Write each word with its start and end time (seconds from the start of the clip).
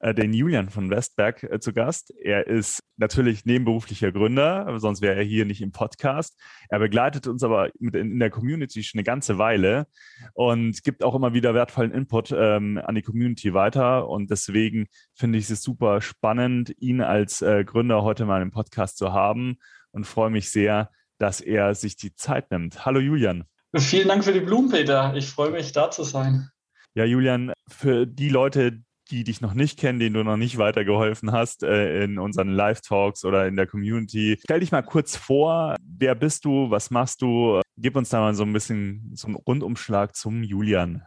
den 0.00 0.32
Julian 0.32 0.70
von 0.70 0.90
Westberg 0.90 1.42
äh, 1.42 1.60
zu 1.60 1.72
Gast. 1.72 2.12
Er 2.22 2.46
ist 2.46 2.82
natürlich 2.96 3.44
nebenberuflicher 3.44 4.12
Gründer, 4.12 4.78
sonst 4.78 5.02
wäre 5.02 5.16
er 5.16 5.22
hier 5.22 5.44
nicht 5.44 5.60
im 5.60 5.72
Podcast. 5.72 6.40
Er 6.68 6.78
begleitet 6.78 7.26
uns 7.26 7.42
aber 7.42 7.70
in 7.78 8.18
der 8.18 8.30
Community 8.30 8.82
schon 8.82 8.98
eine 8.98 9.04
ganze 9.04 9.38
Weile 9.38 9.86
und 10.34 10.82
gibt 10.84 11.04
auch 11.04 11.14
immer 11.14 11.34
wieder 11.34 11.54
wertvollen 11.54 11.92
Input 11.92 12.32
ähm, 12.32 12.80
an 12.84 12.94
die 12.94 13.02
Community 13.02 13.52
weiter. 13.54 14.08
Und 14.08 14.30
deswegen 14.30 14.86
finde 15.14 15.38
ich 15.38 15.50
es 15.50 15.62
super 15.62 16.00
spannend, 16.00 16.74
ihn 16.78 17.02
als 17.02 17.42
äh, 17.42 17.64
Gründer 17.64 18.02
heute 18.02 18.24
mal 18.24 18.42
im 18.42 18.50
Podcast 18.50 18.96
zu 18.96 19.12
haben 19.12 19.58
und 19.92 20.06
freue 20.06 20.30
mich 20.30 20.50
sehr, 20.50 20.90
dass 21.18 21.40
er 21.40 21.74
sich 21.74 21.96
die 21.96 22.14
Zeit 22.14 22.50
nimmt. 22.50 22.86
Hallo 22.86 23.00
Julian. 23.00 23.44
Vielen 23.76 24.08
Dank 24.08 24.24
für 24.24 24.32
die 24.32 24.40
Blumen, 24.40 24.70
Peter. 24.70 25.14
Ich 25.14 25.28
freue 25.28 25.50
mich, 25.50 25.72
da 25.72 25.90
zu 25.90 26.02
sein. 26.02 26.48
Ja, 26.94 27.04
Julian, 27.04 27.52
für 27.68 28.04
die 28.04 28.28
Leute, 28.28 28.82
die 29.10 29.24
dich 29.24 29.40
noch 29.40 29.54
nicht 29.54 29.78
kennen, 29.78 29.98
denen 29.98 30.14
du 30.14 30.22
noch 30.22 30.36
nicht 30.36 30.58
weitergeholfen 30.58 31.32
hast 31.32 31.62
äh, 31.62 32.04
in 32.04 32.18
unseren 32.18 32.48
Live-Talks 32.48 33.24
oder 33.24 33.46
in 33.46 33.56
der 33.56 33.66
Community. 33.66 34.38
Stell 34.42 34.60
dich 34.60 34.72
mal 34.72 34.82
kurz 34.82 35.16
vor, 35.16 35.76
wer 35.82 36.14
bist 36.14 36.44
du, 36.44 36.70
was 36.70 36.90
machst 36.90 37.22
du? 37.22 37.60
Gib 37.76 37.96
uns 37.96 38.10
da 38.10 38.20
mal 38.20 38.34
so 38.34 38.44
ein 38.44 38.52
bisschen 38.52 39.12
so 39.14 39.26
einen 39.26 39.36
Rundumschlag 39.36 40.14
zum 40.14 40.42
Julian. 40.42 41.02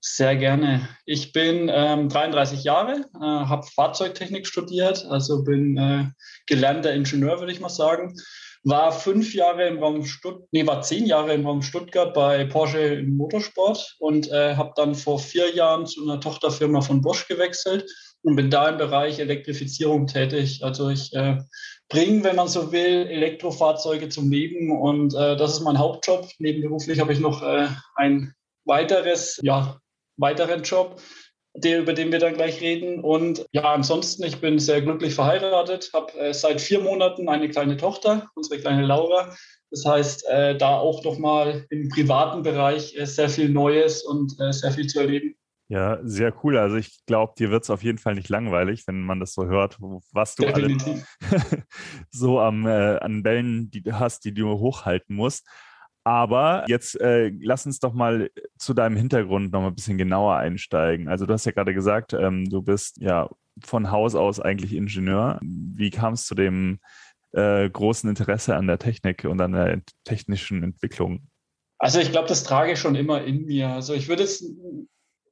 Sehr 0.00 0.36
gerne. 0.36 0.88
Ich 1.06 1.32
bin 1.32 1.68
ähm, 1.72 2.08
33 2.08 2.62
Jahre, 2.62 3.06
äh, 3.16 3.20
habe 3.20 3.66
Fahrzeugtechnik 3.66 4.46
studiert, 4.46 5.04
also 5.06 5.42
bin 5.42 5.76
äh, 5.76 6.04
gelernter 6.46 6.94
Ingenieur, 6.94 7.40
würde 7.40 7.52
ich 7.52 7.60
mal 7.60 7.68
sagen 7.68 8.14
war 8.68 8.92
fünf 8.92 9.34
Jahre 9.34 9.66
im 9.66 9.78
Raum 9.78 10.04
Stuttgart, 10.04 10.48
nee, 10.52 10.66
war 10.66 10.82
zehn 10.82 11.06
Jahre 11.06 11.32
im 11.32 11.46
Raum 11.46 11.62
Stuttgart 11.62 12.12
bei 12.12 12.44
Porsche 12.44 12.80
im 12.80 13.16
Motorsport 13.16 13.96
und 13.98 14.30
äh, 14.30 14.56
habe 14.56 14.72
dann 14.76 14.94
vor 14.94 15.18
vier 15.18 15.54
Jahren 15.54 15.86
zu 15.86 16.02
einer 16.02 16.20
Tochterfirma 16.20 16.80
von 16.80 17.00
Bosch 17.00 17.26
gewechselt 17.26 17.90
und 18.22 18.36
bin 18.36 18.50
da 18.50 18.68
im 18.68 18.78
Bereich 18.78 19.18
Elektrifizierung 19.18 20.06
tätig. 20.06 20.62
Also 20.62 20.90
ich 20.90 21.12
äh, 21.14 21.38
bringe, 21.88 22.24
wenn 22.24 22.36
man 22.36 22.48
so 22.48 22.72
will, 22.72 23.06
Elektrofahrzeuge 23.06 24.08
zum 24.08 24.30
Leben 24.30 24.78
und 24.78 25.14
äh, 25.14 25.36
das 25.36 25.54
ist 25.54 25.60
mein 25.60 25.78
Hauptjob. 25.78 26.28
Nebenberuflich 26.38 27.00
habe 27.00 27.12
ich 27.12 27.20
noch 27.20 27.42
äh, 27.42 27.68
ein 27.96 28.34
weiteres, 28.64 29.38
ja, 29.42 29.78
weiteren 30.18 30.62
Job 30.62 31.00
der, 31.60 31.80
über 31.80 31.92
den 31.92 32.12
wir 32.12 32.18
dann 32.18 32.34
gleich 32.34 32.60
reden. 32.60 33.00
Und 33.00 33.46
ja, 33.52 33.72
ansonsten, 33.72 34.24
ich 34.24 34.40
bin 34.40 34.58
sehr 34.58 34.82
glücklich 34.82 35.14
verheiratet, 35.14 35.90
habe 35.92 36.12
äh, 36.18 36.34
seit 36.34 36.60
vier 36.60 36.80
Monaten 36.80 37.28
eine 37.28 37.48
kleine 37.48 37.76
Tochter, 37.76 38.28
unsere 38.34 38.60
kleine 38.60 38.86
Laura. 38.86 39.34
Das 39.70 39.84
heißt, 39.84 40.26
äh, 40.28 40.56
da 40.56 40.78
auch 40.78 41.04
noch 41.04 41.18
mal 41.18 41.66
im 41.70 41.88
privaten 41.88 42.42
Bereich 42.42 42.96
äh, 42.96 43.04
sehr 43.04 43.28
viel 43.28 43.48
Neues 43.48 44.02
und 44.02 44.34
äh, 44.40 44.52
sehr 44.52 44.72
viel 44.72 44.86
zu 44.86 45.00
erleben. 45.00 45.34
Ja, 45.70 45.98
sehr 46.02 46.32
cool. 46.42 46.56
Also 46.56 46.76
ich 46.76 47.04
glaube, 47.04 47.34
dir 47.38 47.50
wird 47.50 47.64
es 47.64 47.70
auf 47.70 47.82
jeden 47.82 47.98
Fall 47.98 48.14
nicht 48.14 48.30
langweilig, 48.30 48.86
wenn 48.86 49.02
man 49.02 49.20
das 49.20 49.34
so 49.34 49.44
hört, 49.44 49.76
was 50.12 50.34
du 50.34 50.44
Definitiv. 50.44 51.06
alle 51.30 51.64
so 52.10 52.40
am, 52.40 52.66
äh, 52.66 52.96
an 52.96 53.22
Bällen 53.22 53.70
die 53.70 53.82
du 53.82 53.98
hast, 53.98 54.24
die 54.24 54.32
du 54.32 54.58
hochhalten 54.58 55.14
musst. 55.14 55.46
Aber 56.08 56.64
jetzt 56.68 56.98
äh, 57.02 57.30
lass 57.38 57.66
uns 57.66 57.80
doch 57.80 57.92
mal 57.92 58.30
zu 58.56 58.72
deinem 58.72 58.96
Hintergrund 58.96 59.52
noch 59.52 59.60
mal 59.60 59.66
ein 59.66 59.74
bisschen 59.74 59.98
genauer 59.98 60.36
einsteigen. 60.36 61.06
Also 61.06 61.26
du 61.26 61.34
hast 61.34 61.44
ja 61.44 61.52
gerade 61.52 61.74
gesagt, 61.74 62.14
ähm, 62.14 62.48
du 62.48 62.62
bist 62.62 62.96
ja 62.96 63.28
von 63.62 63.90
Haus 63.90 64.14
aus 64.14 64.40
eigentlich 64.40 64.72
Ingenieur. 64.72 65.38
Wie 65.42 65.90
kam 65.90 66.14
es 66.14 66.24
zu 66.24 66.34
dem 66.34 66.78
äh, 67.32 67.68
großen 67.68 68.08
Interesse 68.08 68.56
an 68.56 68.66
der 68.66 68.78
Technik 68.78 69.26
und 69.26 69.38
an 69.42 69.52
der 69.52 69.82
technischen 70.04 70.62
Entwicklung? 70.62 71.28
Also 71.76 72.00
ich 72.00 72.10
glaube, 72.10 72.26
das 72.26 72.42
trage 72.42 72.72
ich 72.72 72.78
schon 72.78 72.94
immer 72.94 73.22
in 73.24 73.44
mir. 73.44 73.68
Also 73.68 73.92
ich 73.92 74.08
würde 74.08 74.22
es, 74.22 74.42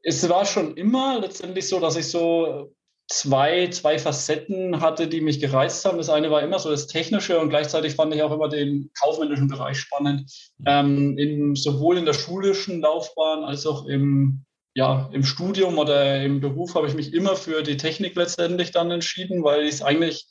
es 0.03 0.29
war 0.29 0.45
schon 0.45 0.77
immer 0.77 1.19
letztendlich 1.21 1.69
so, 1.69 1.81
dass 1.81 1.97
ich 1.97 2.09
so 2.09 2.71
zwei, 3.09 3.69
zwei 3.69 3.99
Facetten 3.99 4.81
hatte, 4.81 5.07
die 5.07 5.21
mich 5.21 5.41
gereizt 5.41 5.85
haben. 5.85 5.99
Das 5.99 6.11
eine 6.11 6.31
war 6.31 6.43
immer 6.43 6.59
so 6.59 6.71
das 6.71 6.87
Technische 6.87 7.39
und 7.39 7.51
gleichzeitig 7.51 7.95
fand 7.95 8.15
ich 8.15 8.23
auch 8.23 8.33
immer 8.33 8.49
den 8.49 8.91
kaufmännischen 8.99 9.49
Bereich 9.49 9.79
spannend. 9.79 10.31
Ähm, 10.67 11.17
in, 11.17 11.55
sowohl 11.55 11.99
in 11.99 12.05
der 12.05 12.15
schulischen 12.15 12.81
Laufbahn 12.81 13.45
als 13.45 13.67
auch 13.67 13.87
im, 13.87 14.45
ja, 14.75 15.09
im 15.13 15.25
Studium 15.25 15.79
oder 15.79 16.23
im 16.23 16.41
Beruf 16.41 16.75
habe 16.75 16.89
ich 16.89 16.95
mich 16.95 17.15
immer 17.15 17.37
für 17.37 17.63
die 17.63 17.77
Technik 17.77 18.17
letztendlich 18.17 18.73
dann 18.73 18.91
entschieden, 18.91 19.45
weil 19.45 19.63
ich 19.63 19.75
es 19.75 19.83
eigentlich 19.83 20.27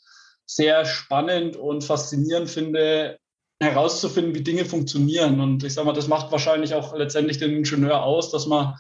sehr 0.46 0.86
spannend 0.86 1.56
und 1.56 1.84
faszinierend 1.84 2.50
finde, 2.50 3.18
herauszufinden, 3.62 4.36
wie 4.36 4.44
Dinge 4.44 4.66
funktionieren. 4.66 5.40
Und 5.40 5.64
ich 5.64 5.74
sage 5.74 5.88
mal, 5.88 5.94
das 5.94 6.10
macht 6.10 6.32
wahrscheinlich 6.34 6.74
auch 6.74 6.96
letztendlich 6.96 7.38
den 7.38 7.56
Ingenieur 7.56 8.04
aus, 8.04 8.32
dass 8.32 8.48
man 8.48 8.76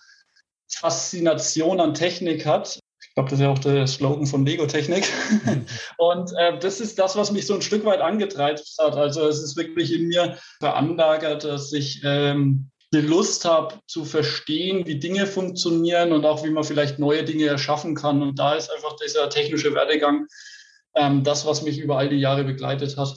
Faszination 0.69 1.79
an 1.79 1.93
Technik 1.93 2.45
hat 2.45 2.79
ich 3.15 3.17
glaube, 3.17 3.29
das 3.29 3.39
ist 3.39 3.43
ja 3.43 3.49
auch 3.49 3.59
der 3.59 3.87
Slogan 3.87 4.25
von 4.25 4.45
Lego 4.45 4.65
Technik. 4.65 5.05
und 5.97 6.33
äh, 6.37 6.59
das 6.59 6.81
ist 6.81 6.99
das, 6.99 7.15
was 7.15 7.31
mich 7.31 7.47
so 7.47 7.53
ein 7.53 7.61
Stück 7.61 7.85
weit 7.85 8.01
angetreibt 8.01 8.61
hat. 8.77 8.97
Also 8.97 9.25
es 9.25 9.41
ist 9.41 9.55
wirklich 9.55 9.93
in 9.93 10.07
mir 10.07 10.37
veranlagert, 10.59 11.45
dass 11.45 11.71
ich 11.71 12.01
ähm, 12.03 12.71
die 12.93 12.99
Lust 12.99 13.45
habe 13.45 13.75
zu 13.87 14.03
verstehen, 14.03 14.85
wie 14.85 14.99
Dinge 14.99 15.27
funktionieren 15.27 16.11
und 16.11 16.25
auch 16.25 16.43
wie 16.43 16.49
man 16.49 16.65
vielleicht 16.65 16.99
neue 16.99 17.23
Dinge 17.23 17.45
erschaffen 17.45 17.95
kann. 17.95 18.21
Und 18.21 18.37
da 18.37 18.55
ist 18.55 18.69
einfach 18.69 18.97
dieser 18.97 19.29
technische 19.29 19.73
Werdegang 19.73 20.27
ähm, 20.95 21.23
das, 21.23 21.45
was 21.45 21.61
mich 21.61 21.79
über 21.79 21.97
all 21.97 22.09
die 22.09 22.19
Jahre 22.19 22.43
begleitet 22.43 22.97
hat 22.97 23.15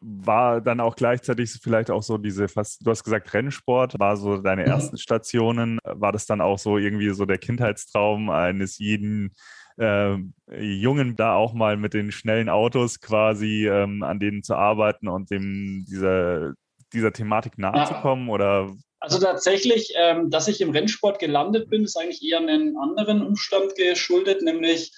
war 0.00 0.60
dann 0.60 0.80
auch 0.80 0.96
gleichzeitig 0.96 1.52
vielleicht 1.62 1.90
auch 1.90 2.02
so 2.02 2.16
diese 2.16 2.48
fast, 2.48 2.84
du 2.84 2.90
hast 2.90 3.04
gesagt 3.04 3.32
Rennsport, 3.34 3.98
war 3.98 4.16
so 4.16 4.38
deine 4.38 4.62
mhm. 4.62 4.68
ersten 4.68 4.98
Stationen. 4.98 5.78
War 5.84 6.12
das 6.12 6.26
dann 6.26 6.40
auch 6.40 6.58
so 6.58 6.78
irgendwie 6.78 7.10
so 7.10 7.26
der 7.26 7.38
Kindheitstraum 7.38 8.30
eines 8.30 8.78
jeden 8.78 9.34
äh, 9.78 10.16
Jungen, 10.50 11.16
da 11.16 11.34
auch 11.34 11.52
mal 11.52 11.76
mit 11.76 11.94
den 11.94 12.12
schnellen 12.12 12.48
Autos 12.48 13.00
quasi 13.00 13.68
ähm, 13.68 14.02
an 14.02 14.18
denen 14.18 14.42
zu 14.42 14.54
arbeiten 14.54 15.08
und 15.08 15.30
dem 15.30 15.84
dieser, 15.88 16.54
dieser 16.92 17.12
Thematik 17.12 17.58
nahe 17.58 17.86
zu 17.86 17.94
kommen? 17.94 18.30
Oder 18.30 18.70
also 19.00 19.18
tatsächlich, 19.18 19.94
ähm, 19.96 20.30
dass 20.30 20.48
ich 20.48 20.60
im 20.60 20.70
Rennsport 20.70 21.18
gelandet 21.18 21.70
bin, 21.70 21.84
ist 21.84 21.96
eigentlich 21.96 22.22
eher 22.22 22.38
einen 22.38 22.76
anderen 22.76 23.22
Umstand 23.22 23.74
geschuldet, 23.74 24.42
nämlich 24.42 24.92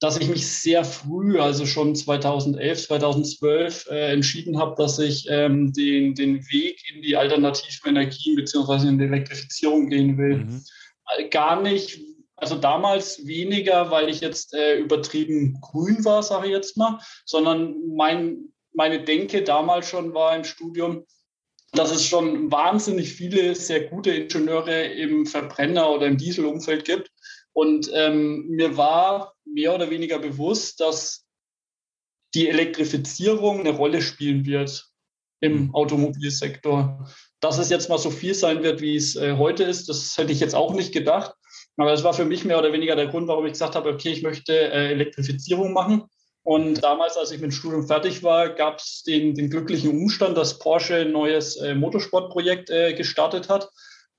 dass 0.00 0.18
ich 0.18 0.28
mich 0.28 0.46
sehr 0.46 0.84
früh, 0.84 1.40
also 1.40 1.64
schon 1.64 1.94
2011, 1.94 2.86
2012, 2.86 3.86
äh, 3.90 4.12
entschieden 4.12 4.58
habe, 4.58 4.74
dass 4.76 4.98
ich 4.98 5.26
ähm, 5.30 5.72
den, 5.72 6.14
den 6.14 6.46
Weg 6.50 6.82
in 6.94 7.02
die 7.02 7.16
alternativen 7.16 7.90
Energien 7.90 8.36
beziehungsweise 8.36 8.88
in 8.88 8.98
die 8.98 9.06
Elektrifizierung 9.06 9.88
gehen 9.88 10.18
will. 10.18 10.44
Mhm. 10.44 10.62
Äh, 11.16 11.28
gar 11.28 11.62
nicht, 11.62 11.98
also 12.36 12.56
damals 12.56 13.26
weniger, 13.26 13.90
weil 13.90 14.10
ich 14.10 14.20
jetzt 14.20 14.52
äh, 14.52 14.76
übertrieben 14.76 15.58
grün 15.62 16.04
war, 16.04 16.22
sage 16.22 16.48
ich 16.48 16.52
jetzt 16.52 16.76
mal, 16.76 17.00
sondern 17.24 17.76
mein, 17.96 18.52
meine 18.74 19.02
Denke 19.02 19.42
damals 19.42 19.88
schon 19.88 20.12
war 20.12 20.36
im 20.36 20.44
Studium, 20.44 21.06
dass 21.72 21.90
es 21.90 22.04
schon 22.04 22.52
wahnsinnig 22.52 23.12
viele 23.14 23.54
sehr 23.54 23.88
gute 23.88 24.10
Ingenieure 24.10 24.84
im 24.84 25.24
Verbrenner- 25.24 25.90
oder 25.90 26.06
im 26.06 26.18
Dieselumfeld 26.18 26.84
gibt 26.84 27.10
und 27.56 27.90
ähm, 27.94 28.48
mir 28.48 28.76
war 28.76 29.32
mehr 29.46 29.74
oder 29.74 29.88
weniger 29.88 30.18
bewusst, 30.18 30.78
dass 30.80 31.24
die 32.34 32.50
Elektrifizierung 32.50 33.60
eine 33.60 33.70
Rolle 33.70 34.02
spielen 34.02 34.44
wird 34.44 34.84
im 35.40 35.68
mhm. 35.68 35.74
Automobilsektor. 35.74 37.08
Dass 37.40 37.56
es 37.56 37.70
jetzt 37.70 37.88
mal 37.88 37.96
so 37.96 38.10
viel 38.10 38.34
sein 38.34 38.62
wird, 38.62 38.82
wie 38.82 38.94
es 38.94 39.16
äh, 39.16 39.38
heute 39.38 39.64
ist, 39.64 39.88
das 39.88 40.18
hätte 40.18 40.32
ich 40.32 40.40
jetzt 40.40 40.54
auch 40.54 40.74
nicht 40.74 40.92
gedacht. 40.92 41.32
Aber 41.78 41.90
das 41.90 42.04
war 42.04 42.12
für 42.12 42.26
mich 42.26 42.44
mehr 42.44 42.58
oder 42.58 42.74
weniger 42.74 42.94
der 42.94 43.06
Grund, 43.06 43.26
warum 43.26 43.46
ich 43.46 43.52
gesagt 43.52 43.74
habe, 43.74 43.88
okay, 43.88 44.10
ich 44.10 44.22
möchte 44.22 44.52
äh, 44.52 44.90
Elektrifizierung 44.90 45.72
machen. 45.72 46.02
Und 46.42 46.84
damals, 46.84 47.16
als 47.16 47.30
ich 47.30 47.40
mit 47.40 47.52
dem 47.52 47.56
Studium 47.56 47.86
fertig 47.86 48.22
war, 48.22 48.50
gab 48.50 48.80
es 48.80 49.02
den, 49.02 49.34
den, 49.34 49.48
glücklichen 49.48 49.92
Umstand, 49.92 50.36
dass 50.36 50.58
Porsche 50.58 50.96
ein 50.96 51.12
neues 51.12 51.56
äh, 51.56 51.74
Motorsportprojekt 51.74 52.68
äh, 52.68 52.92
gestartet 52.92 53.48
hat. 53.48 53.70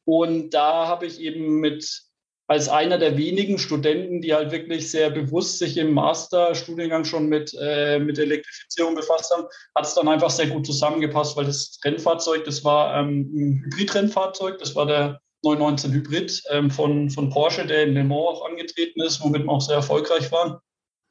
Und 0.06 0.56
da 0.56 0.88
habe 0.88 1.06
ich 1.06 1.20
eben 1.20 1.60
mit 1.60 2.07
als 2.48 2.70
einer 2.70 2.98
der 2.98 3.18
wenigen 3.18 3.58
Studenten, 3.60 4.22
die 4.22 4.34
halt 4.34 4.52
wirklich 4.52 4.90
sehr 4.90 5.10
bewusst 5.10 5.60
sich 5.60 5.78
im 5.78 5.94
Masterstudiengang 5.94 7.04
schon 7.04 7.28
mit, 7.28 7.54
äh, 7.60 8.00
mit 8.00 8.18
Elektrifizierung 8.18 8.96
befasst 8.96 9.34
haben, 9.36 9.48
hat 9.76 9.86
es 9.86 9.94
dann 9.94 10.08
einfach 10.08 10.30
sehr 10.30 10.48
gut 10.48 10.66
zusammengepasst, 10.66 11.36
weil 11.36 11.46
das 11.46 11.78
Rennfahrzeug, 11.84 12.46
das 12.46 12.64
war 12.64 12.98
ähm, 12.98 13.30
ein 13.34 13.64
Hybrid-Rennfahrzeug, 13.66 14.60
das 14.60 14.76
war 14.76 14.86
der 14.86 15.20
919 15.44 15.92
Hybrid 15.94 16.44
ähm, 16.50 16.72
von, 16.72 17.10
von 17.10 17.30
Porsche, 17.30 17.66
der 17.66 17.84
in 17.84 17.94
Le 17.94 18.04
Mans 18.06 18.40
auch 18.40 18.50
angetreten 18.50 19.02
ist, 19.02 19.22
womit 19.22 19.44
wir 19.44 19.52
auch 19.52 19.62
sehr 19.62 19.76
erfolgreich 19.76 20.32
waren. 20.32 20.58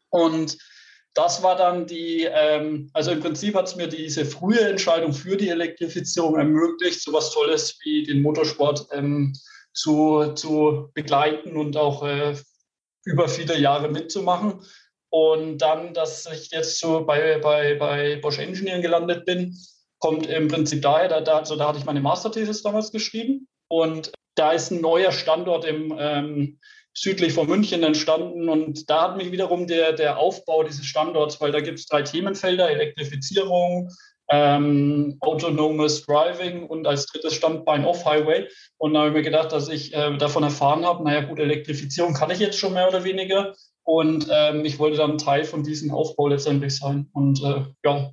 Und 0.08 0.56
das 1.12 1.42
war 1.42 1.56
dann 1.56 1.86
die, 1.86 2.28
ähm, 2.30 2.90
also 2.94 3.10
im 3.10 3.20
Prinzip 3.20 3.54
hat 3.54 3.68
es 3.68 3.76
mir 3.76 3.88
diese 3.88 4.24
frühe 4.24 4.60
Entscheidung 4.60 5.12
für 5.12 5.36
die 5.36 5.48
Elektrifizierung 5.48 6.36
ermöglicht, 6.36 7.02
so 7.02 7.12
was 7.12 7.30
Tolles 7.32 7.78
wie 7.84 8.02
den 8.04 8.22
Motorsport 8.22 8.86
ähm, 8.92 9.34
zu, 9.76 10.32
zu 10.34 10.90
begleiten 10.94 11.56
und 11.56 11.76
auch 11.76 12.02
äh, 12.02 12.34
über 13.05 13.28
viele 13.28 13.58
Jahre 13.58 13.88
mitzumachen. 13.88 14.62
Und 15.11 15.58
dann, 15.58 15.94
dass 15.94 16.26
ich 16.26 16.50
jetzt 16.50 16.81
so 16.81 17.05
bei, 17.06 17.38
bei, 17.38 17.75
bei 17.75 18.17
Bosch 18.17 18.38
Engineering 18.38 18.82
gelandet 18.82 19.25
bin, 19.25 19.56
kommt 19.99 20.26
im 20.26 20.49
Prinzip 20.49 20.82
daher, 20.82 21.08
da, 21.08 21.20
da, 21.20 21.38
also 21.38 21.56
da 21.56 21.69
hatte 21.69 21.78
ich 21.78 21.84
meine 21.84 22.00
Masterthesis 22.00 22.62
damals 22.62 22.90
geschrieben 22.90 23.49
und 23.69 24.12
da 24.34 24.52
ist 24.52 24.70
ein 24.70 24.81
neuer 24.81 25.12
Standort 25.12 25.64
im, 25.64 25.94
ähm, 25.99 26.58
südlich 26.93 27.32
von 27.32 27.46
München 27.46 27.82
entstanden 27.82 28.49
und 28.49 28.88
da 28.90 29.02
hat 29.02 29.17
mich 29.17 29.31
wiederum 29.31 29.67
der, 29.67 29.93
der 29.93 30.19
Aufbau 30.19 30.64
dieses 30.64 30.87
Standorts, 30.87 31.40
weil 31.40 31.52
da 31.52 31.61
gibt 31.61 31.79
es 31.79 31.87
drei 31.87 32.02
Themenfelder, 32.02 32.70
Elektrifizierung, 32.70 33.90
ähm, 34.28 35.17
autonomes 35.20 36.05
Driving 36.05 36.67
und 36.67 36.87
als 36.87 37.06
drittes 37.06 37.34
Standbein 37.34 37.84
Off-Highway. 37.84 38.49
Und 38.78 38.94
da 38.94 39.00
habe 39.00 39.08
ich 39.11 39.14
mir 39.14 39.23
gedacht, 39.23 39.52
dass 39.52 39.69
ich 39.69 39.94
äh, 39.94 40.17
davon 40.17 40.43
erfahren 40.43 40.84
habe, 40.84 41.05
naja 41.05 41.23
gut, 41.23 41.38
Elektrifizierung 41.38 42.14
kann 42.14 42.31
ich 42.31 42.38
jetzt 42.38 42.58
schon 42.58 42.73
mehr 42.73 42.88
oder 42.88 43.05
weniger. 43.05 43.55
Und 43.84 44.26
ähm, 44.31 44.64
ich 44.64 44.78
wollte 44.78 44.96
dann 44.96 45.19
Teil 45.19 45.44
von 45.44 45.62
diesem 45.62 45.93
Aufbau 45.93 46.28
letztendlich 46.28 46.76
sein. 46.76 47.08
Und 47.12 47.43
äh, 47.43 47.64
ja, 47.84 48.11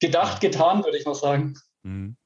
gedacht, 0.00 0.40
getan, 0.40 0.84
würde 0.84 0.96
ich 0.96 1.06
mal 1.06 1.14
sagen. 1.14 1.54
Mhm. 1.82 2.16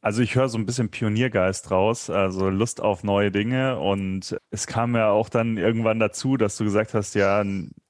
Also 0.00 0.20
ich 0.20 0.34
höre 0.34 0.50
so 0.50 0.58
ein 0.58 0.66
bisschen 0.66 0.90
Pioniergeist 0.90 1.70
raus, 1.70 2.10
also 2.10 2.50
Lust 2.50 2.82
auf 2.82 3.04
neue 3.04 3.30
Dinge. 3.30 3.78
Und 3.78 4.36
es 4.50 4.66
kam 4.66 4.94
ja 4.94 5.10
auch 5.10 5.30
dann 5.30 5.56
irgendwann 5.56 5.98
dazu, 5.98 6.36
dass 6.36 6.58
du 6.58 6.64
gesagt 6.64 6.92
hast, 6.92 7.14
ja, 7.14 7.42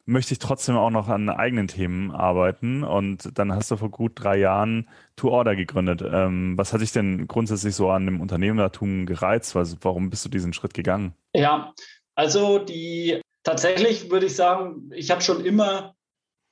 möchte 0.07 0.33
ich 0.33 0.39
trotzdem 0.39 0.77
auch 0.77 0.91
noch 0.91 1.09
an 1.09 1.29
eigenen 1.29 1.69
Themen 1.69 2.11
arbeiten. 2.11 2.85
Und 2.85 3.39
dann 3.39 3.53
hast 3.53 3.71
du 3.71 3.77
vor 3.77 3.91
gut 3.91 4.13
drei 4.17 4.39
Jahren 4.39 4.89
To 5.17 5.31
Order 5.31 5.57
gegründet. 5.57 6.03
Ähm, 6.03 6.57
was 6.57 6.73
hat 6.73 6.81
dich 6.81 6.93
denn 6.93 7.27
grundsätzlich 7.27 7.75
so 7.75 7.91
an 7.91 8.07
dem 8.07 8.21
Unternehmertum 8.21 9.07
gereizt? 9.07 9.57
Also 9.57 9.77
warum 9.81 10.11
bist 10.11 10.25
du 10.25 10.29
diesen 10.29 10.53
Schritt 10.53 10.75
gegangen? 10.75 11.15
Ja, 11.35 11.73
also 12.15 12.59
die 12.59 13.21
tatsächlich 13.43 14.11
würde 14.11 14.27
ich 14.27 14.37
sagen, 14.37 14.91
ich 14.95 15.11
habe 15.11 15.23
schon 15.23 15.45
immer 15.45 15.95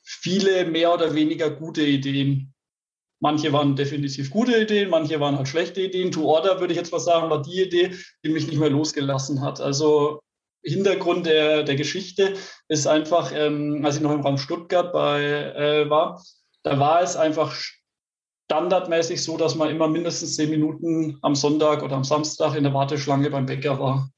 viele 0.04 0.64
mehr 0.64 0.92
oder 0.92 1.14
weniger 1.14 1.50
gute 1.50 1.82
Ideen 1.82 2.52
Manche 3.22 3.52
waren 3.52 3.76
definitiv 3.76 4.30
gute 4.30 4.60
Ideen, 4.60 4.90
manche 4.90 5.20
waren 5.20 5.36
halt 5.36 5.46
schlechte 5.46 5.80
Ideen. 5.80 6.10
To 6.10 6.24
Order, 6.24 6.58
würde 6.58 6.72
ich 6.72 6.76
jetzt 6.76 6.90
mal 6.90 6.98
sagen, 6.98 7.30
war 7.30 7.40
die 7.40 7.62
Idee, 7.62 7.94
die 8.24 8.30
mich 8.30 8.48
nicht 8.48 8.58
mehr 8.58 8.68
losgelassen 8.68 9.42
hat. 9.42 9.60
Also 9.60 10.18
Hintergrund 10.62 11.26
der, 11.26 11.62
der 11.64 11.76
Geschichte 11.76 12.34
ist 12.68 12.86
einfach, 12.86 13.32
ähm, 13.34 13.82
als 13.84 13.96
ich 13.96 14.02
noch 14.02 14.12
im 14.12 14.20
Raum 14.20 14.38
Stuttgart 14.38 14.92
bei, 14.92 15.22
äh, 15.22 15.90
war, 15.90 16.22
da 16.62 16.78
war 16.78 17.02
es 17.02 17.16
einfach 17.16 17.54
standardmäßig 18.46 19.22
so, 19.22 19.36
dass 19.36 19.54
man 19.54 19.70
immer 19.70 19.88
mindestens 19.88 20.36
zehn 20.36 20.50
Minuten 20.50 21.18
am 21.22 21.34
Sonntag 21.34 21.82
oder 21.82 21.96
am 21.96 22.04
Samstag 22.04 22.54
in 22.54 22.64
der 22.64 22.74
Warteschlange 22.74 23.30
beim 23.30 23.46
Bäcker 23.46 23.78
war. 23.80 24.10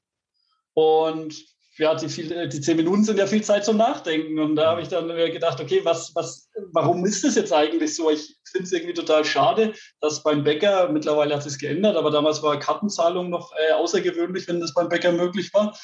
Und 0.73 1.35
ja, 1.77 1.93
die, 1.95 2.07
viel, 2.07 2.47
die 2.47 2.61
zehn 2.61 2.77
Minuten 2.77 3.03
sind 3.03 3.17
ja 3.17 3.27
viel 3.27 3.43
Zeit 3.43 3.65
zum 3.65 3.77
Nachdenken. 3.77 4.39
Und 4.39 4.55
da 4.55 4.71
habe 4.71 4.81
ich 4.81 4.87
dann 4.87 5.07
gedacht, 5.07 5.59
okay, 5.59 5.81
was, 5.83 6.13
was, 6.15 6.49
warum 6.71 7.05
ist 7.05 7.23
das 7.23 7.35
jetzt 7.35 7.53
eigentlich 7.53 7.95
so? 7.95 8.09
Ich 8.09 8.37
finde 8.49 8.65
es 8.65 8.71
irgendwie 8.71 8.93
total 8.93 9.25
schade, 9.25 9.73
dass 9.99 10.23
beim 10.23 10.43
Bäcker, 10.43 10.89
mittlerweile 10.89 11.35
hat 11.35 11.45
es 11.45 11.57
geändert, 11.57 11.97
aber 11.97 12.11
damals 12.11 12.41
war 12.41 12.59
Kartenzahlung 12.59 13.29
noch 13.29 13.51
äh, 13.57 13.73
außergewöhnlich, 13.73 14.47
wenn 14.47 14.61
das 14.61 14.73
beim 14.73 14.89
Bäcker 14.89 15.11
möglich 15.11 15.53
war. 15.53 15.77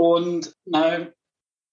Und 0.00 0.54
nein, 0.64 1.12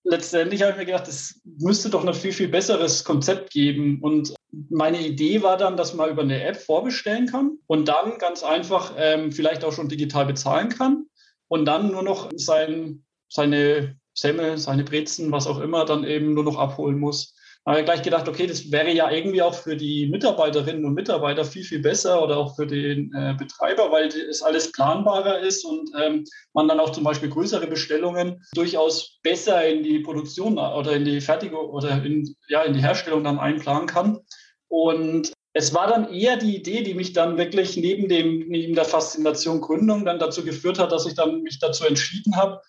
letztendlich 0.03 0.61
habe 0.61 0.73
ich 0.73 0.77
mir 0.79 0.85
gedacht, 0.85 1.07
es 1.07 1.39
müsste 1.45 1.89
doch 1.89 2.05
ein 2.05 2.13
viel, 2.13 2.33
viel 2.33 2.49
besseres 2.49 3.05
Konzept 3.05 3.51
geben. 3.51 4.01
Und 4.01 4.35
meine 4.69 4.99
Idee 4.99 5.43
war 5.43 5.55
dann, 5.55 5.77
dass 5.77 5.93
man 5.93 6.09
über 6.09 6.23
eine 6.23 6.43
App 6.43 6.57
vorbestellen 6.57 7.27
kann 7.27 7.57
und 7.67 7.87
dann 7.87 8.17
ganz 8.17 8.43
einfach 8.43 8.93
ähm, 8.97 9.31
vielleicht 9.31 9.63
auch 9.63 9.71
schon 9.71 9.87
digital 9.87 10.25
bezahlen 10.25 10.67
kann 10.67 11.05
und 11.47 11.63
dann 11.63 11.89
nur 11.89 12.03
noch 12.03 12.29
sein 12.35 13.05
seine 13.29 13.97
Semmel, 14.13 14.57
seine 14.57 14.83
Brezen, 14.83 15.31
was 15.31 15.47
auch 15.47 15.61
immer, 15.61 15.85
dann 15.85 16.03
eben 16.03 16.33
nur 16.33 16.43
noch 16.43 16.57
abholen 16.57 16.99
muss. 16.99 17.33
Da 17.67 17.71
habe 17.71 17.81
ich 17.81 17.85
gleich 17.85 18.01
gedacht, 18.01 18.29
okay, 18.29 18.47
das 18.47 18.71
wäre 18.71 18.93
ja 18.93 19.11
irgendwie 19.11 19.41
auch 19.41 19.53
für 19.53 19.75
die 19.75 20.07
Mitarbeiterinnen 20.07 20.85
und 20.85 20.93
Mitarbeiter 20.93 21.43
viel, 21.43 21.65
viel 21.65 21.79
besser 21.79 22.23
oder 22.23 22.37
auch 22.37 22.55
für 22.55 22.65
den 22.65 23.13
äh, 23.13 23.35
Betreiber, 23.37 23.91
weil 23.91 24.07
es 24.07 24.41
alles 24.41 24.71
planbarer 24.71 25.39
ist 25.39 25.65
und 25.65 25.91
ähm, 26.01 26.23
man 26.53 26.69
dann 26.69 26.79
auch 26.79 26.93
zum 26.93 27.03
Beispiel 27.03 27.27
größere 27.27 27.67
Bestellungen 27.67 28.41
durchaus 28.53 29.19
besser 29.21 29.67
in 29.67 29.83
die 29.83 29.99
Produktion 29.99 30.57
oder 30.57 30.93
in 30.93 31.03
die 31.03 31.19
Fertigung 31.19 31.69
oder 31.69 32.01
in, 32.05 32.33
ja, 32.47 32.61
in 32.63 32.71
die 32.71 32.79
Herstellung 32.79 33.25
dann 33.25 33.37
einplanen 33.37 33.85
kann. 33.85 34.21
Und 34.69 35.33
es 35.51 35.73
war 35.73 35.87
dann 35.87 36.09
eher 36.13 36.37
die 36.37 36.55
Idee, 36.55 36.83
die 36.83 36.93
mich 36.93 37.11
dann 37.11 37.37
wirklich 37.37 37.75
neben, 37.75 38.07
dem, 38.07 38.47
neben 38.47 38.75
der 38.75 38.85
Faszination 38.85 39.59
Gründung 39.59 40.05
dann 40.05 40.19
dazu 40.19 40.45
geführt 40.45 40.79
hat, 40.79 40.93
dass 40.93 41.05
ich 41.05 41.15
dann 41.15 41.41
mich 41.41 41.59
dazu 41.59 41.83
entschieden 41.83 42.37
habe, 42.37 42.61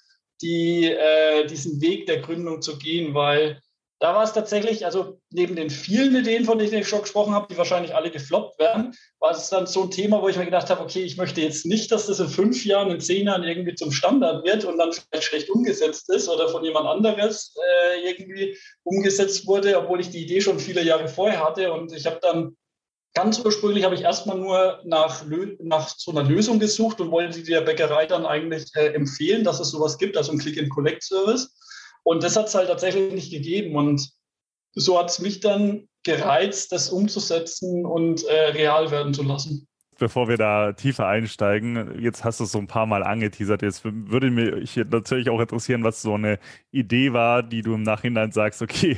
die, 0.43 0.87
äh, 0.87 1.47
diesen 1.47 1.81
Weg 1.81 2.07
der 2.07 2.19
Gründung 2.19 2.63
zu 2.63 2.79
gehen, 2.79 3.15
weil 3.15 3.61
da 4.01 4.15
war 4.15 4.23
es 4.23 4.33
tatsächlich, 4.33 4.85
also 4.85 5.21
neben 5.31 5.57
den 5.57 5.71
vielen 5.71 6.15
Ideen, 6.15 6.45
von 6.45 6.59
denen 6.59 6.73
ich 6.73 6.89
schon 6.89 7.03
gesprochen 7.03 7.35
habe, 7.35 7.49
die 7.51 7.59
wahrscheinlich 7.59 7.95
alle 7.95 8.11
gefloppt 8.11 8.59
werden, 8.59 8.95
war 9.19 9.33
es 9.33 9.49
dann 9.49 9.67
so 9.67 9.83
ein 9.83 9.91
Thema, 9.91 10.23
wo 10.23 10.29
ich 10.29 10.37
mir 10.37 10.45
gedacht 10.45 10.71
habe, 10.71 10.83
okay, 10.83 11.03
ich 11.03 11.17
möchte 11.17 11.41
jetzt 11.41 11.67
nicht, 11.67 11.91
dass 11.91 12.07
das 12.07 12.21
in 12.21 12.29
fünf 12.29 12.65
Jahren, 12.65 12.91
in 12.91 13.01
zehn 13.01 13.27
Jahren 13.27 13.43
irgendwie 13.43 13.75
zum 13.75 13.91
Standard 13.91 14.45
wird 14.45 14.65
und 14.65 14.79
dann 14.79 14.93
vielleicht 14.93 15.25
schlecht 15.25 15.51
umgesetzt 15.51 16.09
ist 16.11 16.29
oder 16.29 16.49
von 16.49 16.65
jemand 16.65 16.87
anderes 16.87 17.55
äh, 17.57 18.09
irgendwie 18.09 18.57
umgesetzt 18.85 19.47
wurde, 19.49 19.77
obwohl 19.77 20.01
ich 20.01 20.11
die 20.11 20.23
Idee 20.23 20.41
schon 20.41 20.61
viele 20.61 20.85
Jahre 20.85 21.09
vorher 21.09 21.45
hatte. 21.45 21.73
Und 21.73 21.93
ich 21.93 22.07
habe 22.07 22.21
dann 22.23 22.57
Ganz 23.15 23.41
ursprünglich 23.45 23.85
habe 23.85 23.97
ich 23.97 24.03
erstmal 24.03 24.39
nur 24.39 24.81
nach, 24.85 25.25
nach 25.59 25.89
so 25.89 26.13
einer 26.13 26.23
Lösung 26.23 26.61
gesucht 26.61 27.01
und 27.01 27.11
wollte 27.11 27.43
der 27.43 27.63
Bäckerei 27.63 28.07
dann 28.07 28.25
eigentlich 28.25 28.71
äh, 28.77 28.93
empfehlen, 28.93 29.43
dass 29.43 29.59
es 29.59 29.71
sowas 29.71 29.99
gibt, 29.99 30.17
also 30.17 30.31
ein 30.31 30.39
Click-and-Collect-Service. 30.39 31.53
Und 32.03 32.23
das 32.23 32.37
hat 32.37 32.47
es 32.47 32.55
halt 32.55 32.69
tatsächlich 32.69 33.13
nicht 33.13 33.31
gegeben. 33.31 33.77
Und 33.77 34.11
so 34.75 34.99
hat 34.99 35.11
es 35.11 35.19
mich 35.19 35.41
dann 35.41 35.89
gereizt, 36.05 36.73
das 36.73 36.91
umzusetzen 36.91 37.85
und 37.85 38.25
äh, 38.25 38.51
real 38.51 38.91
werden 38.91 39.13
zu 39.13 39.23
lassen. 39.23 39.67
Bevor 39.99 40.29
wir 40.29 40.37
da 40.37 40.73
tiefer 40.73 41.09
einsteigen, 41.09 42.01
jetzt 42.01 42.23
hast 42.23 42.39
du 42.39 42.45
es 42.45 42.53
so 42.53 42.59
ein 42.59 42.69
paar 42.69 42.87
Mal 42.87 43.03
angeteasert. 43.03 43.63
Jetzt 43.63 43.83
würde 43.85 44.31
mich 44.31 44.77
natürlich 44.77 45.29
auch 45.29 45.41
interessieren, 45.41 45.83
was 45.83 46.03
so 46.03 46.15
eine 46.15 46.39
Idee 46.71 47.13
war, 47.13 47.43
die 47.43 47.63
du 47.63 47.75
im 47.75 47.83
Nachhinein 47.83 48.31
sagst, 48.31 48.63
okay, 48.63 48.97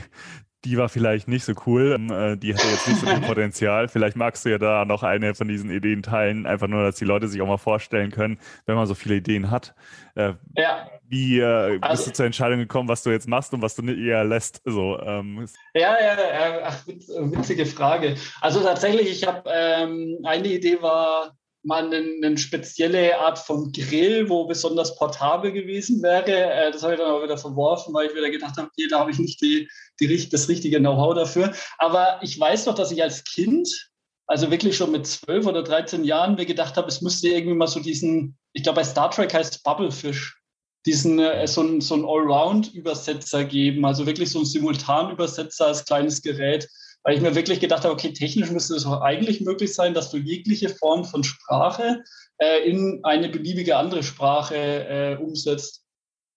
die 0.65 0.77
war 0.77 0.89
vielleicht 0.89 1.29
nicht 1.29 1.45
so 1.45 1.55
cool, 1.67 1.93
ähm, 1.95 2.11
äh, 2.11 2.37
die 2.37 2.55
hatte 2.55 2.67
jetzt 2.69 2.87
nicht 2.87 3.01
so 3.01 3.07
viel 3.07 3.21
Potenzial. 3.27 3.89
Vielleicht 3.89 4.17
magst 4.17 4.45
du 4.45 4.51
ja 4.51 4.59
da 4.59 4.85
noch 4.85 5.03
eine 5.03 5.35
von 5.35 5.49
diesen 5.49 5.71
Ideen 5.71 6.03
teilen, 6.03 6.47
einfach 6.47 6.69
nur, 6.69 6.83
dass 6.83 6.97
die 6.97 7.05
Leute 7.05 7.29
sich 7.29 7.41
auch 7.41 7.47
mal 7.47 7.57
vorstellen 7.57 8.11
können, 8.11 8.39
wenn 8.67 8.77
man 8.77 8.87
so 8.87 8.95
viele 8.95 9.17
Ideen 9.17 9.51
hat. 9.51 9.75
Äh, 10.15 10.35
ja. 10.57 10.89
Wie 11.09 11.41
äh, 11.41 11.79
bist 11.79 11.85
also, 11.85 12.05
du 12.07 12.13
zur 12.13 12.27
Entscheidung 12.27 12.59
gekommen, 12.59 12.89
was 12.89 13.03
du 13.03 13.11
jetzt 13.11 13.29
machst 13.29 13.53
und 13.55 13.63
was 13.63 13.75
du 13.75 13.83
eher 13.91 14.25
lässt? 14.25 14.61
So, 14.65 15.01
ähm. 15.01 15.47
Ja, 15.75 15.97
ja, 16.01 16.15
ja, 16.15 16.61
ach, 16.65 16.87
witzige 16.87 17.67
Frage. 17.67 18.17
Also 18.41 18.61
tatsächlich, 18.63 19.11
ich 19.11 19.27
habe 19.27 19.51
ähm, 19.53 20.19
eine 20.25 20.49
Idee 20.49 20.81
war, 20.83 21.37
mal 21.63 21.87
eine, 21.87 21.97
eine, 21.97 22.39
spezielle 22.39 23.19
Art 23.19 23.39
von 23.39 23.71
Grill, 23.73 24.29
wo 24.29 24.47
besonders 24.47 24.97
portabel 24.97 25.53
gewesen 25.53 26.03
wäre. 26.03 26.25
Äh, 26.27 26.71
das 26.71 26.83
habe 26.83 26.95
ich 26.95 27.01
dann 27.01 27.11
auch 27.11 27.23
wieder 27.23 27.37
verworfen, 27.37 27.93
weil 27.93 28.07
ich 28.07 28.15
wieder 28.15 28.31
gedacht 28.31 28.57
habe, 28.57 28.69
okay, 28.69 28.89
da 28.89 29.01
habe 29.01 29.11
ich 29.11 29.19
nicht 29.19 29.41
die, 29.43 29.69
die, 30.01 30.29
das 30.29 30.49
richtige 30.49 30.79
Know-how 30.79 31.15
dafür. 31.15 31.53
Aber 31.79 32.19
ich 32.23 32.39
weiß 32.39 32.67
noch, 32.67 32.75
dass 32.75 32.93
ich 32.93 33.03
als 33.03 33.25
Kind, 33.25 33.91
also 34.27 34.51
wirklich 34.51 34.77
schon 34.77 34.93
mit 34.93 35.07
zwölf 35.07 35.47
oder 35.47 35.63
13 35.63 36.05
Jahren, 36.05 36.37
mir 36.37 36.47
gedacht 36.47 36.77
habe, 36.77 36.89
es 36.89 37.03
müsste 37.03 37.29
irgendwie 37.29 37.57
mal 37.57 37.69
so 37.69 37.81
diesen, 37.81 38.39
ich 38.53 38.63
glaube 38.63 38.77
bei 38.77 38.85
Star 38.85 39.11
Trek 39.11 39.35
heißt 39.35 39.57
es 39.57 39.63
Bubblefish, 39.63 40.41
diesen 40.87 41.19
äh, 41.19 41.47
so 41.47 41.63
ein, 41.63 41.81
so 41.81 41.95
Allround-Übersetzer 41.95 43.45
geben, 43.45 43.85
also 43.85 44.07
wirklich 44.07 44.31
so 44.31 44.39
ein 44.39 44.47
Simultan-Übersetzer 44.47 45.67
als 45.67 45.85
kleines 45.85 46.23
Gerät 46.23 46.69
weil 47.03 47.17
ich 47.17 47.23
mir 47.23 47.35
wirklich 47.35 47.61
gedacht 47.61 47.85
habe, 47.85 47.95
okay, 47.95 48.13
technisch 48.13 48.51
müsste 48.51 48.75
es 48.75 48.87
auch 48.87 49.01
eigentlich 49.01 49.41
möglich 49.41 49.75
sein, 49.75 49.95
dass 49.95 50.11
du 50.11 50.19
jegliche 50.19 50.69
Form 50.69 51.05
von 51.05 51.25
Sprache 51.25 52.03
äh, 52.39 52.69
in 52.69 53.01
eine 53.05 53.29
beliebige 53.29 53.77
andere 53.77 54.03
Sprache 54.03 54.57
äh, 54.57 55.17
umsetzt. 55.17 55.85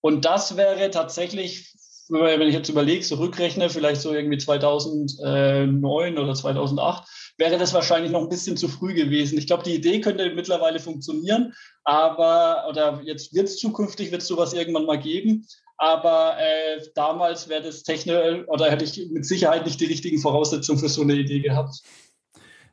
Und 0.00 0.24
das 0.24 0.56
wäre 0.56 0.90
tatsächlich, 0.90 1.74
wenn 2.08 2.42
ich 2.42 2.54
jetzt 2.54 2.68
überlege, 2.68 3.04
so 3.04 3.16
rückrechne, 3.16 3.70
vielleicht 3.70 4.02
so 4.02 4.12
irgendwie 4.12 4.38
2009 4.38 6.18
oder 6.18 6.34
2008, 6.34 7.08
wäre 7.38 7.58
das 7.58 7.74
wahrscheinlich 7.74 8.12
noch 8.12 8.22
ein 8.22 8.28
bisschen 8.28 8.56
zu 8.56 8.68
früh 8.68 8.94
gewesen. 8.94 9.38
Ich 9.38 9.46
glaube, 9.46 9.62
die 9.64 9.74
Idee 9.74 10.00
könnte 10.00 10.30
mittlerweile 10.34 10.78
funktionieren, 10.78 11.54
aber, 11.84 12.66
oder 12.68 13.00
jetzt 13.04 13.34
wird 13.34 13.48
es 13.48 13.56
zukünftig, 13.56 14.12
wird 14.12 14.22
es 14.22 14.28
sowas 14.28 14.52
irgendwann 14.52 14.86
mal 14.86 15.00
geben. 15.00 15.46
Aber 15.76 16.36
äh, 16.38 16.80
damals 16.94 17.48
wäre 17.48 17.62
das 17.62 17.82
technisch 17.82 18.46
oder 18.46 18.70
hätte 18.70 18.84
ich 18.84 19.10
mit 19.10 19.26
Sicherheit 19.26 19.64
nicht 19.64 19.80
die 19.80 19.86
richtigen 19.86 20.20
Voraussetzungen 20.20 20.78
für 20.78 20.88
so 20.88 21.02
eine 21.02 21.14
Idee 21.14 21.40
gehabt. 21.40 21.82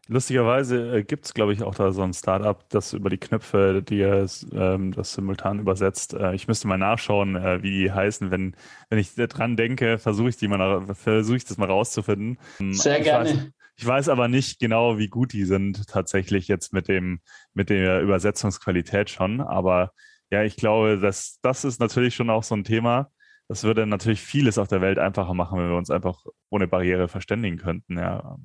Lustigerweise 0.07 0.97
äh, 0.97 1.03
gibt 1.03 1.25
es, 1.25 1.33
glaube 1.33 1.53
ich, 1.53 1.63
auch 1.63 1.73
da 1.73 1.91
so 1.93 2.01
ein 2.01 2.13
Startup, 2.13 2.67
das 2.69 2.91
über 2.91 3.09
die 3.09 3.17
Knöpfe 3.17 3.81
dir 3.81 4.27
ähm, 4.51 4.91
das 4.91 5.13
simultan 5.13 5.59
übersetzt. 5.59 6.13
Äh, 6.13 6.35
ich 6.35 6.49
müsste 6.49 6.67
mal 6.67 6.77
nachschauen, 6.77 7.37
äh, 7.37 7.63
wie 7.63 7.71
die 7.71 7.91
heißen. 7.91 8.29
Wenn, 8.29 8.55
wenn 8.89 8.99
ich 8.99 9.13
dran 9.15 9.55
denke, 9.55 9.99
versuche 9.99 10.29
ich 10.29 10.37
die 10.37 10.49
mal 10.49 10.85
versuche 10.95 11.37
ich 11.37 11.45
das 11.45 11.57
mal 11.57 11.69
rauszufinden. 11.69 12.39
Ähm, 12.59 12.73
Sehr 12.73 12.97
ich 12.97 13.03
gerne. 13.05 13.29
Weiß, 13.29 13.37
ich 13.77 13.87
weiß 13.87 14.09
aber 14.09 14.27
nicht 14.27 14.59
genau, 14.59 14.97
wie 14.97 15.07
gut 15.07 15.31
die 15.31 15.45
sind 15.45 15.87
tatsächlich 15.87 16.49
jetzt 16.49 16.73
mit 16.73 16.89
dem, 16.89 17.21
mit 17.53 17.69
der 17.69 18.01
Übersetzungsqualität 18.01 19.09
schon. 19.09 19.39
Aber 19.39 19.93
ja, 20.31 20.43
ich 20.43 20.55
glaube, 20.55 20.97
dass 20.99 21.39
das 21.41 21.65
ist 21.65 21.79
natürlich 21.79 22.15
schon 22.15 22.29
auch 22.29 22.43
so 22.43 22.55
ein 22.55 22.63
Thema. 22.63 23.11
Das 23.47 23.63
würde 23.63 23.85
natürlich 23.85 24.21
vieles 24.21 24.57
auf 24.57 24.69
der 24.69 24.79
Welt 24.79 24.97
einfacher 24.97 25.33
machen, 25.33 25.59
wenn 25.59 25.69
wir 25.69 25.77
uns 25.77 25.91
einfach 25.91 26.25
ohne 26.49 26.67
Barriere 26.67 27.09
verständigen 27.09 27.57
könnten. 27.57 27.97
Ja. 27.97 28.37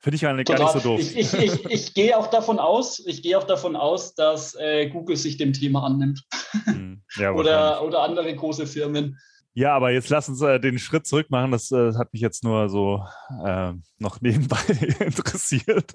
Finde 0.00 0.16
ich 0.16 0.26
eigentlich 0.26 0.46
gar 0.46 0.58
nicht 0.58 0.72
so 0.72 0.80
doof. 0.80 1.00
Ich, 1.00 1.16
ich, 1.16 1.34
ich, 1.34 1.64
ich 1.66 1.94
gehe 1.94 2.16
auch 2.16 2.28
davon 2.28 2.58
aus, 2.58 3.04
ich 3.06 3.22
gehe 3.22 3.38
auch 3.38 3.44
davon 3.44 3.76
aus, 3.76 4.14
dass 4.14 4.54
äh, 4.56 4.88
Google 4.88 5.16
sich 5.16 5.36
dem 5.36 5.52
Thema 5.52 5.84
annimmt. 5.84 6.24
Hm, 6.64 7.02
ja, 7.16 7.32
oder, 7.34 7.82
oder 7.82 8.02
andere 8.02 8.34
große 8.34 8.66
Firmen. 8.66 9.18
Ja, 9.54 9.74
aber 9.74 9.90
jetzt 9.90 10.08
lass 10.08 10.28
uns 10.28 10.40
äh, 10.40 10.60
den 10.60 10.78
Schritt 10.78 11.06
zurück 11.06 11.30
machen. 11.30 11.50
Das 11.50 11.72
äh, 11.72 11.92
hat 11.94 12.12
mich 12.12 12.22
jetzt 12.22 12.44
nur 12.44 12.68
so 12.68 13.04
äh, 13.44 13.72
noch 13.98 14.20
nebenbei 14.20 14.58
interessiert. 15.00 15.92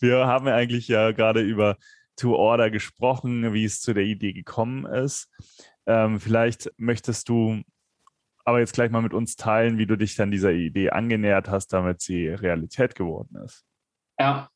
Wir 0.00 0.26
haben 0.26 0.46
ja 0.48 0.54
eigentlich 0.54 0.88
ja 0.88 1.12
gerade 1.12 1.40
über 1.40 1.76
To 2.18 2.34
Order 2.34 2.70
gesprochen, 2.70 3.52
wie 3.54 3.64
es 3.64 3.80
zu 3.80 3.94
der 3.94 4.04
Idee 4.04 4.32
gekommen 4.32 4.86
ist. 4.86 5.28
Ähm, 5.86 6.20
vielleicht 6.20 6.70
möchtest 6.76 7.28
du 7.28 7.62
aber 8.44 8.60
jetzt 8.60 8.72
gleich 8.72 8.90
mal 8.90 9.02
mit 9.02 9.12
uns 9.12 9.36
teilen, 9.36 9.78
wie 9.78 9.86
du 9.86 9.96
dich 9.96 10.16
dann 10.16 10.30
dieser 10.30 10.52
Idee 10.52 10.90
angenähert 10.90 11.48
hast, 11.48 11.72
damit 11.72 12.00
sie 12.00 12.28
Realität 12.28 12.94
geworden 12.94 13.36
ist. 13.44 13.64
Ja. 14.18 14.50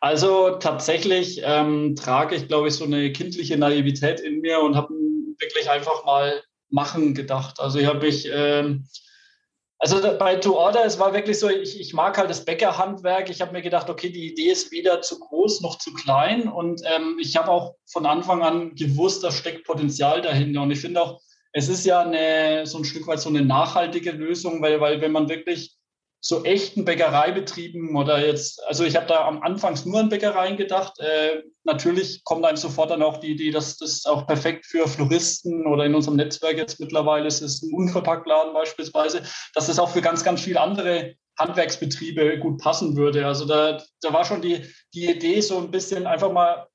Also 0.00 0.56
tatsächlich 0.56 1.42
ähm, 1.44 1.96
trage 1.96 2.36
ich, 2.36 2.48
glaube 2.48 2.68
ich, 2.68 2.74
so 2.74 2.84
eine 2.84 3.12
kindliche 3.12 3.58
Naivität 3.58 4.20
in 4.20 4.40
mir 4.40 4.60
und 4.60 4.76
habe 4.76 4.94
wirklich 5.38 5.68
einfach 5.68 6.04
mal 6.04 6.42
machen 6.70 7.14
gedacht. 7.14 7.60
Also 7.60 7.78
ich 7.78 7.86
habe 7.86 8.06
mich, 8.06 8.28
ähm, 8.32 8.86
also 9.80 10.18
bei 10.18 10.36
To 10.36 10.56
Order, 10.56 10.84
es 10.84 10.98
war 10.98 11.14
wirklich 11.14 11.38
so, 11.38 11.48
ich, 11.48 11.80
ich 11.80 11.94
mag 11.94 12.18
halt 12.18 12.28
das 12.28 12.44
Bäckerhandwerk. 12.44 13.30
Ich 13.30 13.40
habe 13.40 13.52
mir 13.52 13.62
gedacht, 13.62 13.88
okay, 13.88 14.10
die 14.10 14.32
Idee 14.32 14.50
ist 14.50 14.72
weder 14.72 15.00
zu 15.02 15.20
groß 15.20 15.60
noch 15.60 15.78
zu 15.78 15.94
klein. 15.94 16.48
Und 16.48 16.82
ähm, 16.84 17.16
ich 17.20 17.36
habe 17.36 17.50
auch 17.50 17.76
von 17.86 18.04
Anfang 18.04 18.42
an 18.42 18.74
gewusst, 18.74 19.22
da 19.22 19.30
steckt 19.30 19.64
Potenzial 19.64 20.20
dahinter. 20.20 20.62
Und 20.62 20.72
ich 20.72 20.80
finde 20.80 21.00
auch, 21.00 21.20
es 21.52 21.68
ist 21.68 21.86
ja 21.86 22.00
eine, 22.00 22.66
so 22.66 22.78
ein 22.78 22.84
Stück 22.84 23.06
weit 23.06 23.20
so 23.20 23.28
eine 23.28 23.42
nachhaltige 23.42 24.10
Lösung, 24.10 24.60
weil, 24.62 24.80
weil 24.80 25.00
wenn 25.00 25.12
man 25.12 25.28
wirklich 25.28 25.77
so 26.20 26.44
echten 26.44 26.84
Bäckereibetrieben 26.84 27.94
oder 27.94 28.24
jetzt, 28.26 28.60
also 28.66 28.84
ich 28.84 28.96
habe 28.96 29.06
da 29.06 29.26
am 29.26 29.40
Anfang 29.42 29.78
nur 29.84 30.00
an 30.00 30.08
Bäckereien 30.08 30.56
gedacht. 30.56 30.98
Äh, 30.98 31.42
natürlich 31.64 32.24
kommt 32.24 32.44
einem 32.44 32.56
sofort 32.56 32.90
dann 32.90 33.02
auch 33.02 33.18
die 33.18 33.30
Idee, 33.30 33.52
dass 33.52 33.76
das 33.76 34.04
auch 34.04 34.26
perfekt 34.26 34.66
für 34.66 34.88
Floristen 34.88 35.66
oder 35.66 35.84
in 35.84 35.94
unserem 35.94 36.16
Netzwerk 36.16 36.56
jetzt 36.56 36.80
mittlerweile 36.80 37.28
ist 37.28 37.40
es 37.40 37.62
ein 37.62 37.72
Unverpacktladen 37.72 38.52
beispielsweise, 38.52 39.22
dass 39.54 39.68
das 39.68 39.78
auch 39.78 39.90
für 39.90 40.00
ganz, 40.00 40.24
ganz 40.24 40.40
viele 40.40 40.60
andere 40.60 41.14
Handwerksbetriebe 41.38 42.40
gut 42.40 42.60
passen 42.60 42.96
würde. 42.96 43.24
Also 43.24 43.44
da, 43.46 43.80
da 44.00 44.12
war 44.12 44.24
schon 44.24 44.42
die, 44.42 44.64
die 44.94 45.08
Idee, 45.08 45.40
so 45.40 45.58
ein 45.58 45.70
bisschen 45.70 46.06
einfach 46.06 46.32
mal 46.32 46.66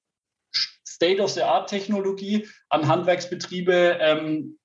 State-of-the-Art-Technologie 0.88 2.48
an 2.70 2.88
Handwerksbetriebe 2.88 3.98
ähm, 4.00 4.58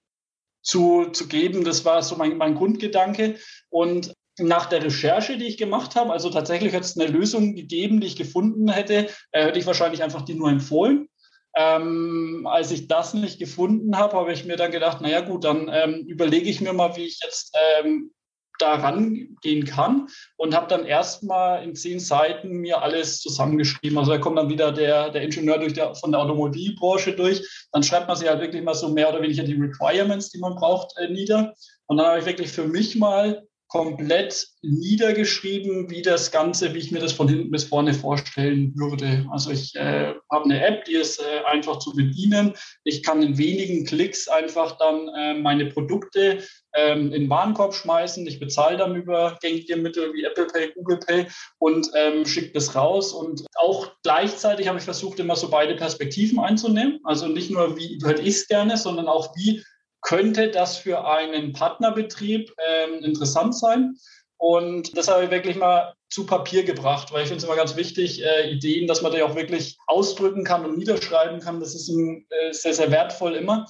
zu, 0.62 1.06
zu 1.06 1.26
geben. 1.26 1.64
Das 1.64 1.84
war 1.84 2.02
so 2.02 2.14
mein, 2.14 2.36
mein 2.36 2.54
Grundgedanke. 2.54 3.38
Und 3.70 4.14
nach 4.38 4.66
der 4.66 4.82
Recherche, 4.82 5.36
die 5.36 5.46
ich 5.46 5.56
gemacht 5.56 5.96
habe, 5.96 6.12
also 6.12 6.30
tatsächlich 6.30 6.74
hat 6.74 6.82
es 6.82 6.98
eine 6.98 7.10
Lösung 7.10 7.54
gegeben, 7.54 8.00
die 8.00 8.06
ich 8.06 8.16
gefunden 8.16 8.68
hätte, 8.68 9.08
äh, 9.32 9.46
hätte 9.46 9.58
ich 9.58 9.66
wahrscheinlich 9.66 10.02
einfach 10.02 10.22
die 10.22 10.34
nur 10.34 10.50
empfohlen. 10.50 11.08
Ähm, 11.56 12.46
als 12.48 12.70
ich 12.70 12.88
das 12.88 13.14
nicht 13.14 13.38
gefunden 13.38 13.96
habe, 13.96 14.16
habe 14.16 14.32
ich 14.32 14.44
mir 14.44 14.56
dann 14.56 14.70
gedacht, 14.70 15.00
naja 15.00 15.20
gut, 15.20 15.44
dann 15.44 15.70
ähm, 15.72 16.04
überlege 16.06 16.48
ich 16.48 16.60
mir 16.60 16.72
mal, 16.72 16.96
wie 16.96 17.04
ich 17.04 17.20
jetzt 17.22 17.56
ähm, 17.80 18.12
da 18.58 18.74
rangehen 18.74 19.64
kann 19.64 20.08
und 20.36 20.54
habe 20.54 20.68
dann 20.68 20.84
erstmal 20.84 21.62
in 21.62 21.74
zehn 21.74 22.00
Seiten 22.00 22.48
mir 22.58 22.82
alles 22.82 23.20
zusammengeschrieben. 23.20 23.98
Also 23.98 24.12
da 24.12 24.18
kommt 24.18 24.38
dann 24.38 24.50
wieder 24.50 24.72
der, 24.72 25.10
der 25.10 25.22
Ingenieur 25.22 25.58
durch 25.58 25.72
der, 25.72 25.94
von 25.94 26.10
der 26.12 26.20
Automobilbranche 26.20 27.12
durch. 27.12 27.68
Dann 27.72 27.82
schreibt 27.82 28.08
man 28.08 28.16
sich 28.16 28.28
halt 28.28 28.40
wirklich 28.40 28.62
mal 28.62 28.74
so 28.74 28.88
mehr 28.90 29.08
oder 29.08 29.22
weniger 29.22 29.44
die 29.44 29.54
Requirements, 29.54 30.30
die 30.30 30.38
man 30.38 30.56
braucht, 30.56 30.96
äh, 30.98 31.08
nieder. 31.08 31.54
Und 31.86 31.96
dann 31.96 32.06
habe 32.06 32.18
ich 32.18 32.26
wirklich 32.26 32.50
für 32.50 32.64
mich 32.64 32.96
mal 32.96 33.47
komplett 33.68 34.48
niedergeschrieben, 34.62 35.90
wie 35.90 36.02
das 36.02 36.30
Ganze, 36.30 36.74
wie 36.74 36.78
ich 36.78 36.90
mir 36.90 37.00
das 37.00 37.12
von 37.12 37.28
hinten 37.28 37.50
bis 37.50 37.64
vorne 37.64 37.92
vorstellen 37.92 38.72
würde. 38.76 39.26
Also 39.30 39.50
ich 39.50 39.74
äh, 39.76 40.14
habe 40.32 40.44
eine 40.44 40.64
App, 40.66 40.86
die 40.86 40.94
ist 40.94 41.20
äh, 41.20 41.44
einfach 41.46 41.78
zu 41.78 41.94
bedienen. 41.94 42.54
Ich 42.84 43.02
kann 43.02 43.22
in 43.22 43.36
wenigen 43.36 43.84
Klicks 43.84 44.26
einfach 44.26 44.78
dann 44.78 45.08
äh, 45.08 45.34
meine 45.34 45.66
Produkte 45.66 46.42
ähm, 46.74 47.12
in 47.12 47.22
den 47.22 47.30
Warenkorb 47.30 47.74
schmeißen. 47.74 48.26
Ich 48.26 48.40
bezahle 48.40 48.78
dann 48.78 48.96
über 48.96 49.38
gängige 49.42 49.76
Mittel 49.76 50.12
wie 50.14 50.24
Apple 50.24 50.46
Pay, 50.46 50.72
Google 50.74 50.98
Pay 50.98 51.26
und 51.58 51.90
ähm, 51.94 52.24
schicke 52.24 52.52
das 52.52 52.74
raus. 52.74 53.12
Und 53.12 53.44
auch 53.54 53.92
gleichzeitig 54.02 54.66
habe 54.66 54.78
ich 54.78 54.84
versucht, 54.84 55.20
immer 55.20 55.36
so 55.36 55.50
beide 55.50 55.76
Perspektiven 55.76 56.40
einzunehmen. 56.40 57.00
Also 57.04 57.28
nicht 57.28 57.50
nur, 57.50 57.76
wie 57.76 57.98
würde 58.00 58.22
ich 58.22 58.36
es 58.36 58.48
gerne, 58.48 58.78
sondern 58.78 59.08
auch, 59.08 59.36
wie 59.36 59.62
könnte 60.08 60.50
das 60.50 60.78
für 60.78 61.04
einen 61.04 61.52
Partnerbetrieb 61.52 62.54
ähm, 62.66 63.04
interessant 63.04 63.54
sein. 63.54 63.94
Und 64.38 64.96
das 64.96 65.08
habe 65.08 65.24
ich 65.24 65.30
wirklich 65.30 65.56
mal 65.56 65.94
zu 66.08 66.24
Papier 66.24 66.64
gebracht, 66.64 67.12
weil 67.12 67.22
ich 67.22 67.28
finde 67.28 67.38
es 67.38 67.44
immer 67.44 67.56
ganz 67.56 67.76
wichtig, 67.76 68.24
äh, 68.24 68.50
Ideen, 68.50 68.86
dass 68.86 69.02
man 69.02 69.12
die 69.12 69.22
auch 69.22 69.34
wirklich 69.34 69.76
ausdrücken 69.86 70.44
kann 70.44 70.64
und 70.64 70.78
niederschreiben 70.78 71.40
kann. 71.40 71.60
Das 71.60 71.74
ist 71.74 71.88
ein, 71.88 72.26
äh, 72.30 72.52
sehr, 72.54 72.72
sehr 72.72 72.90
wertvoll 72.90 73.34
immer. 73.34 73.66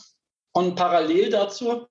Und 0.52 0.76
parallel 0.76 1.30
dazu 1.30 1.86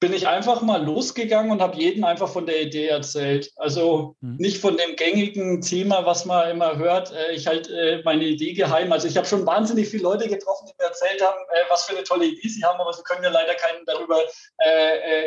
bin 0.00 0.12
ich 0.12 0.28
einfach 0.28 0.62
mal 0.62 0.84
losgegangen 0.84 1.50
und 1.50 1.60
habe 1.60 1.76
jeden 1.76 2.04
einfach 2.04 2.28
von 2.28 2.46
der 2.46 2.62
Idee 2.62 2.86
erzählt. 2.86 3.50
Also 3.56 4.14
mhm. 4.20 4.36
nicht 4.36 4.58
von 4.58 4.76
dem 4.76 4.94
gängigen 4.94 5.60
Thema, 5.60 6.06
was 6.06 6.24
man 6.24 6.50
immer 6.50 6.76
hört. 6.76 7.12
Äh, 7.12 7.32
ich 7.32 7.48
halte 7.48 7.72
äh, 7.72 8.02
meine 8.04 8.24
Idee 8.24 8.52
geheim. 8.52 8.92
Also 8.92 9.08
ich 9.08 9.16
habe 9.16 9.26
schon 9.26 9.44
wahnsinnig 9.44 9.88
viele 9.88 10.04
Leute 10.04 10.28
getroffen, 10.28 10.66
die 10.68 10.74
mir 10.78 10.88
erzählt 10.88 11.20
haben, 11.20 11.38
äh, 11.52 11.64
was 11.68 11.84
für 11.84 11.96
eine 11.96 12.04
tolle 12.04 12.26
Idee 12.26 12.48
sie 12.48 12.62
haben, 12.64 12.80
aber 12.80 12.92
sie 12.92 13.02
können 13.02 13.24
ja 13.24 13.30
leider 13.30 13.54
keinen 13.54 13.84
darüber 13.86 14.18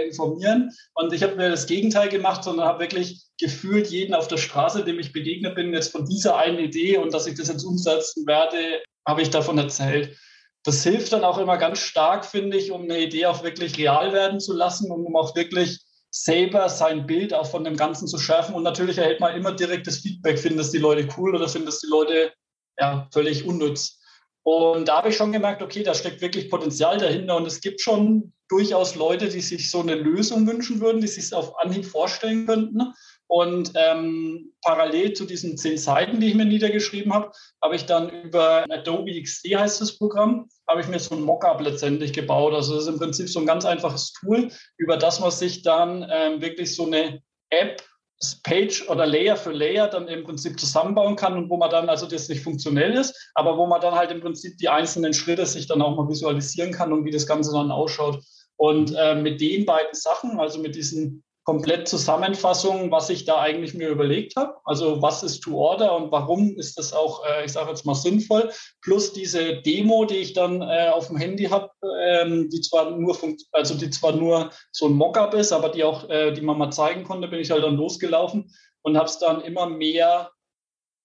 informieren. 0.05 0.71
Und 0.93 1.13
ich 1.13 1.23
habe 1.23 1.35
mir 1.35 1.49
das 1.49 1.65
Gegenteil 1.65 2.09
gemacht, 2.09 2.43
sondern 2.43 2.67
habe 2.67 2.81
wirklich 2.81 3.23
gefühlt 3.39 3.87
jeden 3.87 4.13
auf 4.13 4.27
der 4.27 4.37
Straße, 4.37 4.83
dem 4.83 4.99
ich 4.99 5.13
begegnet 5.13 5.55
bin, 5.55 5.73
jetzt 5.73 5.91
von 5.91 6.05
dieser 6.05 6.37
einen 6.37 6.59
Idee 6.59 6.97
und 6.97 7.13
dass 7.13 7.27
ich 7.27 7.35
das 7.35 7.47
jetzt 7.47 7.63
umsetzen 7.63 8.27
werde, 8.27 8.81
habe 9.07 9.21
ich 9.21 9.29
davon 9.29 9.57
erzählt 9.57 10.17
das 10.63 10.83
hilft 10.83 11.13
dann 11.13 11.23
auch 11.23 11.37
immer 11.37 11.57
ganz 11.57 11.79
stark, 11.79 12.25
finde 12.25 12.57
ich, 12.57 12.71
um 12.71 12.83
eine 12.83 12.99
Idee 12.99 13.25
auch 13.25 13.43
wirklich 13.43 13.77
real 13.77 14.13
werden 14.13 14.39
zu 14.39 14.53
lassen 14.53 14.91
und 14.91 15.05
um 15.05 15.15
auch 15.15 15.35
wirklich 15.35 15.79
selber 16.11 16.69
sein 16.69 17.07
Bild 17.07 17.33
auch 17.33 17.49
von 17.49 17.63
dem 17.63 17.77
Ganzen 17.77 18.07
zu 18.07 18.17
schärfen. 18.17 18.53
Und 18.53 18.63
natürlich 18.63 18.97
erhält 18.97 19.19
man 19.19 19.35
immer 19.35 19.53
direktes 19.53 19.99
Feedback, 19.99 20.37
finden 20.37 20.57
das 20.57 20.71
die 20.71 20.77
Leute 20.77 21.07
cool 21.17 21.35
oder 21.35 21.47
finden 21.47 21.67
das 21.67 21.79
die 21.79 21.89
Leute 21.89 22.31
ja, 22.77 23.07
völlig 23.11 23.45
unnütz. 23.45 23.99
Und 24.43 24.87
da 24.87 24.97
habe 24.97 25.09
ich 25.09 25.17
schon 25.17 25.31
gemerkt, 25.31 25.61
okay, 25.61 25.83
da 25.83 25.93
steckt 25.93 26.21
wirklich 26.21 26.49
Potenzial 26.49 26.97
dahinter 26.97 27.37
und 27.37 27.45
es 27.45 27.61
gibt 27.61 27.79
schon 27.79 28.33
durchaus 28.49 28.95
Leute, 28.95 29.29
die 29.29 29.41
sich 29.41 29.69
so 29.69 29.79
eine 29.79 29.95
Lösung 29.95 30.47
wünschen 30.47 30.81
würden, 30.81 30.99
die 30.99 31.07
sich 31.07 31.25
es 31.25 31.33
auf 31.33 31.57
Anhieb 31.59 31.85
vorstellen 31.85 32.45
könnten. 32.45 32.93
Und 33.31 33.71
ähm, 33.75 34.51
parallel 34.61 35.13
zu 35.13 35.23
diesen 35.23 35.57
zehn 35.57 35.77
Seiten, 35.77 36.19
die 36.19 36.27
ich 36.27 36.35
mir 36.35 36.43
niedergeschrieben 36.43 37.13
habe, 37.13 37.31
habe 37.63 37.77
ich 37.77 37.85
dann 37.85 38.09
über 38.09 38.65
Adobe 38.69 39.21
XD 39.23 39.55
heißt 39.55 39.79
das 39.79 39.97
Programm, 39.97 40.49
habe 40.67 40.81
ich 40.81 40.89
mir 40.89 40.99
so 40.99 41.15
ein 41.15 41.21
Mockup 41.21 41.61
letztendlich 41.61 42.11
gebaut. 42.11 42.53
Also 42.53 42.75
das 42.75 42.83
ist 42.83 42.89
im 42.89 42.99
Prinzip 42.99 43.29
so 43.29 43.39
ein 43.39 43.45
ganz 43.45 43.63
einfaches 43.63 44.11
Tool, 44.11 44.51
über 44.75 44.97
das 44.97 45.21
man 45.21 45.31
sich 45.31 45.61
dann 45.61 46.05
ähm, 46.11 46.41
wirklich 46.41 46.75
so 46.75 46.85
eine 46.85 47.21
App 47.51 47.81
Page 48.43 48.89
oder 48.89 49.05
Layer 49.05 49.37
für 49.37 49.53
Layer 49.53 49.87
dann 49.87 50.09
im 50.09 50.25
Prinzip 50.25 50.59
zusammenbauen 50.59 51.15
kann 51.15 51.37
und 51.37 51.49
wo 51.49 51.55
man 51.55 51.69
dann, 51.69 51.87
also 51.87 52.07
das 52.07 52.27
nicht 52.27 52.43
funktionell 52.43 52.95
ist, 52.95 53.31
aber 53.33 53.57
wo 53.57 53.65
man 53.65 53.79
dann 53.79 53.95
halt 53.95 54.11
im 54.11 54.19
Prinzip 54.19 54.57
die 54.57 54.67
einzelnen 54.67 55.13
Schritte 55.13 55.45
sich 55.45 55.67
dann 55.67 55.81
auch 55.81 55.95
mal 55.95 56.09
visualisieren 56.09 56.73
kann 56.73 56.91
und 56.91 57.05
wie 57.05 57.11
das 57.11 57.25
Ganze 57.25 57.53
dann 57.53 57.71
ausschaut. 57.71 58.21
Und 58.57 58.93
äh, 58.93 59.15
mit 59.15 59.39
den 59.39 59.65
beiden 59.65 59.93
Sachen, 59.93 60.37
also 60.37 60.59
mit 60.59 60.75
diesen 60.75 61.23
komplett 61.51 61.85
Zusammenfassung, 61.85 62.91
was 62.91 63.09
ich 63.09 63.25
da 63.25 63.41
eigentlich 63.41 63.73
mir 63.73 63.89
überlegt 63.89 64.37
habe. 64.37 64.55
Also 64.63 65.01
was 65.01 65.21
ist 65.21 65.41
To 65.41 65.57
Order 65.57 65.93
und 65.97 66.09
warum 66.09 66.55
ist 66.55 66.79
das 66.79 66.93
auch, 66.93 67.25
äh, 67.25 67.43
ich 67.43 67.51
sage 67.51 67.71
jetzt 67.71 67.85
mal, 67.85 67.93
sinnvoll. 67.93 68.49
Plus 68.81 69.11
diese 69.11 69.61
Demo, 69.61 70.05
die 70.05 70.15
ich 70.15 70.31
dann 70.31 70.61
äh, 70.61 70.91
auf 70.93 71.07
dem 71.07 71.17
Handy 71.17 71.47
habe, 71.47 71.69
ähm, 72.03 72.49
die 72.49 72.61
zwar 72.61 72.91
nur 72.91 73.17
also 73.51 73.75
die 73.75 73.89
zwar 73.89 74.13
nur 74.13 74.51
so 74.71 74.85
ein 74.85 74.93
Mockup 74.93 75.33
ist, 75.33 75.51
aber 75.51 75.67
die 75.67 75.83
auch, 75.83 76.09
äh, 76.09 76.31
die 76.31 76.39
man 76.39 76.57
mal 76.57 76.71
zeigen 76.71 77.03
konnte, 77.03 77.27
bin 77.27 77.41
ich 77.41 77.51
halt 77.51 77.65
dann 77.65 77.75
losgelaufen 77.75 78.49
und 78.83 78.95
habe 78.95 79.07
es 79.07 79.19
dann 79.19 79.41
immer 79.41 79.67
mehr 79.67 80.31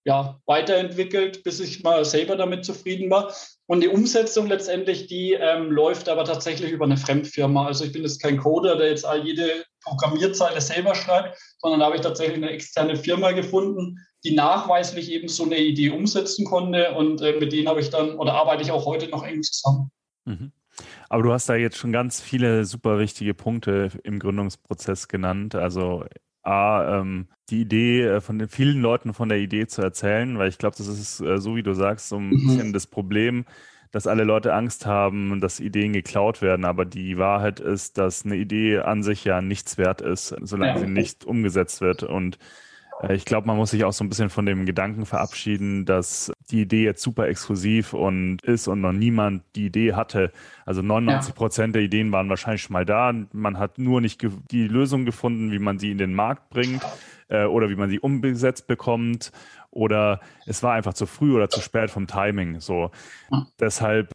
ja, 0.04 0.40
weiterentwickelt, 0.46 1.42
bis 1.42 1.58
ich 1.58 1.82
mal 1.82 2.04
selber 2.04 2.36
damit 2.36 2.64
zufrieden 2.64 3.10
war. 3.10 3.34
Und 3.66 3.80
die 3.80 3.88
Umsetzung 3.88 4.46
letztendlich, 4.46 5.08
die 5.08 5.32
ähm, 5.32 5.72
läuft 5.72 6.08
aber 6.08 6.24
tatsächlich 6.24 6.70
über 6.70 6.84
eine 6.84 6.96
Fremdfirma. 6.96 7.66
Also 7.66 7.84
ich 7.84 7.92
bin 7.92 8.02
jetzt 8.02 8.22
kein 8.22 8.36
Coder, 8.36 8.76
der 8.76 8.90
jetzt 8.90 9.06
jede 9.24 9.64
Programmierzeile 9.82 10.60
selber 10.60 10.94
schreibt, 10.94 11.36
sondern 11.58 11.80
da 11.80 11.86
habe 11.86 11.96
ich 11.96 12.02
tatsächlich 12.02 12.36
eine 12.36 12.50
externe 12.50 12.96
Firma 12.96 13.32
gefunden, 13.32 13.98
die 14.24 14.34
nachweislich 14.34 15.10
eben 15.10 15.28
so 15.28 15.44
eine 15.44 15.58
Idee 15.58 15.90
umsetzen 15.90 16.44
konnte. 16.44 16.92
Und 16.92 17.20
äh, 17.22 17.38
mit 17.38 17.52
denen 17.52 17.68
habe 17.68 17.80
ich 17.80 17.90
dann 17.90 18.16
oder 18.16 18.34
arbeite 18.34 18.62
ich 18.62 18.70
auch 18.70 18.86
heute 18.86 19.08
noch 19.08 19.24
eng 19.24 19.42
zusammen. 19.42 19.90
Mhm. 20.24 20.52
Aber 21.08 21.22
du 21.22 21.32
hast 21.32 21.48
da 21.48 21.54
jetzt 21.54 21.76
schon 21.76 21.92
ganz 21.92 22.20
viele 22.20 22.64
super 22.64 22.98
wichtige 22.98 23.34
Punkte 23.34 23.90
im 24.04 24.18
Gründungsprozess 24.18 25.08
genannt. 25.08 25.54
Also 25.54 26.04
A, 26.46 27.00
ähm, 27.00 27.26
die 27.50 27.62
Idee 27.62 28.02
äh, 28.04 28.20
von 28.20 28.38
den 28.38 28.48
vielen 28.48 28.80
Leuten 28.80 29.14
von 29.14 29.28
der 29.28 29.38
Idee 29.38 29.66
zu 29.66 29.82
erzählen, 29.82 30.38
weil 30.38 30.48
ich 30.48 30.58
glaube, 30.58 30.76
das 30.76 30.88
ist 30.88 31.20
äh, 31.20 31.38
so, 31.38 31.56
wie 31.56 31.62
du 31.62 31.74
sagst, 31.74 32.08
so 32.08 32.16
ein 32.16 32.28
mhm. 32.28 32.46
bisschen 32.46 32.72
das 32.72 32.86
Problem, 32.86 33.44
dass 33.92 34.06
alle 34.06 34.24
Leute 34.24 34.52
Angst 34.52 34.86
haben, 34.86 35.40
dass 35.40 35.60
Ideen 35.60 35.92
geklaut 35.92 36.42
werden. 36.42 36.64
Aber 36.64 36.84
die 36.84 37.18
Wahrheit 37.18 37.60
ist, 37.60 37.98
dass 37.98 38.24
eine 38.24 38.36
Idee 38.36 38.78
an 38.78 39.02
sich 39.02 39.24
ja 39.24 39.40
nichts 39.40 39.78
wert 39.78 40.00
ist, 40.00 40.34
solange 40.42 40.72
ja. 40.72 40.78
sie 40.78 40.90
nicht 40.90 41.24
umgesetzt 41.24 41.80
wird. 41.80 42.02
Und 42.02 42.38
ich 43.10 43.24
glaube, 43.24 43.46
man 43.46 43.56
muss 43.56 43.70
sich 43.70 43.84
auch 43.84 43.92
so 43.92 44.04
ein 44.04 44.08
bisschen 44.08 44.30
von 44.30 44.46
dem 44.46 44.64
Gedanken 44.64 45.04
verabschieden, 45.04 45.84
dass 45.84 46.32
die 46.50 46.62
Idee 46.62 46.84
jetzt 46.84 47.02
super 47.02 47.28
exklusiv 47.28 47.92
und 47.92 48.40
ist 48.42 48.68
und 48.68 48.80
noch 48.80 48.92
niemand 48.92 49.42
die 49.54 49.66
Idee 49.66 49.94
hatte. 49.94 50.32
Also 50.64 50.82
99 50.82 51.34
Prozent 51.34 51.74
ja. 51.74 51.80
der 51.80 51.82
Ideen 51.82 52.10
waren 52.12 52.28
wahrscheinlich 52.28 52.62
schon 52.62 52.72
mal 52.72 52.86
da. 52.86 53.12
Man 53.32 53.58
hat 53.58 53.78
nur 53.78 54.00
nicht 54.00 54.26
die 54.50 54.66
Lösung 54.66 55.04
gefunden, 55.04 55.52
wie 55.52 55.58
man 55.58 55.78
sie 55.78 55.90
in 55.90 55.98
den 55.98 56.14
Markt 56.14 56.48
bringt 56.48 56.82
äh, 57.28 57.44
oder 57.44 57.68
wie 57.68 57.76
man 57.76 57.90
sie 57.90 58.00
umgesetzt 58.00 58.66
bekommt 58.66 59.30
oder 59.70 60.20
es 60.46 60.62
war 60.62 60.72
einfach 60.72 60.94
zu 60.94 61.04
früh 61.04 61.34
oder 61.34 61.50
zu 61.50 61.60
spät 61.60 61.90
vom 61.90 62.06
Timing. 62.06 62.60
So. 62.60 62.90
Deshalb 63.60 64.10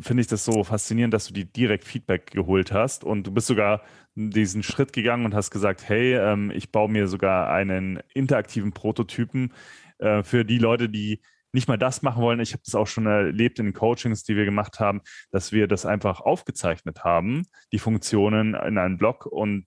finde 0.00 0.20
ich 0.20 0.26
das 0.26 0.44
so 0.44 0.64
faszinierend, 0.64 1.14
dass 1.14 1.28
du 1.28 1.32
die 1.32 1.44
direkt 1.44 1.84
Feedback 1.84 2.32
geholt 2.32 2.72
hast 2.72 3.04
und 3.04 3.24
du 3.24 3.30
bist 3.30 3.46
sogar 3.46 3.82
diesen 4.18 4.62
Schritt 4.62 4.92
gegangen 4.92 5.24
und 5.24 5.34
hast 5.34 5.50
gesagt, 5.50 5.88
hey, 5.88 6.14
ähm, 6.14 6.50
ich 6.50 6.72
baue 6.72 6.90
mir 6.90 7.06
sogar 7.06 7.50
einen 7.50 8.00
interaktiven 8.14 8.72
Prototypen 8.72 9.52
äh, 9.98 10.22
für 10.22 10.44
die 10.44 10.58
Leute, 10.58 10.88
die 10.88 11.20
nicht 11.52 11.68
mal 11.68 11.78
das 11.78 12.02
machen 12.02 12.22
wollen. 12.22 12.40
Ich 12.40 12.52
habe 12.52 12.62
das 12.64 12.74
auch 12.74 12.86
schon 12.86 13.06
erlebt 13.06 13.58
in 13.58 13.66
den 13.66 13.74
Coachings, 13.74 14.24
die 14.24 14.36
wir 14.36 14.44
gemacht 14.44 14.80
haben, 14.80 15.00
dass 15.30 15.52
wir 15.52 15.66
das 15.66 15.86
einfach 15.86 16.20
aufgezeichnet 16.20 17.04
haben, 17.04 17.46
die 17.72 17.78
Funktionen 17.78 18.54
in 18.54 18.76
einen 18.76 18.98
Blog 18.98 19.24
und 19.24 19.66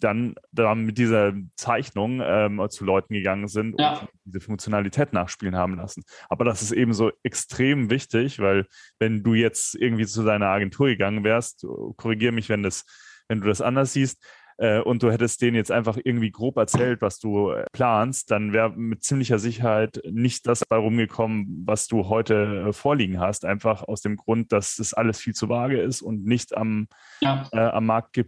dann, 0.00 0.34
dann 0.50 0.84
mit 0.84 0.98
dieser 0.98 1.32
Zeichnung 1.56 2.20
ähm, 2.24 2.60
zu 2.70 2.84
Leuten 2.84 3.14
gegangen 3.14 3.46
sind 3.46 3.80
ja. 3.80 4.00
und 4.00 4.08
diese 4.24 4.40
Funktionalität 4.40 5.12
nachspielen 5.12 5.56
haben 5.56 5.76
lassen. 5.76 6.02
Aber 6.28 6.44
das 6.44 6.60
ist 6.60 6.72
eben 6.72 6.92
so 6.92 7.12
extrem 7.22 7.88
wichtig, 7.88 8.40
weil 8.40 8.66
wenn 8.98 9.22
du 9.22 9.34
jetzt 9.34 9.76
irgendwie 9.76 10.06
zu 10.06 10.24
deiner 10.24 10.48
Agentur 10.48 10.88
gegangen 10.88 11.22
wärst, 11.22 11.64
korrigiere 11.96 12.32
mich, 12.32 12.48
wenn 12.48 12.64
das 12.64 12.84
wenn 13.28 13.40
du 13.40 13.48
das 13.48 13.60
anders 13.60 13.92
siehst, 13.92 14.22
äh, 14.58 14.80
und 14.80 15.02
du 15.02 15.10
hättest 15.10 15.42
denen 15.42 15.56
jetzt 15.56 15.70
einfach 15.70 15.98
irgendwie 16.02 16.30
grob 16.30 16.56
erzählt, 16.56 17.02
was 17.02 17.18
du 17.18 17.50
äh, 17.50 17.64
planst, 17.72 18.30
dann 18.30 18.52
wäre 18.52 18.70
mit 18.70 19.02
ziemlicher 19.02 19.38
Sicherheit 19.38 20.00
nicht 20.08 20.46
das 20.46 20.64
bei 20.64 20.76
rumgekommen, 20.76 21.64
was 21.66 21.88
du 21.88 22.08
heute 22.08 22.66
äh, 22.68 22.72
vorliegen 22.72 23.20
hast. 23.20 23.44
Einfach 23.44 23.82
aus 23.82 24.02
dem 24.02 24.16
Grund, 24.16 24.52
dass 24.52 24.76
das 24.76 24.94
alles 24.94 25.18
viel 25.18 25.34
zu 25.34 25.48
vage 25.48 25.80
ist 25.80 26.02
und 26.02 26.24
nicht 26.24 26.56
am, 26.56 26.86
ja. 27.20 27.48
äh, 27.52 27.58
am 27.58 27.86
Markt 27.86 28.20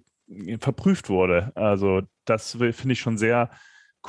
verprüft 0.58 1.08
wurde. 1.08 1.52
Also 1.54 2.02
das 2.24 2.52
finde 2.52 2.92
ich 2.92 3.00
schon 3.00 3.18
sehr 3.18 3.50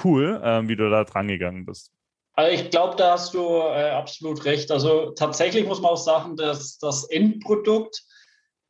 cool, 0.04 0.42
äh, 0.44 0.68
wie 0.68 0.76
du 0.76 0.90
da 0.90 1.04
dran 1.04 1.28
gegangen 1.28 1.66
bist. 1.66 1.92
Also 2.34 2.52
ich 2.54 2.70
glaube, 2.70 2.96
da 2.98 3.14
hast 3.14 3.34
du 3.34 3.40
äh, 3.40 3.92
absolut 3.92 4.44
recht. 4.46 4.72
Also 4.72 5.12
tatsächlich 5.12 5.66
muss 5.66 5.82
man 5.82 5.92
auch 5.92 5.98
sagen, 5.98 6.36
dass 6.36 6.78
das 6.78 7.06
Endprodukt 7.06 8.04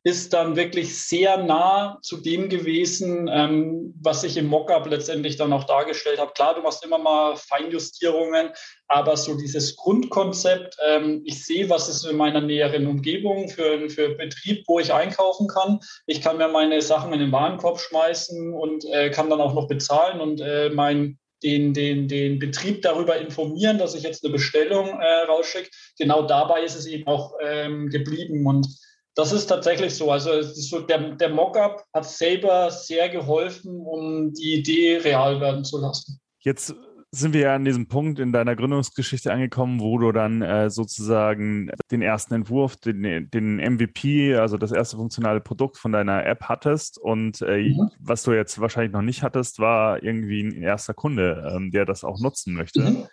ist 0.06 0.32
dann 0.32 0.54
wirklich 0.54 0.96
sehr 0.96 1.36
nah 1.36 1.98
zu 2.00 2.18
dem 2.18 2.48
gewesen, 2.48 3.28
ähm, 3.28 3.92
was 4.00 4.22
ich 4.22 4.36
im 4.36 4.46
Mockup 4.46 4.86
letztendlich 4.86 5.36
dann 5.36 5.52
auch 5.52 5.64
dargestellt 5.64 6.20
habe. 6.20 6.32
Klar, 6.32 6.54
du 6.54 6.62
machst 6.62 6.84
immer 6.84 6.98
mal 6.98 7.34
Feinjustierungen, 7.34 8.50
aber 8.86 9.16
so 9.16 9.36
dieses 9.36 9.74
Grundkonzept, 9.74 10.76
ähm, 10.86 11.22
ich 11.24 11.44
sehe, 11.44 11.68
was 11.68 11.88
ist 11.88 12.04
in 12.04 12.16
meiner 12.16 12.40
näheren 12.40 12.86
Umgebung 12.86 13.48
für, 13.48 13.90
für 13.90 14.10
Betrieb, 14.10 14.62
wo 14.68 14.78
ich 14.78 14.94
einkaufen 14.94 15.48
kann. 15.48 15.80
Ich 16.06 16.20
kann 16.20 16.38
mir 16.38 16.46
meine 16.46 16.80
Sachen 16.82 17.12
in 17.12 17.18
den 17.18 17.32
Warenkorb 17.32 17.80
schmeißen 17.80 18.54
und 18.54 18.84
äh, 18.84 19.10
kann 19.10 19.28
dann 19.28 19.40
auch 19.40 19.54
noch 19.54 19.66
bezahlen 19.66 20.20
und 20.20 20.40
äh, 20.40 20.70
mein 20.70 21.18
den, 21.42 21.74
den, 21.74 22.06
den 22.06 22.38
Betrieb 22.38 22.82
darüber 22.82 23.18
informieren, 23.18 23.78
dass 23.78 23.96
ich 23.96 24.04
jetzt 24.04 24.24
eine 24.24 24.32
Bestellung 24.32 24.88
äh, 25.00 25.24
rausschicke. 25.28 25.68
Genau 25.98 26.22
dabei 26.22 26.62
ist 26.62 26.76
es 26.76 26.86
eben 26.86 27.08
auch 27.08 27.34
ähm, 27.42 27.88
geblieben. 27.88 28.46
Und 28.46 28.68
das 29.16 29.32
ist 29.32 29.46
tatsächlich 29.46 29.94
so. 29.94 30.10
Also 30.12 30.42
so 30.42 30.80
der, 30.80 31.16
der 31.16 31.30
Mockup 31.30 31.84
hat 31.92 32.04
selber 32.04 32.70
sehr 32.70 33.08
geholfen, 33.08 33.80
um 33.80 34.32
die 34.34 34.54
Idee 34.54 34.98
real 34.98 35.40
werden 35.40 35.64
zu 35.64 35.80
lassen. 35.80 36.20
Jetzt 36.40 36.74
sind 37.12 37.32
wir 37.32 37.40
ja 37.40 37.54
an 37.54 37.64
diesem 37.64 37.88
Punkt 37.88 38.18
in 38.18 38.32
deiner 38.32 38.54
Gründungsgeschichte 38.54 39.32
angekommen, 39.32 39.80
wo 39.80 39.96
du 39.96 40.12
dann 40.12 40.42
äh, 40.42 40.68
sozusagen 40.68 41.70
den 41.90 42.02
ersten 42.02 42.34
Entwurf, 42.34 42.76
den, 42.76 43.30
den, 43.30 43.56
MVP, 43.56 44.36
also 44.36 44.58
das 44.58 44.70
erste 44.70 44.98
funktionale 44.98 45.40
Produkt 45.40 45.78
von 45.78 45.92
deiner 45.92 46.26
App 46.26 46.42
hattest. 46.42 46.98
Und 46.98 47.40
äh, 47.40 47.70
mhm. 47.70 47.90
was 47.98 48.22
du 48.22 48.32
jetzt 48.32 48.60
wahrscheinlich 48.60 48.92
noch 48.92 49.02
nicht 49.02 49.22
hattest, 49.22 49.60
war 49.60 50.02
irgendwie 50.02 50.42
ein 50.42 50.62
erster 50.62 50.92
Kunde, 50.92 51.52
ähm, 51.56 51.70
der 51.70 51.86
das 51.86 52.04
auch 52.04 52.20
nutzen 52.20 52.52
möchte. 52.52 52.82
Mhm. 52.82 53.06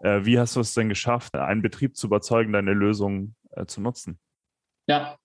Äh, 0.00 0.24
wie 0.24 0.38
hast 0.38 0.56
du 0.56 0.60
es 0.60 0.72
denn 0.72 0.88
geschafft, 0.88 1.34
einen 1.34 1.60
Betrieb 1.60 1.96
zu 1.96 2.06
überzeugen, 2.06 2.54
deine 2.54 2.72
Lösung 2.72 3.34
äh, 3.50 3.66
zu 3.66 3.82
nutzen? 3.82 4.18
Ja, 4.86 5.18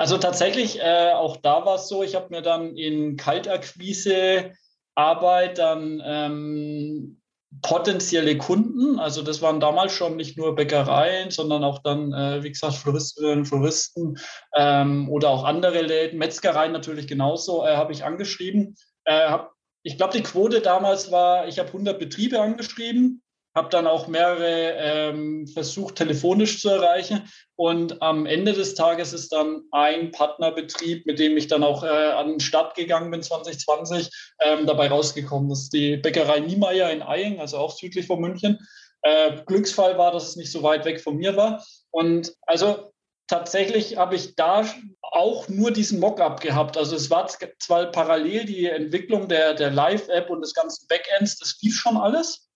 also 0.00 0.16
tatsächlich, 0.16 0.80
äh, 0.80 1.12
auch 1.12 1.36
da 1.36 1.66
war 1.66 1.74
es 1.74 1.86
so, 1.86 2.02
ich 2.02 2.14
habe 2.14 2.28
mir 2.30 2.40
dann 2.40 2.74
in 2.74 3.18
Kaltakquise 3.18 4.52
Arbeit 4.94 5.58
dann 5.58 6.02
ähm, 6.02 7.20
potenzielle 7.60 8.38
Kunden, 8.38 8.98
also 8.98 9.20
das 9.20 9.42
waren 9.42 9.60
damals 9.60 9.92
schon 9.92 10.16
nicht 10.16 10.38
nur 10.38 10.56
Bäckereien, 10.56 11.30
sondern 11.30 11.64
auch 11.64 11.80
dann, 11.80 12.14
äh, 12.14 12.42
wie 12.42 12.48
gesagt, 12.48 12.76
Floristinnen, 12.76 13.44
Floristen 13.44 14.18
ähm, 14.56 15.10
oder 15.10 15.28
auch 15.28 15.44
andere 15.44 15.82
Läden, 15.82 16.18
Metzgereien 16.18 16.72
natürlich 16.72 17.06
genauso, 17.06 17.66
äh, 17.66 17.76
habe 17.76 17.92
ich 17.92 18.02
angeschrieben. 18.02 18.76
Äh, 19.04 19.28
hab, 19.28 19.52
ich 19.82 19.98
glaube, 19.98 20.16
die 20.16 20.22
Quote 20.22 20.62
damals 20.62 21.12
war, 21.12 21.46
ich 21.46 21.58
habe 21.58 21.68
100 21.68 21.98
Betriebe 21.98 22.40
angeschrieben 22.40 23.22
habe 23.54 23.68
dann 23.70 23.86
auch 23.86 24.06
mehrere 24.06 24.74
ähm, 24.76 25.46
versucht, 25.48 25.96
telefonisch 25.96 26.60
zu 26.60 26.68
erreichen. 26.68 27.28
Und 27.56 28.00
am 28.00 28.26
Ende 28.26 28.52
des 28.52 28.74
Tages 28.74 29.12
ist 29.12 29.32
dann 29.32 29.62
ein 29.72 30.12
Partnerbetrieb, 30.12 31.04
mit 31.06 31.18
dem 31.18 31.36
ich 31.36 31.48
dann 31.48 31.64
auch 31.64 31.82
äh, 31.82 31.88
an 31.88 32.28
den 32.28 32.40
Start 32.40 32.76
gegangen 32.76 33.10
bin 33.10 33.22
2020, 33.22 34.10
ähm, 34.40 34.66
dabei 34.66 34.88
rausgekommen. 34.88 35.48
Das 35.48 35.62
ist 35.62 35.72
die 35.72 35.96
Bäckerei 35.96 36.40
Niemeyer 36.40 36.90
in 36.90 37.02
Eying, 37.02 37.40
also 37.40 37.58
auch 37.58 37.76
südlich 37.76 38.06
von 38.06 38.20
München. 38.20 38.58
Äh, 39.02 39.42
Glücksfall 39.46 39.98
war, 39.98 40.12
dass 40.12 40.28
es 40.28 40.36
nicht 40.36 40.52
so 40.52 40.62
weit 40.62 40.84
weg 40.84 41.00
von 41.00 41.16
mir 41.16 41.36
war. 41.36 41.64
Und 41.90 42.34
also 42.42 42.92
tatsächlich 43.26 43.96
habe 43.96 44.14
ich 44.14 44.36
da 44.36 44.64
auch 45.02 45.48
nur 45.48 45.72
diesen 45.72 45.98
Mockup 45.98 46.40
gehabt. 46.40 46.76
Also 46.76 46.94
es 46.94 47.10
war 47.10 47.26
zwar 47.26 47.86
parallel 47.86 48.44
die 48.44 48.66
Entwicklung 48.66 49.28
der, 49.28 49.54
der 49.54 49.72
Live-App 49.72 50.30
und 50.30 50.40
des 50.40 50.54
ganzen 50.54 50.86
Backends, 50.86 51.38
das 51.38 51.58
lief 51.62 51.76
schon 51.76 51.96
alles 51.96 52.49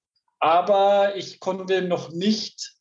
aber 0.45 1.17
ich 1.17 1.41
konnte 1.41 1.81
noch 1.81 2.11
nicht 2.11 2.75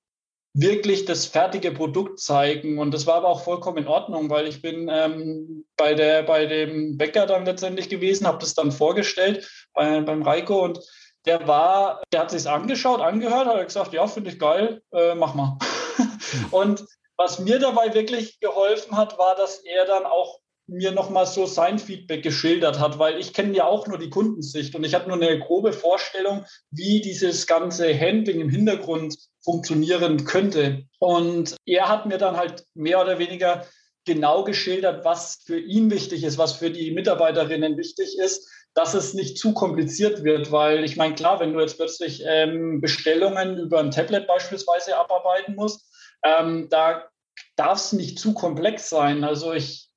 wirklich 0.54 1.06
das 1.06 1.26
fertige 1.26 1.72
Produkt 1.72 2.20
zeigen. 2.20 2.78
Und 2.78 2.94
das 2.94 3.08
war 3.08 3.16
aber 3.16 3.30
auch 3.30 3.42
vollkommen 3.46 3.78
in 3.78 3.88
Ordnung, 3.88 4.30
weil 4.30 4.50
ich 4.50 4.62
bin 4.62 4.90
ähm, 4.92 5.64
bei, 5.78 5.94
der, 5.94 6.24
bei 6.24 6.46
dem 6.46 6.98
Bäcker 6.98 7.26
dann 7.26 7.46
letztendlich 7.46 7.88
gewesen, 7.88 8.28
habe 8.28 8.40
das 8.40 8.54
dann 8.54 8.74
vorgestellt 8.74 9.50
bei, 9.74 10.02
beim 10.02 10.24
Reiko 10.24 10.62
und 10.62 10.82
der 11.26 11.48
war, 11.48 12.04
der 12.12 12.20
hat 12.20 12.32
sich 12.32 12.50
angeschaut, 12.50 13.00
angehört, 13.00 13.48
hat 13.48 13.66
gesagt, 13.66 13.94
ja, 13.94 14.08
finde 14.08 14.32
ich 14.32 14.40
geil, 14.40 14.82
äh, 14.92 15.16
mach 15.16 15.34
mal. 15.34 15.58
und 16.52 16.84
was 17.16 17.40
mir 17.40 17.60
dabei 17.60 17.94
wirklich 17.94 18.42
geholfen 18.42 18.98
hat, 18.98 19.18
war, 19.18 19.36
dass 19.36 19.60
er 19.60 19.86
dann 19.86 20.06
auch 20.06 20.42
mir 20.68 20.92
nochmal 20.92 21.26
so 21.26 21.46
sein 21.46 21.78
Feedback 21.78 22.24
geschildert 22.24 22.80
hat, 22.80 22.98
weil 23.00 23.20
ich 23.20 23.34
kenne 23.34 23.56
ja 23.56 23.66
auch 23.66 23.88
nur 23.88 23.98
die 23.98 24.10
Kundensicht 24.10 24.76
und 24.76 24.84
ich 24.84 24.94
habe 24.94 25.08
nur 25.08 25.22
eine 25.22 25.40
grobe 25.40 25.74
Vorstellung, 25.74 26.46
wie 26.72 27.02
dieses 27.02 27.48
ganze 27.48 27.98
Handling 28.00 28.40
im 28.40 28.50
Hintergrund 28.50 29.16
funktionieren 29.44 30.24
könnte. 30.26 30.84
Und 31.00 31.56
er 31.66 31.90
hat 31.90 32.06
mir 32.06 32.18
dann 32.18 32.38
halt 32.38 32.66
mehr 32.74 33.02
oder 33.02 33.20
weniger 33.20 33.66
genau 34.06 34.44
geschildert, 34.44 35.06
was 35.06 35.44
für 35.46 35.60
ihn 35.60 35.92
wichtig 35.92 36.24
ist, 36.24 36.38
was 36.38 36.54
für 36.54 36.72
die 36.72 36.92
Mitarbeiterinnen 36.92 37.78
wichtig 37.78 38.18
ist, 38.18 38.50
dass 38.74 38.94
es 38.94 39.14
nicht 39.14 39.38
zu 39.38 39.54
kompliziert 39.54 40.24
wird, 40.24 40.52
weil 40.52 40.84
ich 40.84 40.98
meine, 40.98 41.16
klar, 41.16 41.40
wenn 41.40 41.54
du 41.54 41.60
jetzt 41.60 41.78
plötzlich 41.78 42.24
ähm, 42.26 42.82
Bestellungen 42.82 43.58
über 43.58 43.80
ein 43.80 43.92
Tablet 43.92 44.28
beispielsweise 44.28 44.98
abarbeiten 44.98 45.56
musst, 45.56 45.88
ähm, 46.24 46.68
da 46.70 47.08
darf 47.56 47.78
es 47.78 47.94
nicht 47.94 48.20
zu 48.20 48.34
komplex 48.34 48.90
sein. 48.90 49.24
Also 49.24 49.54
ich 49.54 49.90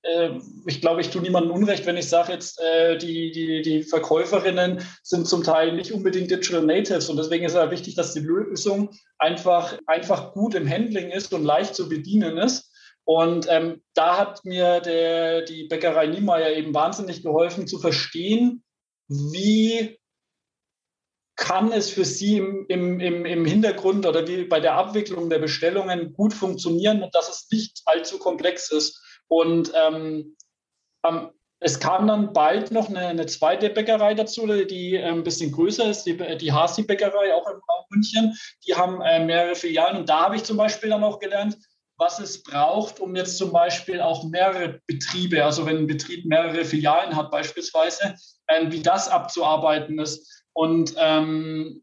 ich 0.67 0.81
glaube, 0.81 1.01
ich 1.01 1.11
tue 1.11 1.23
niemandem 1.23 1.53
Unrecht, 1.53 1.87
wenn 1.87 1.97
ich 1.97 2.09
sage 2.09 2.33
jetzt, 2.33 2.61
äh, 2.61 2.97
die, 2.99 3.31
die, 3.33 3.63
die 3.63 3.83
Verkäuferinnen 3.83 4.83
sind 5.03 5.27
zum 5.27 5.43
Teil 5.43 5.75
nicht 5.75 5.93
unbedingt 5.93 6.31
Digital 6.31 6.63
Natives 6.63 7.09
und 7.09 7.17
deswegen 7.17 7.45
ist 7.45 7.53
es 7.53 7.59
halt 7.59 7.71
wichtig, 7.71 7.95
dass 7.95 8.15
die 8.15 8.21
Lösung 8.21 8.91
einfach, 9.19 9.79
einfach 9.87 10.33
gut 10.33 10.55
im 10.55 10.69
Handling 10.69 11.11
ist 11.11 11.33
und 11.33 11.45
leicht 11.45 11.75
zu 11.75 11.89
bedienen 11.89 12.39
ist. 12.39 12.73
Und 13.05 13.47
ähm, 13.49 13.83
da 13.95 14.19
hat 14.19 14.45
mir 14.45 14.81
der, 14.81 15.43
die 15.43 15.65
Bäckerei 15.65 16.07
Niemeyer 16.07 16.53
eben 16.53 16.75
wahnsinnig 16.75 17.23
geholfen 17.23 17.67
zu 17.67 17.79
verstehen, 17.79 18.65
wie 19.09 19.97
kann 21.37 21.71
es 21.71 21.91
für 21.91 22.05
Sie 22.05 22.39
im, 22.39 22.67
im, 22.69 23.27
im, 23.27 23.45
Hintergrund 23.45 24.07
oder 24.07 24.27
wie 24.27 24.45
bei 24.45 24.59
der 24.59 24.75
Abwicklung 24.75 25.29
der 25.29 25.39
Bestellungen 25.39 26.15
gut 26.15 26.33
funktionieren 26.33 27.03
und 27.03 27.15
dass 27.15 27.29
es 27.29 27.47
nicht 27.53 27.83
allzu 27.85 28.19
komplex 28.19 28.73
ist. 28.73 29.03
Und 29.29 29.73
ähm, 29.75 30.37
ähm, 31.05 31.31
es 31.61 31.81
kam 31.81 32.07
dann 32.07 32.33
bald 32.33 32.71
noch 32.71 32.89
eine, 32.89 33.01
eine, 33.01 33.27
zweite 33.27 33.71
Bäckerei 33.71 34.15
dazu, 34.15 34.47
die 34.47 34.99
ein 34.99 35.23
bisschen 35.23 35.53
größer 35.53 35.89
ist, 35.89 36.05
die, 36.05 36.17
die 36.39 36.53
Hasi-Bäckerei, 36.53 37.35
auch 37.35 37.47
Raum 37.47 37.85
München. 37.91 38.37
Die 38.67 38.75
haben 38.75 39.01
äh, 39.01 39.25
mehrere 39.25 39.55
Filialen 39.55 39.97
und 39.97 40.09
da 40.09 40.25
habe 40.25 40.37
ich 40.37 40.45
zum 40.45 40.57
Beispiel 40.57 40.91
dann 40.91 41.05
auch 41.05 41.19
gelernt, 41.19 41.57
was 41.99 42.19
es 42.19 42.43
braucht, 42.43 43.01
um 43.01 43.17
jetzt 43.17 43.39
zum 43.39 43.53
Beispiel 43.53 44.01
auch 44.01 44.25
mehrere 44.25 44.81
Betriebe, 44.87 45.43
also 45.43 45.65
wenn 45.65 45.79
ein 45.79 45.87
Betrieb 45.87 46.27
mehrere 46.27 46.65
Filialen 46.65 47.17
hat 47.17 47.31
beispielsweise, 47.31 48.15
äh, 48.49 48.71
wie 48.71 48.83
das 48.83 49.09
abzuarbeiten 49.09 49.99
ist. 49.99 50.45
Und 50.53 50.95
ähm, 50.99 51.83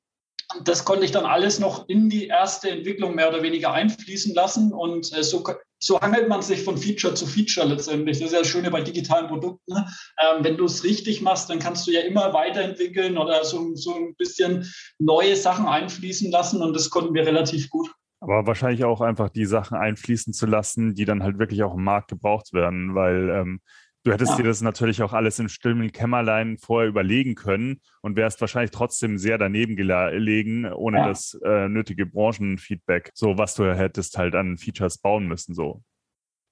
das 0.63 0.85
konnte 0.85 1.05
ich 1.05 1.11
dann 1.11 1.25
alles 1.25 1.59
noch 1.59 1.87
in 1.89 2.09
die 2.09 2.27
erste 2.27 2.69
Entwicklung 2.69 3.15
mehr 3.15 3.29
oder 3.29 3.41
weniger 3.41 3.73
einfließen 3.73 4.35
lassen. 4.35 4.71
Und 4.71 5.11
äh, 5.17 5.23
so, 5.23 5.43
so 5.83 5.99
hangelt 5.99 6.29
man 6.29 6.41
sich 6.41 6.63
von 6.63 6.77
Feature 6.77 7.13
zu 7.13 7.25
Feature 7.25 7.67
letztendlich. 7.67 8.17
Das 8.19 8.27
ist 8.27 8.33
ja 8.33 8.39
das 8.39 8.47
Schöne 8.47 8.71
bei 8.71 8.81
digitalen 8.81 9.27
Produkten. 9.27 9.73
Ne? 9.73 9.85
Ähm, 10.17 10.43
wenn 10.43 10.55
du 10.55 10.63
es 10.63 10.85
richtig 10.85 11.21
machst, 11.21 11.49
dann 11.49 11.59
kannst 11.59 11.85
du 11.85 11.91
ja 11.91 11.99
immer 12.01 12.33
weiterentwickeln 12.33 13.17
oder 13.17 13.43
so, 13.43 13.75
so 13.75 13.93
ein 13.93 14.15
bisschen 14.15 14.65
neue 14.97 15.35
Sachen 15.35 15.65
einfließen 15.65 16.31
lassen. 16.31 16.61
Und 16.61 16.73
das 16.73 16.89
konnten 16.89 17.13
wir 17.13 17.25
relativ 17.25 17.69
gut. 17.69 17.91
Aber 18.21 18.47
wahrscheinlich 18.47 18.85
auch 18.85 19.01
einfach 19.01 19.27
die 19.27 19.45
Sachen 19.45 19.75
einfließen 19.75 20.31
zu 20.31 20.45
lassen, 20.45 20.95
die 20.95 21.03
dann 21.03 21.21
halt 21.21 21.37
wirklich 21.37 21.63
auch 21.63 21.75
im 21.75 21.83
Markt 21.83 22.07
gebraucht 22.07 22.53
werden, 22.53 22.95
weil 22.95 23.29
ähm, 23.29 23.59
du 24.03 24.11
hättest 24.11 24.31
ja. 24.31 24.37
dir 24.37 24.43
das 24.43 24.61
natürlich 24.61 25.01
auch 25.01 25.13
alles 25.13 25.39
im 25.39 25.49
stillen 25.49 25.91
Kämmerlein 25.91 26.57
vorher 26.57 26.89
überlegen 26.89 27.35
können 27.35 27.81
und 28.01 28.15
wärst 28.15 28.41
wahrscheinlich 28.41 28.71
trotzdem 28.71 29.17
sehr 29.17 29.37
daneben 29.37 29.75
gelegen, 29.75 30.71
ohne 30.71 30.97
ja. 30.97 31.07
das 31.07 31.39
äh, 31.43 31.67
nötige 31.67 32.05
Branchenfeedback, 32.05 33.11
so 33.13 33.37
was 33.37 33.55
du 33.55 33.73
hättest 33.73 34.17
halt 34.17 34.35
an 34.35 34.57
Features 34.57 34.97
bauen 34.97 35.27
müssen, 35.27 35.53
so. 35.53 35.81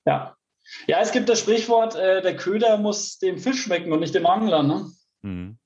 Ja. 0.06 0.36
Ja, 0.88 1.00
es 1.02 1.12
gibt 1.12 1.28
das 1.28 1.40
Sprichwort, 1.40 1.96
äh, 1.96 2.22
der 2.22 2.36
Köder 2.36 2.78
muss 2.78 3.18
dem 3.18 3.38
Fisch 3.38 3.64
schmecken 3.64 3.92
und 3.92 4.00
nicht 4.00 4.16
dem 4.16 4.26
Angler, 4.26 4.64
ne? 4.64 4.90
Mhm. 5.22 5.58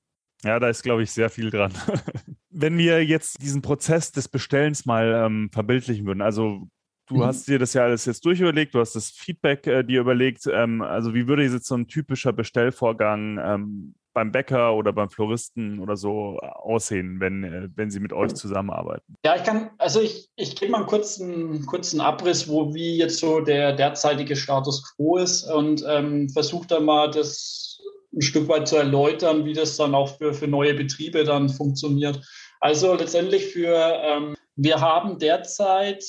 Ja, 0.42 0.58
da 0.58 0.68
ist, 0.68 0.82
glaube 0.82 1.02
ich, 1.02 1.10
sehr 1.12 1.30
viel 1.30 1.50
dran. 1.50 1.72
Wenn 2.50 2.76
wir 2.78 3.04
jetzt 3.04 3.40
diesen 3.40 3.62
Prozess 3.62 4.12
des 4.12 4.28
Bestellens 4.28 4.84
mal 4.84 5.24
ähm, 5.24 5.50
verbildlichen 5.52 6.06
würden, 6.06 6.22
also 6.22 6.68
du 7.06 7.16
mhm. 7.16 7.24
hast 7.24 7.48
dir 7.48 7.58
das 7.58 7.74
ja 7.74 7.84
alles 7.84 8.04
jetzt 8.04 8.24
durchüberlegt, 8.24 8.74
du 8.74 8.80
hast 8.80 8.94
das 8.94 9.10
Feedback 9.10 9.66
äh, 9.66 9.82
dir 9.82 10.00
überlegt, 10.00 10.46
ähm, 10.52 10.82
also 10.82 11.14
wie 11.14 11.26
würde 11.26 11.44
jetzt 11.44 11.66
so 11.66 11.74
ein 11.74 11.88
typischer 11.88 12.32
Bestellvorgang 12.32 13.38
ähm, 13.42 13.94
beim 14.16 14.32
Bäcker 14.32 14.74
oder 14.74 14.94
beim 14.94 15.10
Floristen 15.10 15.78
oder 15.78 15.96
so 15.96 16.38
aussehen, 16.38 17.20
wenn, 17.20 17.44
äh, 17.44 17.68
wenn 17.74 17.90
sie 17.90 18.00
mit 18.00 18.14
euch 18.14 18.34
zusammenarbeiten? 18.34 19.14
Ja, 19.24 19.36
ich 19.36 19.44
kann, 19.44 19.70
also 19.78 20.00
ich, 20.00 20.30
ich 20.36 20.56
gebe 20.56 20.72
mal 20.72 20.78
einen 20.78 20.86
kurzen, 20.86 21.66
kurzen 21.66 22.00
Abriss, 22.00 22.48
wo 22.48 22.74
wie 22.74 22.96
jetzt 22.96 23.18
so 23.18 23.40
der 23.40 23.74
derzeitige 23.74 24.34
Status 24.34 24.94
quo 24.94 25.18
ist 25.18 25.44
und 25.44 25.84
ähm, 25.86 26.30
versuche 26.30 26.66
da 26.66 26.80
mal 26.80 27.10
das 27.10 27.78
ein 28.14 28.22
Stück 28.22 28.48
weit 28.48 28.66
zu 28.66 28.76
erläutern, 28.76 29.44
wie 29.44 29.52
das 29.52 29.76
dann 29.76 29.94
auch 29.94 30.16
für, 30.16 30.32
für 30.32 30.48
neue 30.48 30.72
Betriebe 30.72 31.24
dann 31.24 31.50
funktioniert. 31.50 32.26
Also 32.60 32.94
letztendlich 32.94 33.52
für, 33.52 33.76
ähm, 34.02 34.34
wir 34.56 34.80
haben 34.80 35.18
derzeit 35.18 36.04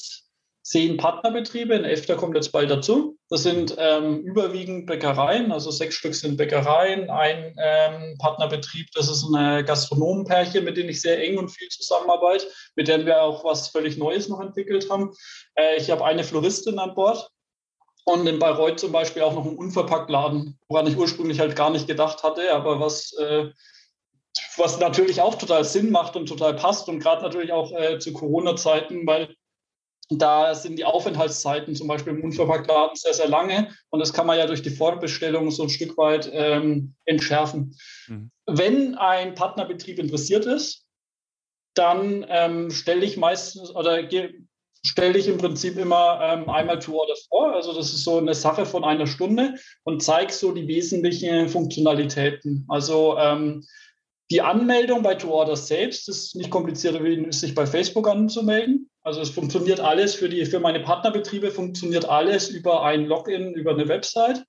zehn 0.67 0.97
Partnerbetriebe, 0.97 1.73
ein 1.73 1.85
elfter 1.85 2.17
kommt 2.17 2.35
jetzt 2.35 2.51
bald 2.51 2.69
dazu. 2.69 3.17
Das 3.29 3.43
sind 3.43 3.73
ähm, 3.79 4.19
überwiegend 4.19 4.85
Bäckereien, 4.85 5.53
also 5.53 5.71
sechs 5.71 5.95
Stück 5.95 6.13
sind 6.13 6.35
Bäckereien, 6.35 7.09
ein 7.09 7.55
ähm, 7.57 8.17
Partnerbetrieb, 8.19 8.87
das 8.93 9.09
ist 9.09 9.23
ein 9.33 9.65
Gastronomenpärchen, 9.65 10.65
mit 10.65 10.75
denen 10.75 10.89
ich 10.89 10.99
sehr 10.99 11.23
eng 11.23 11.37
und 11.37 11.49
viel 11.49 11.69
zusammenarbeite, 11.69 12.47
mit 12.75 12.89
denen 12.89 13.05
wir 13.05 13.21
auch 13.21 13.45
was 13.45 13.69
völlig 13.69 13.97
Neues 13.97 14.27
noch 14.27 14.41
entwickelt 14.41 14.89
haben. 14.89 15.13
Äh, 15.55 15.77
ich 15.77 15.89
habe 15.89 16.03
eine 16.03 16.25
Floristin 16.25 16.79
an 16.79 16.95
Bord, 16.95 17.29
und 18.03 18.25
in 18.25 18.39
Bayreuth 18.39 18.79
zum 18.79 18.93
Beispiel 18.93 19.21
auch 19.21 19.33
noch 19.33 19.45
einen 19.45 19.57
Unverpacktladen, 19.57 20.57
woran 20.69 20.87
ich 20.87 20.95
ursprünglich 20.95 21.41
halt 21.41 21.57
gar 21.57 21.69
nicht 21.69 21.87
gedacht 21.87 22.23
hatte, 22.23 22.53
aber 22.53 22.79
was, 22.79 23.11
äh, 23.19 23.51
was 24.55 24.79
natürlich 24.79 25.19
auch 25.19 25.35
total 25.35 25.65
Sinn 25.65 25.91
macht 25.91 26.15
und 26.15 26.27
total 26.27 26.55
passt 26.55 26.87
und 26.87 26.99
gerade 26.99 27.21
natürlich 27.21 27.51
auch 27.51 27.71
äh, 27.73 27.99
zu 27.99 28.13
Corona-Zeiten, 28.13 29.05
weil 29.05 29.35
da 30.09 30.55
sind 30.55 30.77
die 30.79 30.85
Aufenthaltszeiten 30.85 31.75
zum 31.75 31.87
Beispiel 31.87 32.13
im 32.13 32.23
Unverpacktladen 32.23 32.95
sehr, 32.95 33.13
sehr 33.13 33.27
lange 33.27 33.69
und 33.89 33.99
das 33.99 34.13
kann 34.13 34.25
man 34.25 34.37
ja 34.37 34.45
durch 34.45 34.61
die 34.61 34.69
Vorbestellung 34.69 35.51
so 35.51 35.63
ein 35.63 35.69
Stück 35.69 35.97
weit 35.97 36.29
ähm, 36.31 36.95
entschärfen. 37.05 37.75
Mhm. 38.07 38.31
Wenn 38.45 38.95
ein 38.95 39.35
Partnerbetrieb 39.35 39.99
interessiert 39.99 40.45
ist, 40.45 40.85
dann 41.73 42.25
ähm, 42.29 42.71
stelle 42.71 43.05
ich 43.05 43.17
meistens 43.17 43.69
oder 43.75 44.07
stelle 44.83 45.17
ich 45.17 45.27
im 45.27 45.37
Prinzip 45.37 45.77
immer 45.77 46.19
ähm, 46.21 46.49
einmal 46.49 46.79
To 46.79 46.93
Order 46.93 47.15
vor. 47.29 47.53
Also 47.53 47.73
das 47.73 47.93
ist 47.93 48.03
so 48.03 48.17
eine 48.17 48.33
Sache 48.33 48.65
von 48.65 48.83
einer 48.83 49.07
Stunde 49.07 49.55
und 49.83 50.01
zeige 50.01 50.31
so 50.31 50.51
die 50.53 50.67
wesentlichen 50.67 51.49
Funktionalitäten. 51.49 52.65
Also 52.69 53.17
ähm, 53.17 53.65
die 54.31 54.41
Anmeldung 54.41 55.03
bei 55.03 55.15
To 55.15 55.29
Order 55.29 55.55
selbst 55.55 56.09
ist 56.09 56.35
nicht 56.35 56.49
komplizierter, 56.49 57.03
wie 57.03 57.31
sich 57.31 57.53
bei 57.53 57.65
Facebook 57.65 58.07
anzumelden. 58.07 58.86
Also 59.07 59.21
es 59.21 59.29
funktioniert 59.29 59.79
alles 59.79 60.15
für 60.15 60.27
die 60.27 60.45
für 60.45 60.59
meine 60.59 60.81
Partnerbetriebe 60.81 61.49
funktioniert 61.49 62.09
alles 62.09 62.49
über 62.49 62.83
ein 62.83 63.05
Login 63.05 63.53
über 63.53 63.71
eine 63.71 63.87
Website. 63.87 64.43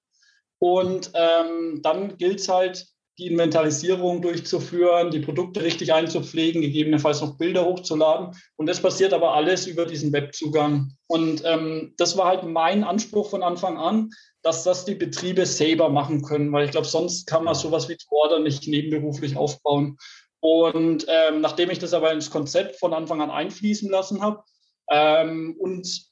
Und 0.59 1.13
ähm, 1.15 1.79
dann 1.85 2.19
gilt 2.19 2.41
es 2.41 2.49
halt, 2.49 2.85
die 3.19 3.29
Inventarisierung 3.29 4.21
durchzuführen, 4.21 5.13
die 5.13 5.21
Produkte 5.21 5.63
richtig 5.63 5.93
einzupflegen, 5.93 6.61
gegebenenfalls 6.61 7.21
noch 7.21 7.39
Bilder 7.39 7.65
hochzuladen. 7.67 8.37
Und 8.57 8.67
das 8.67 8.83
passiert 8.83 9.13
aber 9.13 9.35
alles 9.35 9.69
über 9.69 9.87
diesen 9.87 10.13
Webzugang. 10.13 10.93
Und 11.07 11.43
ähm, 11.45 11.95
das 11.97 12.17
war 12.17 12.27
halt 12.27 12.43
mein 12.43 12.83
Anspruch 12.83 13.31
von 13.31 13.45
Anfang 13.45 13.79
an, 13.79 14.11
dass 14.43 14.65
das 14.65 14.85
die 14.85 14.97
Betriebe 14.97 15.47
selber 15.47 15.89
machen 15.89 16.23
können, 16.23 16.53
weil 16.53 16.65
ich 16.65 16.73
glaube, 16.73 16.87
sonst 16.89 17.27
kann 17.27 17.45
man 17.45 17.55
sowas 17.55 17.89
wie 17.89 17.97
Order 18.11 18.41
nicht 18.41 18.67
nebenberuflich 18.67 19.37
aufbauen. 19.37 19.99
Und 20.41 21.07
ähm, 21.09 21.41
nachdem 21.41 21.71
ich 21.71 21.79
das 21.79 21.95
aber 21.95 22.13
ins 22.13 22.31
Konzept 22.31 22.77
von 22.77 22.95
Anfang 22.95 23.21
an 23.21 23.31
einfließen 23.31 23.91
lassen 23.91 24.23
habe 24.23 24.43
ähm, 24.91 25.57
und 25.59 26.07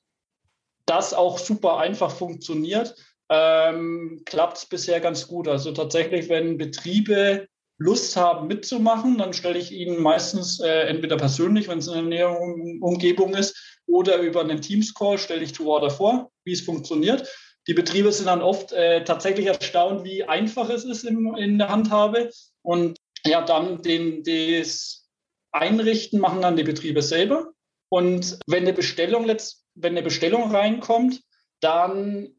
das 0.87 1.15
auch 1.15 1.39
super 1.39 1.79
einfach 1.79 2.11
funktioniert, 2.11 2.95
ähm, 3.29 4.23
klappt 4.25 4.59
es 4.59 4.67
bisher 4.67 5.01
ganz 5.01 5.27
gut. 5.27 5.49
Also 5.49 5.73
tatsächlich, 5.73 6.29
wenn 6.29 6.59
Betriebe 6.59 7.49
Lust 7.79 8.17
haben 8.17 8.47
mitzumachen, 8.47 9.19
dann 9.19 9.33
stelle 9.33 9.59
ich 9.59 9.71
ihnen 9.73 10.01
meistens 10.01 10.61
äh, 10.61 10.87
entweder 10.87 11.17
persönlich, 11.17 11.69
wenn 11.69 11.79
es 11.79 11.89
in 11.89 11.95
der 11.95 12.03
näheren 12.03 12.81
Umgebung 12.81 13.35
ist, 13.35 13.81
oder 13.87 14.19
über 14.19 14.41
einen 14.41 14.61
Teams-Call 14.61 15.19
stelle 15.19 15.45
ich 15.45 15.53
To-Order 15.53 15.91
vor, 15.91 16.31
wie 16.45 16.53
es 16.53 16.63
funktioniert. 16.63 17.29
Die 17.69 17.75
Betriebe 17.75 18.11
sind 18.13 18.27
dann 18.27 18.43
oft 18.43 18.73
äh, 18.73 19.05
tatsächlich 19.05 19.47
erstaunt, 19.47 20.05
wie 20.05 20.25
einfach 20.25 20.71
es 20.71 20.85
ist 20.85 21.05
im, 21.05 21.35
in 21.37 21.59
der 21.59 21.69
Handhabe. 21.69 22.31
Und 22.63 22.99
ja, 23.27 23.43
dann 23.43 23.83
den, 23.83 24.23
das 24.23 25.09
Einrichten 25.53 26.21
machen 26.21 26.43
dann 26.43 26.57
die 26.57 26.65
Betriebe 26.65 27.03
selber. 27.03 27.53
Und 27.89 28.39
wenn 28.47 28.65
eine 28.65 28.73
Bestellung, 28.73 29.27
wenn 29.75 29.93
eine 29.93 30.03
Bestellung 30.03 30.51
reinkommt, 30.51 31.23
dann 31.61 32.37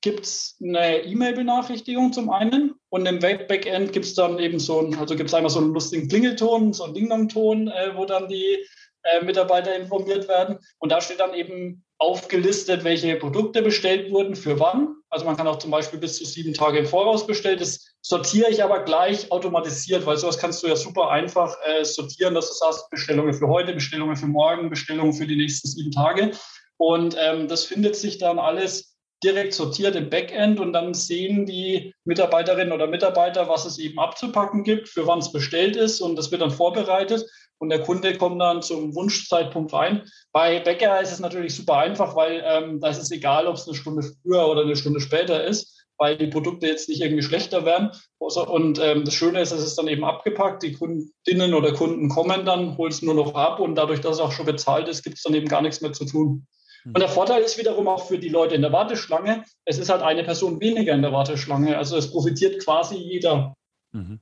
gibt 0.00 0.26
es 0.26 0.56
eine 0.60 1.04
E-Mail-Benachrichtigung 1.04 2.12
zum 2.12 2.28
einen 2.28 2.74
und 2.88 3.06
im 3.06 3.22
Web-Backend 3.22 3.92
gibt 3.92 4.04
es 4.04 4.14
dann 4.14 4.38
eben 4.38 4.58
so 4.58 4.80
ein, 4.80 4.96
also 4.96 5.14
gibt 5.14 5.32
einmal 5.32 5.50
so 5.50 5.60
einen 5.60 5.72
lustigen 5.72 6.08
Klingelton, 6.08 6.72
so 6.72 6.84
einen 6.84 6.94
Ding-Dong-Ton, 6.94 7.68
äh, 7.68 7.92
wo 7.94 8.04
dann 8.04 8.28
die 8.28 8.66
äh, 9.04 9.24
Mitarbeiter 9.24 9.74
informiert 9.76 10.28
werden. 10.28 10.58
Und 10.78 10.90
da 10.90 11.00
steht 11.00 11.20
dann 11.20 11.34
eben 11.34 11.84
aufgelistet, 11.98 12.82
welche 12.82 13.16
Produkte 13.16 13.62
bestellt 13.62 14.10
wurden, 14.10 14.34
für 14.34 14.58
wann. 14.58 14.96
Also 15.08 15.24
man 15.24 15.36
kann 15.36 15.46
auch 15.46 15.58
zum 15.58 15.70
Beispiel 15.70 16.00
bis 16.00 16.16
zu 16.16 16.24
sieben 16.24 16.52
Tage 16.52 16.78
im 16.78 16.86
Voraus 16.86 17.26
bestellen. 17.26 17.58
Das 17.58 17.91
sortiere 18.02 18.50
ich 18.50 18.62
aber 18.62 18.80
gleich 18.80 19.30
automatisiert, 19.30 20.04
weil 20.04 20.16
sowas 20.16 20.38
kannst 20.38 20.62
du 20.62 20.66
ja 20.66 20.76
super 20.76 21.10
einfach 21.10 21.56
äh, 21.64 21.84
sortieren, 21.84 22.34
dass 22.34 22.48
du 22.48 22.54
sagst, 22.54 22.90
Bestellungen 22.90 23.32
für 23.32 23.48
heute, 23.48 23.72
Bestellungen 23.72 24.16
für 24.16 24.26
morgen, 24.26 24.68
Bestellungen 24.68 25.12
für 25.12 25.26
die 25.26 25.36
nächsten 25.36 25.68
sieben 25.68 25.92
Tage. 25.92 26.32
Und 26.76 27.16
ähm, 27.18 27.46
das 27.46 27.64
findet 27.64 27.94
sich 27.96 28.18
dann 28.18 28.40
alles 28.40 28.96
direkt 29.22 29.54
sortiert 29.54 29.94
im 29.94 30.10
Backend 30.10 30.58
und 30.58 30.72
dann 30.72 30.94
sehen 30.94 31.46
die 31.46 31.94
Mitarbeiterinnen 32.04 32.72
oder 32.72 32.88
Mitarbeiter, 32.88 33.48
was 33.48 33.64
es 33.64 33.78
eben 33.78 34.00
abzupacken 34.00 34.64
gibt, 34.64 34.88
für 34.88 35.06
wann 35.06 35.20
es 35.20 35.30
bestellt 35.30 35.76
ist 35.76 36.00
und 36.00 36.16
das 36.16 36.32
wird 36.32 36.42
dann 36.42 36.50
vorbereitet 36.50 37.24
und 37.58 37.68
der 37.68 37.82
Kunde 37.82 38.18
kommt 38.18 38.40
dann 38.40 38.62
zum 38.62 38.92
Wunschzeitpunkt 38.96 39.72
rein. 39.72 40.02
Bei 40.32 40.58
Bäcker 40.58 41.00
ist 41.00 41.12
es 41.12 41.20
natürlich 41.20 41.54
super 41.54 41.76
einfach, 41.76 42.16
weil 42.16 42.42
ähm, 42.44 42.80
da 42.80 42.88
ist 42.88 42.98
es 42.98 43.12
egal, 43.12 43.46
ob 43.46 43.54
es 43.54 43.68
eine 43.68 43.76
Stunde 43.76 44.02
früher 44.02 44.48
oder 44.48 44.62
eine 44.62 44.74
Stunde 44.74 44.98
später 44.98 45.44
ist. 45.44 45.81
Weil 46.02 46.18
die 46.18 46.26
Produkte 46.26 46.66
jetzt 46.66 46.88
nicht 46.88 47.00
irgendwie 47.00 47.22
schlechter 47.22 47.64
werden. 47.64 47.92
Und 48.18 48.80
ähm, 48.82 49.04
das 49.04 49.14
Schöne 49.14 49.40
ist, 49.40 49.52
es 49.52 49.62
ist 49.62 49.78
dann 49.78 49.86
eben 49.86 50.04
abgepackt, 50.04 50.64
die 50.64 50.72
Kundinnen 50.72 51.54
oder 51.54 51.72
Kunden 51.72 52.08
kommen 52.08 52.44
dann, 52.44 52.76
holen 52.76 52.90
es 52.90 53.02
nur 53.02 53.14
noch 53.14 53.36
ab 53.36 53.60
und 53.60 53.76
dadurch, 53.76 54.00
dass 54.00 54.16
es 54.16 54.20
auch 54.20 54.32
schon 54.32 54.46
bezahlt 54.46 54.88
ist, 54.88 55.04
gibt 55.04 55.18
es 55.18 55.22
dann 55.22 55.34
eben 55.34 55.46
gar 55.46 55.62
nichts 55.62 55.80
mehr 55.80 55.92
zu 55.92 56.04
tun. 56.04 56.48
Und 56.84 56.98
der 56.98 57.08
Vorteil 57.08 57.42
ist 57.42 57.56
wiederum 57.56 57.86
auch 57.86 58.08
für 58.08 58.18
die 58.18 58.30
Leute 58.30 58.56
in 58.56 58.62
der 58.62 58.72
Warteschlange, 58.72 59.44
es 59.64 59.78
ist 59.78 59.90
halt 59.90 60.02
eine 60.02 60.24
Person 60.24 60.60
weniger 60.60 60.92
in 60.92 61.02
der 61.02 61.12
Warteschlange. 61.12 61.78
Also 61.78 61.96
es 61.96 62.10
profitiert 62.10 62.60
quasi 62.64 62.96
jeder. 62.96 63.54
Mhm. 63.92 64.18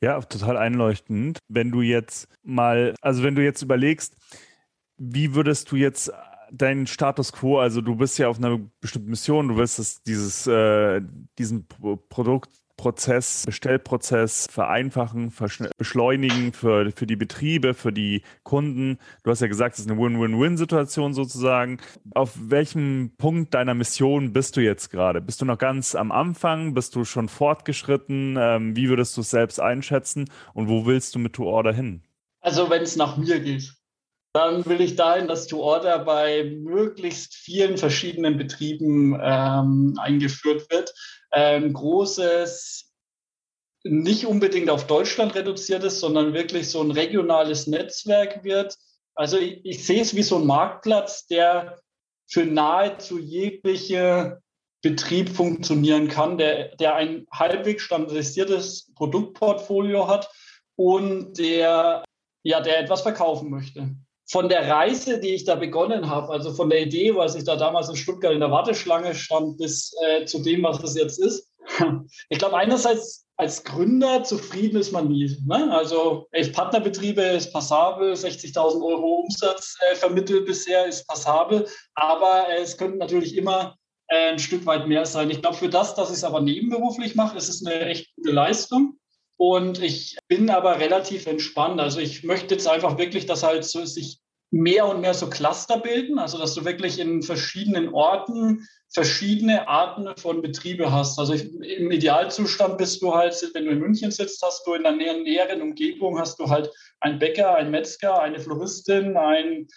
Ja, 0.00 0.20
total 0.22 0.56
einleuchtend. 0.56 1.38
Wenn 1.46 1.70
du 1.70 1.82
jetzt 1.82 2.26
mal, 2.42 2.96
also 3.00 3.22
wenn 3.22 3.36
du 3.36 3.44
jetzt 3.44 3.62
überlegst, 3.62 4.16
wie 4.96 5.36
würdest 5.36 5.70
du 5.70 5.76
jetzt 5.76 6.10
deinen 6.52 6.86
Status 6.86 7.32
quo, 7.32 7.58
also 7.58 7.80
du 7.80 7.96
bist 7.96 8.18
ja 8.18 8.28
auf 8.28 8.38
einer 8.38 8.58
bestimmten 8.80 9.10
Mission, 9.10 9.48
du 9.48 9.56
willst 9.56 10.06
dieses, 10.06 10.46
äh, 10.46 11.00
diesen 11.38 11.66
Produkt 12.08 12.50
Prozess, 12.82 13.44
Bestellprozess 13.46 14.48
vereinfachen, 14.50 15.32
beschleunigen 15.78 16.52
für, 16.52 16.90
für 16.90 17.06
die 17.06 17.14
Betriebe, 17.14 17.74
für 17.74 17.92
die 17.92 18.22
Kunden. 18.42 18.98
Du 19.22 19.30
hast 19.30 19.40
ja 19.40 19.46
gesagt, 19.46 19.74
es 19.74 19.84
ist 19.84 19.90
eine 19.90 20.00
Win-Win-Win-Situation 20.00 21.14
sozusagen. 21.14 21.78
Auf 22.12 22.32
welchem 22.36 23.12
Punkt 23.18 23.54
deiner 23.54 23.74
Mission 23.74 24.32
bist 24.32 24.56
du 24.56 24.62
jetzt 24.62 24.90
gerade? 24.90 25.20
Bist 25.20 25.40
du 25.40 25.44
noch 25.44 25.58
ganz 25.58 25.94
am 25.94 26.10
Anfang? 26.10 26.74
Bist 26.74 26.96
du 26.96 27.04
schon 27.04 27.28
fortgeschritten? 27.28 28.36
Ähm, 28.36 28.74
wie 28.74 28.88
würdest 28.88 29.16
du 29.16 29.20
es 29.20 29.30
selbst 29.30 29.60
einschätzen? 29.60 30.28
Und 30.52 30.68
wo 30.68 30.84
willst 30.84 31.14
du 31.14 31.20
mit 31.20 31.34
To 31.34 31.44
Order 31.44 31.72
hin? 31.72 32.02
Also 32.40 32.68
wenn 32.68 32.82
es 32.82 32.96
nach 32.96 33.16
mir 33.16 33.38
geht, 33.38 33.72
dann 34.34 34.64
will 34.66 34.80
ich 34.80 34.96
dahin, 34.96 35.28
dass 35.28 35.46
To 35.46 35.60
Order 35.60 35.98
bei 35.98 36.44
möglichst 36.44 37.34
vielen 37.34 37.76
verschiedenen 37.76 38.38
Betrieben 38.38 39.18
ähm, 39.22 39.98
eingeführt 40.00 40.70
wird 40.70 40.94
ein 41.32 41.72
großes, 41.72 42.92
nicht 43.84 44.26
unbedingt 44.26 44.70
auf 44.70 44.86
Deutschland 44.86 45.34
reduziertes, 45.34 45.98
sondern 45.98 46.34
wirklich 46.34 46.70
so 46.70 46.82
ein 46.82 46.92
regionales 46.92 47.66
Netzwerk 47.66 48.44
wird. 48.44 48.76
Also 49.14 49.38
ich, 49.38 49.64
ich 49.64 49.84
sehe 49.84 50.02
es 50.02 50.14
wie 50.14 50.22
so 50.22 50.36
ein 50.36 50.46
Marktplatz, 50.46 51.26
der 51.26 51.80
für 52.30 52.44
nahezu 52.44 53.18
jegliche 53.18 54.40
Betrieb 54.82 55.30
funktionieren 55.30 56.08
kann, 56.08 56.38
der, 56.38 56.76
der 56.76 56.94
ein 56.94 57.26
halbwegs 57.32 57.82
standardisiertes 57.82 58.92
Produktportfolio 58.94 60.08
hat 60.08 60.30
und 60.76 61.38
der, 61.38 62.04
ja, 62.42 62.60
der 62.60 62.80
etwas 62.80 63.02
verkaufen 63.02 63.50
möchte. 63.50 63.94
Von 64.32 64.48
der 64.48 64.66
Reise, 64.66 65.20
die 65.20 65.34
ich 65.34 65.44
da 65.44 65.56
begonnen 65.56 66.08
habe, 66.08 66.32
also 66.32 66.54
von 66.54 66.70
der 66.70 66.80
Idee, 66.80 67.14
was 67.14 67.34
ich 67.34 67.44
da 67.44 67.56
damals 67.56 67.90
in 67.90 67.96
Stuttgart 67.96 68.32
in 68.32 68.40
der 68.40 68.50
Warteschlange 68.50 69.14
stand, 69.14 69.58
bis 69.58 69.94
äh, 70.06 70.24
zu 70.24 70.38
dem, 70.38 70.62
was 70.62 70.82
es 70.82 70.94
jetzt 70.94 71.18
ist, 71.18 71.50
ich 72.30 72.38
glaube, 72.38 72.56
einerseits 72.56 73.26
als 73.36 73.62
Gründer 73.62 74.24
zufrieden 74.24 74.80
ist 74.80 74.90
man 74.90 75.08
nie. 75.08 75.36
Ne? 75.46 75.70
Also 75.70 76.28
elf 76.30 76.50
Partnerbetriebe 76.52 77.20
ist 77.20 77.52
passabel, 77.52 78.14
60.000 78.14 78.82
Euro 78.82 79.20
Umsatz 79.20 79.76
äh, 79.90 79.96
vermittelt 79.96 80.46
bisher 80.46 80.86
ist 80.86 81.06
passabel, 81.06 81.66
aber 81.94 82.48
äh, 82.48 82.62
es 82.62 82.78
könnte 82.78 82.96
natürlich 82.96 83.36
immer 83.36 83.76
äh, 84.08 84.30
ein 84.30 84.38
Stück 84.38 84.64
weit 84.64 84.88
mehr 84.88 85.04
sein. 85.04 85.28
Ich 85.28 85.42
glaube, 85.42 85.56
für 85.58 85.68
das, 85.68 85.94
dass 85.94 86.08
ich 86.08 86.16
es 86.16 86.24
aber 86.24 86.40
nebenberuflich 86.40 87.16
mache, 87.16 87.36
ist 87.36 87.50
es 87.50 87.66
eine 87.66 87.86
echt 87.86 88.14
gute 88.16 88.30
Leistung. 88.30 88.98
Und 89.36 89.82
ich 89.82 90.16
bin 90.28 90.50
aber 90.50 90.78
relativ 90.78 91.26
entspannt. 91.26 91.80
Also 91.80 91.98
ich 91.98 92.22
möchte 92.22 92.54
jetzt 92.54 92.68
einfach 92.68 92.96
wirklich, 92.96 93.26
dass 93.26 93.42
halt 93.42 93.64
so 93.64 93.84
sich 93.84 94.21
mehr 94.52 94.86
und 94.86 95.00
mehr 95.00 95.14
so 95.14 95.30
Cluster 95.30 95.78
bilden, 95.78 96.18
also 96.18 96.38
dass 96.38 96.54
du 96.54 96.64
wirklich 96.64 97.00
in 97.00 97.22
verschiedenen 97.22 97.92
Orten 97.94 98.68
verschiedene 98.92 99.66
Arten 99.66 100.06
von 100.18 100.42
Betriebe 100.42 100.92
hast. 100.92 101.18
Also 101.18 101.32
ich, 101.32 101.44
im 101.54 101.90
Idealzustand 101.90 102.76
bist 102.76 103.00
du 103.00 103.14
halt, 103.14 103.34
wenn 103.54 103.64
du 103.64 103.70
in 103.70 103.78
München 103.78 104.10
sitzt, 104.10 104.42
hast 104.42 104.66
du 104.66 104.74
in 104.74 104.82
der 104.82 104.92
näheren, 104.92 105.22
näheren 105.22 105.62
Umgebung 105.62 106.18
hast 106.18 106.38
du 106.38 106.50
halt 106.50 106.70
einen 107.00 107.18
Bäcker, 107.18 107.54
einen 107.54 107.70
Metzger, 107.70 108.20
eine 108.20 108.38
Floristin, 108.38 109.16
ein 109.16 109.68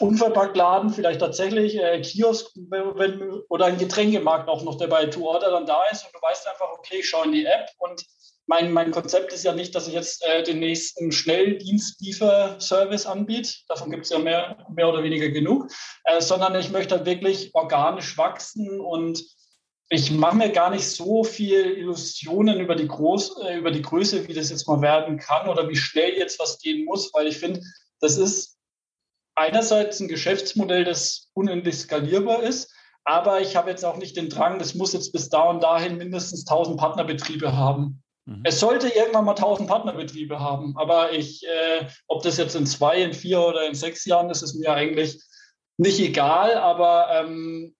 Unverpacktladen, 0.00 0.90
vielleicht 0.90 1.20
tatsächlich 1.20 1.78
äh, 1.78 2.02
Kiosk 2.02 2.50
wenn, 2.68 3.40
oder 3.48 3.64
ein 3.64 3.78
Getränkemarkt 3.78 4.50
auch 4.50 4.62
noch, 4.62 4.76
der 4.76 4.88
bei 4.88 5.06
To 5.06 5.26
Order 5.26 5.50
dann 5.50 5.64
da 5.64 5.80
ist 5.90 6.04
und 6.04 6.14
du 6.14 6.20
weißt 6.20 6.46
einfach, 6.46 6.68
okay, 6.76 6.96
ich 7.00 7.08
schaue 7.08 7.24
in 7.24 7.32
die 7.32 7.46
App 7.46 7.70
und 7.78 8.04
mein, 8.48 8.72
mein 8.72 8.90
Konzept 8.90 9.32
ist 9.34 9.44
ja 9.44 9.54
nicht, 9.54 9.74
dass 9.74 9.88
ich 9.88 9.94
jetzt 9.94 10.24
äh, 10.24 10.42
den 10.42 10.58
nächsten 10.58 11.12
Schnelldienstlieferservice 11.12 13.04
anbiete. 13.04 13.52
Davon 13.68 13.90
gibt 13.90 14.04
es 14.04 14.10
ja 14.10 14.18
mehr, 14.18 14.66
mehr 14.74 14.88
oder 14.88 15.02
weniger 15.02 15.28
genug, 15.28 15.70
äh, 16.04 16.22
sondern 16.22 16.54
ich 16.54 16.70
möchte 16.70 16.96
halt 16.96 17.04
wirklich 17.04 17.54
organisch 17.54 18.16
wachsen 18.16 18.80
und 18.80 19.22
ich 19.90 20.10
mache 20.10 20.36
mir 20.36 20.50
gar 20.50 20.70
nicht 20.70 20.88
so 20.88 21.24
viel 21.24 21.76
Illusionen 21.76 22.58
über 22.58 22.74
die, 22.74 22.88
Groß, 22.88 23.36
äh, 23.42 23.58
über 23.58 23.70
die 23.70 23.82
Größe, 23.82 24.26
wie 24.26 24.34
das 24.34 24.48
jetzt 24.48 24.66
mal 24.66 24.80
werden 24.80 25.18
kann 25.18 25.48
oder 25.48 25.68
wie 25.68 25.76
schnell 25.76 26.16
jetzt 26.16 26.40
was 26.40 26.58
gehen 26.58 26.86
muss, 26.86 27.12
weil 27.12 27.26
ich 27.26 27.36
finde, 27.36 27.60
das 28.00 28.16
ist 28.16 28.56
einerseits 29.34 30.00
ein 30.00 30.08
Geschäftsmodell, 30.08 30.84
das 30.84 31.28
unendlich 31.34 31.76
skalierbar 31.76 32.42
ist, 32.42 32.72
aber 33.04 33.42
ich 33.42 33.56
habe 33.56 33.68
jetzt 33.68 33.84
auch 33.84 33.98
nicht 33.98 34.16
den 34.16 34.30
Drang, 34.30 34.58
das 34.58 34.74
muss 34.74 34.94
jetzt 34.94 35.12
bis 35.12 35.28
da 35.28 35.42
und 35.42 35.62
dahin 35.62 35.98
mindestens 35.98 36.46
1000 36.46 36.78
Partnerbetriebe 36.78 37.54
haben. 37.54 38.02
Mhm. 38.28 38.42
Es 38.44 38.60
sollte 38.60 38.88
irgendwann 38.88 39.24
mal 39.24 39.34
1000 39.34 39.68
Partnerbetriebe 39.68 40.38
haben, 40.38 40.76
aber 40.76 41.12
ich, 41.12 41.46
äh, 41.46 41.86
ob 42.06 42.22
das 42.22 42.36
jetzt 42.36 42.54
in 42.54 42.66
zwei, 42.66 43.02
in 43.02 43.14
vier 43.14 43.40
oder 43.40 43.66
in 43.66 43.74
sechs 43.74 44.04
Jahren 44.04 44.28
ist, 44.28 44.42
ist 44.42 44.54
mir 44.54 44.70
eigentlich 44.72 45.22
nicht 45.78 45.98
egal, 45.98 46.54
aber 46.54 47.08
ähm, 47.12 47.74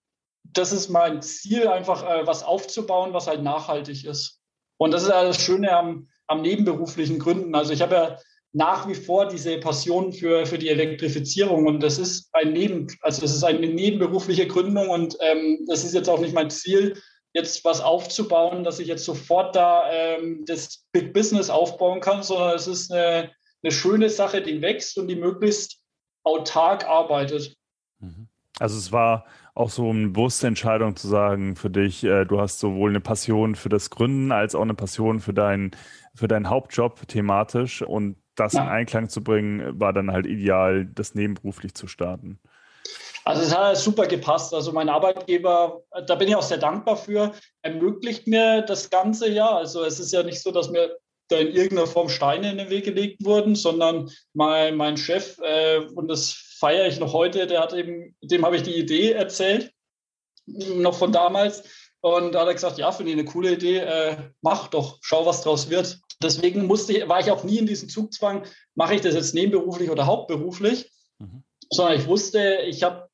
das 0.44 0.72
ist 0.72 0.88
mein 0.88 1.20
Ziel, 1.20 1.68
einfach 1.68 2.02
äh, 2.02 2.26
was 2.26 2.42
aufzubauen, 2.42 3.12
was 3.12 3.26
halt 3.26 3.42
nachhaltig 3.42 4.04
ist. 4.04 4.40
Und 4.78 4.92
das 4.92 5.02
ist 5.02 5.10
ja 5.10 5.22
das 5.22 5.42
Schöne 5.42 5.76
am, 5.76 6.08
am 6.28 6.40
nebenberuflichen 6.40 7.18
Gründen. 7.18 7.54
Also 7.54 7.74
ich 7.74 7.82
habe 7.82 7.94
ja 7.94 8.18
nach 8.52 8.88
wie 8.88 8.94
vor 8.94 9.28
diese 9.28 9.58
Passion 9.58 10.14
für, 10.14 10.46
für 10.46 10.56
die 10.56 10.70
Elektrifizierung 10.70 11.66
und 11.66 11.82
das 11.82 11.98
ist 11.98 12.30
ein 12.32 12.54
Neben, 12.54 12.86
also 13.02 13.20
das 13.20 13.34
ist 13.34 13.44
eine 13.44 13.66
nebenberufliche 13.66 14.46
Gründung 14.46 14.88
und 14.88 15.18
ähm, 15.20 15.66
das 15.68 15.84
ist 15.84 15.92
jetzt 15.92 16.08
auch 16.08 16.20
nicht 16.20 16.32
mein 16.32 16.48
Ziel, 16.48 16.96
jetzt 17.38 17.64
was 17.64 17.80
aufzubauen, 17.80 18.64
dass 18.64 18.78
ich 18.78 18.88
jetzt 18.88 19.04
sofort 19.04 19.54
da 19.56 19.90
ähm, 19.90 20.44
das 20.46 20.86
Big 20.92 21.12
Business 21.12 21.50
aufbauen 21.50 22.00
kann, 22.00 22.22
sondern 22.22 22.54
es 22.54 22.66
ist 22.66 22.92
eine, 22.92 23.30
eine 23.62 23.72
schöne 23.72 24.10
Sache, 24.10 24.42
die 24.42 24.60
wächst 24.60 24.98
und 24.98 25.08
die 25.08 25.16
möglichst 25.16 25.80
autark 26.24 26.86
arbeitet. 26.86 27.56
Mhm. 28.00 28.28
Also 28.58 28.76
es 28.76 28.92
war 28.92 29.24
auch 29.54 29.70
so 29.70 29.90
eine 29.90 30.08
bewusste 30.08 30.46
Entscheidung 30.46 30.96
zu 30.96 31.08
sagen 31.08 31.56
für 31.56 31.70
dich, 31.70 32.04
äh, 32.04 32.24
du 32.24 32.40
hast 32.40 32.58
sowohl 32.58 32.90
eine 32.90 33.00
Passion 33.00 33.54
für 33.54 33.68
das 33.68 33.90
Gründen 33.90 34.32
als 34.32 34.54
auch 34.54 34.62
eine 34.62 34.74
Passion 34.74 35.20
für 35.20 35.34
deinen 35.34 35.72
für 36.14 36.28
deinen 36.28 36.50
Hauptjob 36.50 37.06
thematisch 37.06 37.82
und 37.82 38.16
das 38.34 38.54
ja. 38.54 38.62
in 38.62 38.68
Einklang 38.68 39.08
zu 39.08 39.22
bringen, 39.22 39.78
war 39.78 39.92
dann 39.92 40.10
halt 40.10 40.26
ideal, 40.26 40.84
das 40.86 41.14
nebenberuflich 41.14 41.74
zu 41.74 41.86
starten. 41.86 42.40
Also 43.28 43.42
es 43.42 43.54
hat 43.54 43.76
super 43.76 44.06
gepasst. 44.06 44.54
Also 44.54 44.72
mein 44.72 44.88
Arbeitgeber, 44.88 45.82
da 46.06 46.14
bin 46.14 46.28
ich 46.28 46.34
auch 46.34 46.42
sehr 46.42 46.56
dankbar 46.56 46.96
für, 46.96 47.32
ermöglicht 47.60 48.26
mir 48.26 48.62
das 48.62 48.88
ganze 48.88 49.28
ja. 49.28 49.54
Also 49.54 49.84
es 49.84 50.00
ist 50.00 50.14
ja 50.14 50.22
nicht 50.22 50.40
so, 50.40 50.50
dass 50.50 50.70
mir 50.70 50.96
da 51.28 51.36
in 51.36 51.48
irgendeiner 51.48 51.86
Form 51.86 52.08
Steine 52.08 52.50
in 52.50 52.56
den 52.56 52.70
Weg 52.70 52.86
gelegt 52.86 53.22
wurden, 53.22 53.54
sondern 53.54 54.10
mein, 54.32 54.78
mein 54.78 54.96
Chef, 54.96 55.38
äh, 55.42 55.80
und 55.94 56.08
das 56.08 56.32
feiere 56.58 56.86
ich 56.86 57.00
noch 57.00 57.12
heute, 57.12 57.46
der 57.46 57.60
hat 57.60 57.74
eben, 57.74 58.16
dem 58.22 58.46
habe 58.46 58.56
ich 58.56 58.62
die 58.62 58.78
Idee 58.78 59.12
erzählt, 59.12 59.74
noch 60.46 60.94
von 60.94 61.12
damals. 61.12 61.64
Und 62.00 62.32
da 62.32 62.40
hat 62.40 62.48
er 62.48 62.54
gesagt, 62.54 62.78
ja, 62.78 62.90
finde 62.92 63.12
ich 63.12 63.18
eine 63.18 63.28
coole 63.28 63.52
Idee, 63.52 63.80
äh, 63.80 64.16
mach 64.40 64.68
doch, 64.68 65.00
schau, 65.02 65.26
was 65.26 65.42
draus 65.42 65.68
wird. 65.68 66.00
Deswegen 66.22 66.64
musste 66.64 66.94
ich, 66.94 67.08
war 67.10 67.20
ich 67.20 67.30
auch 67.30 67.44
nie 67.44 67.58
in 67.58 67.66
diesem 67.66 67.90
Zugzwang, 67.90 68.44
mache 68.74 68.94
ich 68.94 69.02
das 69.02 69.14
jetzt 69.14 69.34
nebenberuflich 69.34 69.90
oder 69.90 70.06
hauptberuflich, 70.06 70.90
mhm. 71.18 71.44
sondern 71.68 72.00
ich 72.00 72.06
wusste, 72.06 72.60
ich 72.66 72.82
habe 72.82 73.07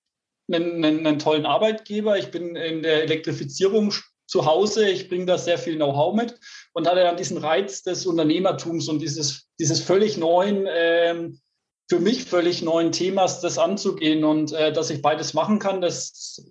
einen, 0.53 0.85
einen, 0.85 1.07
einen 1.07 1.19
tollen 1.19 1.47
Arbeitgeber. 1.47 2.19
Ich 2.19 2.31
bin 2.31 2.57
in 2.57 2.83
der 2.83 3.03
Elektrifizierung 3.03 3.93
zu 4.27 4.47
Hause. 4.47 4.89
Ich 4.89 5.09
bringe 5.09 5.27
da 5.27 5.39
sehr 5.39 5.59
viel 5.59 5.77
Know-how 5.77 6.15
mit 6.15 6.39
und 6.73 6.87
hatte 6.87 7.01
dann 7.01 7.17
diesen 7.17 7.39
Reiz 7.39 7.83
des 7.83 8.07
Unternehmertums 8.07 8.89
und 8.89 9.01
dieses, 9.01 9.49
dieses 9.59 9.81
völlig 9.81 10.17
neuen, 10.17 10.67
ähm, 10.69 11.41
für 11.89 12.01
mich 12.01 12.25
völlig 12.25 12.63
neuen 12.63 12.93
Themas, 12.93 13.41
das 13.41 13.59
anzugehen 13.59 14.25
und 14.25 14.53
äh, 14.53 14.73
dass 14.73 14.91
ich 14.91 15.03
beides 15.03 15.35
machen 15.35 15.59
kann, 15.59 15.81
das 15.81 16.43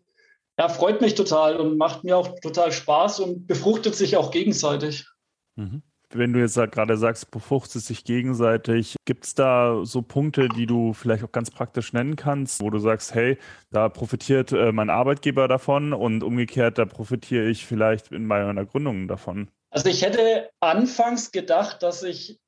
ja, 0.60 0.70
freut 0.70 1.02
mich 1.02 1.16
total 1.16 1.58
und 1.58 1.78
macht 1.78 2.04
mir 2.04 2.16
auch 2.16 2.40
total 2.40 2.72
Spaß 2.72 3.20
und 3.22 3.48
befruchtet 3.48 3.96
sich 3.96 4.18
auch 4.18 4.30
gegenseitig. 4.30 5.08
Mhm 5.56 5.82
wenn 6.18 6.34
du 6.34 6.40
jetzt 6.40 6.56
gerade 6.56 6.98
sagst, 6.98 7.32
befruchtet 7.32 7.82
sich 7.82 8.04
gegenseitig, 8.04 8.96
gibt 9.06 9.26
es 9.26 9.36
da 9.36 9.82
so 9.84 10.02
Punkte, 10.02 10.48
die 10.50 10.66
du 10.66 10.94
vielleicht 10.94 11.24
auch 11.24 11.32
ganz 11.32 11.52
praktisch 11.52 11.94
nennen 11.94 12.16
kannst, 12.16 12.62
wo 12.62 12.70
du 12.70 12.80
sagst, 12.80 13.14
hey, 13.16 13.38
da 13.72 13.90
profitiert 13.90 14.52
äh, 14.52 14.72
mein 14.72 14.90
Arbeitgeber 14.90 15.48
davon 15.48 15.94
und 15.94 16.24
umgekehrt, 16.24 16.78
da 16.78 16.86
profitiere 16.86 17.48
ich 17.50 17.66
vielleicht 17.66 18.12
in 18.12 18.26
meiner 18.26 18.66
Gründung 18.66 19.08
davon? 19.08 19.50
Also 19.70 19.90
ich 19.90 20.04
hätte 20.04 20.50
anfangs 20.60 21.32
gedacht, 21.32 21.82
dass 21.82 22.04
ich 22.04 22.40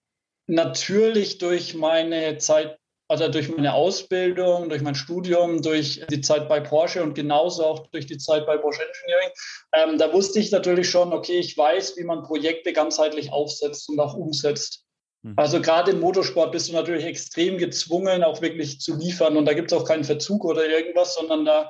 natürlich 0.48 1.40
durch 1.40 1.74
meine 1.74 2.38
Zeit 2.38 2.78
also 3.08 3.28
durch 3.28 3.56
meine 3.56 3.74
Ausbildung, 3.74 4.70
durch 4.70 4.82
mein 4.82 4.96
Studium, 4.96 5.62
durch 5.62 6.04
die 6.10 6.22
Zeit 6.22 6.50
bei 6.50 6.60
Porsche 6.60 7.04
und 7.04 7.14
genauso 7.14 7.66
auch 7.66 7.88
durch 7.88 8.08
die 8.08 8.18
Zeit 8.18 8.46
bei 8.46 8.58
Bosch 8.58 8.80
Engineering, 8.80 9.30
ähm, 9.74 9.98
da 9.98 10.12
wusste 10.12 10.40
ich 10.40 10.52
natürlich 10.52 10.90
schon, 10.90 11.14
okay, 11.14 11.38
ich 11.38 11.58
weiß, 11.58 11.98
wie 11.98 12.04
man 12.04 12.24
Projekte 12.24 12.74
ganzheitlich 12.74 13.32
aufsetzt 13.32 13.90
und 13.90 14.00
auch 14.00 14.16
umsetzt. 14.16 14.86
Mhm. 15.22 15.34
Also 15.38 15.62
gerade 15.62 15.92
im 15.92 16.00
Motorsport 16.00 16.52
bist 16.52 16.70
du 16.70 16.74
natürlich 16.74 17.06
extrem 17.06 17.58
gezwungen, 17.58 18.24
auch 18.24 18.42
wirklich 18.42 18.80
zu 18.80 18.96
liefern. 18.96 19.38
Und 19.38 19.46
da 19.46 19.54
gibt 19.54 19.72
es 19.72 19.78
auch 19.78 19.86
keinen 19.86 20.04
Verzug 20.04 20.46
oder 20.46 20.68
irgendwas, 20.68 21.16
sondern 21.16 21.46
da 21.46 21.70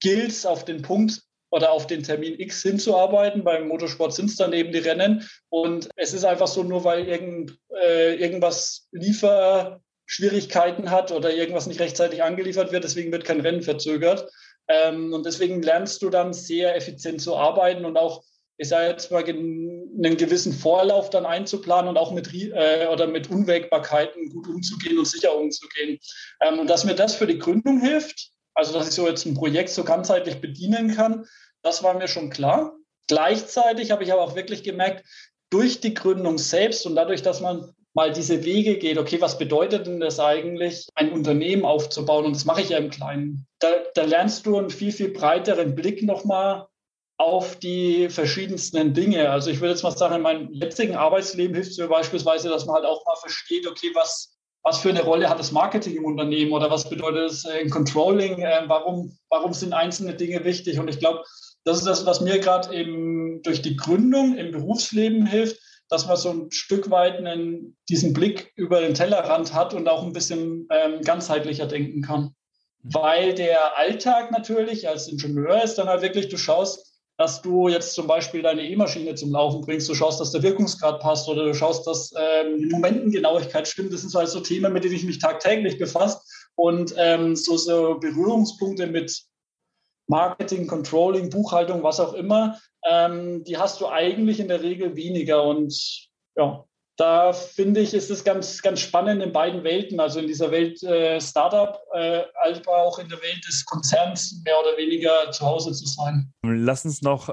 gilt 0.00 0.30
es 0.30 0.44
auf 0.44 0.64
den 0.64 0.82
Punkt 0.82 1.22
oder 1.50 1.70
auf 1.70 1.86
den 1.86 2.02
Termin 2.02 2.40
X 2.40 2.62
hinzuarbeiten. 2.62 3.44
Beim 3.44 3.68
Motorsport 3.68 4.14
sind 4.14 4.30
es 4.30 4.36
dann 4.36 4.52
eben 4.52 4.72
die 4.72 4.78
Rennen. 4.78 5.28
Und 5.50 5.88
es 5.96 6.14
ist 6.14 6.24
einfach 6.24 6.46
so, 6.46 6.62
nur 6.62 6.82
weil 6.84 7.06
irgend, 7.06 7.58
äh, 7.82 8.16
irgendwas 8.16 8.88
Liefer 8.90 9.80
Schwierigkeiten 10.06 10.90
hat 10.90 11.12
oder 11.12 11.32
irgendwas 11.32 11.66
nicht 11.66 11.80
rechtzeitig 11.80 12.22
angeliefert 12.22 12.72
wird, 12.72 12.84
deswegen 12.84 13.12
wird 13.12 13.24
kein 13.24 13.40
Rennen 13.40 13.62
verzögert. 13.62 14.30
Ähm, 14.68 15.12
und 15.12 15.26
deswegen 15.26 15.62
lernst 15.62 16.02
du 16.02 16.10
dann 16.10 16.32
sehr 16.32 16.76
effizient 16.76 17.20
zu 17.20 17.36
arbeiten 17.36 17.84
und 17.84 17.96
auch, 17.96 18.22
ich 18.58 18.68
sage 18.68 18.90
jetzt 18.90 19.10
mal, 19.10 19.24
einen 19.24 20.16
gewissen 20.16 20.52
Vorlauf 20.52 21.10
dann 21.10 21.26
einzuplanen 21.26 21.88
und 21.88 21.96
auch 21.96 22.12
mit, 22.12 22.32
äh, 22.32 22.86
oder 22.90 23.06
mit 23.06 23.30
Unwägbarkeiten 23.30 24.30
gut 24.30 24.46
umzugehen 24.48 24.98
und 24.98 25.06
sicher 25.06 25.36
umzugehen. 25.36 25.98
Ähm, 26.40 26.60
und 26.60 26.70
dass 26.70 26.84
mir 26.84 26.94
das 26.94 27.14
für 27.14 27.26
die 27.26 27.38
Gründung 27.38 27.80
hilft, 27.80 28.30
also 28.54 28.72
dass 28.72 28.88
ich 28.88 28.94
so 28.94 29.08
jetzt 29.08 29.26
ein 29.26 29.34
Projekt 29.34 29.70
so 29.70 29.84
ganzheitlich 29.84 30.40
bedienen 30.40 30.94
kann, 30.94 31.26
das 31.62 31.82
war 31.82 31.94
mir 31.94 32.08
schon 32.08 32.30
klar. 32.30 32.76
Gleichzeitig 33.08 33.90
habe 33.90 34.04
ich 34.04 34.12
aber 34.12 34.22
auch 34.22 34.36
wirklich 34.36 34.62
gemerkt, 34.62 35.04
durch 35.50 35.80
die 35.80 35.94
Gründung 35.94 36.38
selbst 36.38 36.86
und 36.86 36.94
dadurch, 36.94 37.22
dass 37.22 37.40
man 37.40 37.74
mal 37.94 38.12
diese 38.12 38.44
Wege 38.44 38.78
geht, 38.78 38.98
okay, 38.98 39.20
was 39.20 39.38
bedeutet 39.38 39.86
denn 39.86 40.00
das 40.00 40.18
eigentlich, 40.18 40.88
ein 40.94 41.12
Unternehmen 41.12 41.64
aufzubauen? 41.64 42.24
Und 42.24 42.34
das 42.34 42.44
mache 42.44 42.62
ich 42.62 42.70
ja 42.70 42.78
im 42.78 42.90
Kleinen. 42.90 43.46
Da, 43.58 43.68
da 43.94 44.04
lernst 44.04 44.46
du 44.46 44.56
einen 44.56 44.70
viel, 44.70 44.92
viel 44.92 45.10
breiteren 45.10 45.74
Blick 45.74 46.02
nochmal 46.02 46.66
auf 47.18 47.56
die 47.56 48.08
verschiedensten 48.08 48.94
Dinge. 48.94 49.30
Also 49.30 49.50
ich 49.50 49.60
würde 49.60 49.72
jetzt 49.72 49.82
mal 49.82 49.96
sagen, 49.96 50.16
in 50.16 50.22
meinem 50.22 50.52
jetzigen 50.52 50.96
Arbeitsleben 50.96 51.54
hilft 51.54 51.72
es 51.72 51.78
mir 51.78 51.88
beispielsweise, 51.88 52.48
dass 52.48 52.66
man 52.66 52.76
halt 52.76 52.86
auch 52.86 53.04
mal 53.04 53.16
versteht, 53.16 53.66
okay, 53.66 53.90
was, 53.94 54.36
was 54.62 54.78
für 54.78 54.88
eine 54.88 55.02
Rolle 55.02 55.28
hat 55.28 55.38
das 55.38 55.52
Marketing 55.52 55.96
im 55.96 56.04
Unternehmen 56.04 56.52
oder 56.52 56.70
was 56.70 56.88
bedeutet 56.88 57.30
es 57.30 57.44
im 57.44 57.70
Controlling, 57.70 58.40
äh, 58.40 58.62
warum, 58.66 59.16
warum 59.28 59.52
sind 59.52 59.72
einzelne 59.72 60.14
Dinge 60.14 60.44
wichtig? 60.44 60.80
Und 60.80 60.88
ich 60.88 60.98
glaube, 60.98 61.22
das 61.64 61.78
ist 61.78 61.86
das, 61.86 62.06
was 62.06 62.20
mir 62.20 62.40
gerade 62.40 62.74
eben 62.74 63.42
durch 63.42 63.62
die 63.62 63.76
Gründung 63.76 64.36
im 64.36 64.50
Berufsleben 64.50 65.26
hilft, 65.26 65.60
dass 65.88 66.06
man 66.06 66.16
so 66.16 66.30
ein 66.30 66.50
Stück 66.50 66.90
weit 66.90 67.18
einen, 67.18 67.76
diesen 67.88 68.12
Blick 68.12 68.52
über 68.56 68.80
den 68.80 68.94
Tellerrand 68.94 69.52
hat 69.52 69.74
und 69.74 69.88
auch 69.88 70.02
ein 70.02 70.12
bisschen 70.12 70.66
ähm, 70.70 71.02
ganzheitlicher 71.02 71.66
denken 71.66 72.02
kann. 72.02 72.34
Mhm. 72.82 72.94
Weil 72.94 73.34
der 73.34 73.76
Alltag 73.76 74.30
natürlich 74.30 74.88
als 74.88 75.08
Ingenieur 75.08 75.62
ist 75.62 75.76
dann 75.76 75.88
halt 75.88 76.02
wirklich, 76.02 76.28
du 76.28 76.36
schaust, 76.36 76.92
dass 77.18 77.42
du 77.42 77.68
jetzt 77.68 77.94
zum 77.94 78.06
Beispiel 78.06 78.42
deine 78.42 78.68
E-Maschine 78.68 79.14
zum 79.14 79.30
Laufen 79.30 79.60
bringst, 79.60 79.88
du 79.88 79.94
schaust, 79.94 80.20
dass 80.20 80.32
der 80.32 80.42
Wirkungsgrad 80.42 81.00
passt 81.00 81.28
oder 81.28 81.44
du 81.44 81.54
schaust, 81.54 81.86
dass 81.86 82.12
ähm, 82.16 82.58
die 82.58 82.66
Momentengenauigkeit 82.66 83.68
stimmt. 83.68 83.92
Das 83.92 84.00
sind 84.00 84.10
so 84.10 84.18
halt 84.18 84.28
so 84.28 84.40
Themen, 84.40 84.72
mit 84.72 84.84
denen 84.84 84.94
ich 84.94 85.04
mich 85.04 85.18
tagtäglich 85.18 85.78
befasse. 85.78 86.20
Und 86.54 86.94
ähm, 86.96 87.36
so, 87.36 87.56
so 87.56 87.98
Berührungspunkte 87.98 88.86
mit 88.86 89.22
Marketing, 90.08 90.66
Controlling, 90.66 91.30
Buchhaltung, 91.30 91.82
was 91.82 92.00
auch 92.00 92.14
immer, 92.14 92.58
ähm, 92.88 93.44
die 93.44 93.56
hast 93.56 93.80
du 93.80 93.88
eigentlich 93.88 94.40
in 94.40 94.48
der 94.48 94.62
Regel 94.62 94.96
weniger. 94.96 95.44
Und 95.44 96.08
ja, 96.36 96.64
da 96.96 97.32
finde 97.32 97.80
ich, 97.80 97.94
ist 97.94 98.10
es 98.10 98.24
ganz, 98.24 98.60
ganz 98.62 98.80
spannend 98.80 99.22
in 99.22 99.32
beiden 99.32 99.64
Welten, 99.64 100.00
also 100.00 100.20
in 100.20 100.26
dieser 100.26 100.50
Welt 100.50 100.82
äh, 100.82 101.20
Startup, 101.20 101.80
äh, 101.94 102.22
als 102.42 102.66
auch 102.66 102.98
in 102.98 103.08
der 103.08 103.20
Welt 103.22 103.46
des 103.48 103.64
Konzerns 103.64 104.42
mehr 104.44 104.54
oder 104.60 104.76
weniger 104.76 105.30
zu 105.30 105.44
Hause 105.44 105.72
zu 105.72 105.86
sein. 105.86 106.32
Lass 106.44 106.84
uns 106.84 107.02
noch 107.02 107.30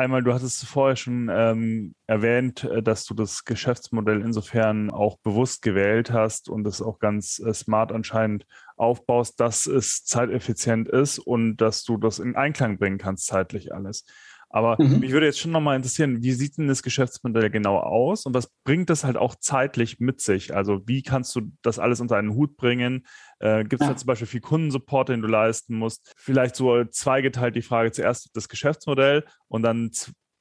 einmal, 0.00 0.22
du 0.22 0.32
hattest 0.32 0.64
vorher 0.66 0.96
schon 0.96 1.30
ähm, 1.32 1.94
erwähnt, 2.06 2.64
äh, 2.64 2.82
dass 2.82 3.04
du 3.04 3.14
das 3.14 3.44
Geschäftsmodell 3.44 4.22
insofern 4.22 4.90
auch 4.90 5.18
bewusst 5.18 5.62
gewählt 5.62 6.10
hast 6.10 6.48
und 6.48 6.66
es 6.66 6.82
auch 6.82 6.98
ganz 6.98 7.38
äh, 7.38 7.52
smart 7.52 7.92
anscheinend 7.92 8.46
aufbaust, 8.76 9.38
dass 9.38 9.66
es 9.66 10.04
zeiteffizient 10.04 10.88
ist 10.88 11.18
und 11.18 11.58
dass 11.58 11.84
du 11.84 11.98
das 11.98 12.18
in 12.18 12.34
Einklang 12.34 12.78
bringen 12.78 12.98
kannst, 12.98 13.26
zeitlich 13.26 13.74
alles. 13.74 14.04
Aber 14.52 14.76
mhm. 14.82 14.98
mich 14.98 15.12
würde 15.12 15.26
jetzt 15.26 15.38
schon 15.38 15.52
nochmal 15.52 15.76
interessieren, 15.76 16.22
wie 16.22 16.32
sieht 16.32 16.58
denn 16.58 16.66
das 16.66 16.82
Geschäftsmodell 16.82 17.50
genau 17.50 17.78
aus 17.78 18.26
und 18.26 18.34
was 18.34 18.50
bringt 18.64 18.90
das 18.90 19.04
halt 19.04 19.16
auch 19.16 19.36
zeitlich 19.36 20.00
mit 20.00 20.20
sich? 20.20 20.54
Also 20.54 20.82
wie 20.86 21.02
kannst 21.02 21.34
du 21.36 21.52
das 21.62 21.78
alles 21.78 22.00
unter 22.00 22.16
einen 22.16 22.34
Hut 22.34 22.56
bringen? 22.56 23.06
Äh, 23.38 23.62
Gibt 23.62 23.80
es 23.80 23.86
ja. 23.86 23.92
da 23.92 23.96
zum 23.96 24.08
Beispiel 24.08 24.26
viel 24.26 24.40
Kundensupport, 24.40 25.08
den 25.08 25.22
du 25.22 25.28
leisten 25.28 25.76
musst? 25.76 26.12
Vielleicht 26.16 26.56
so 26.56 26.84
zweigeteilt 26.84 27.54
die 27.54 27.62
Frage 27.62 27.92
zuerst 27.92 28.28
das 28.34 28.48
Geschäftsmodell 28.48 29.24
und 29.46 29.62
dann 29.62 29.92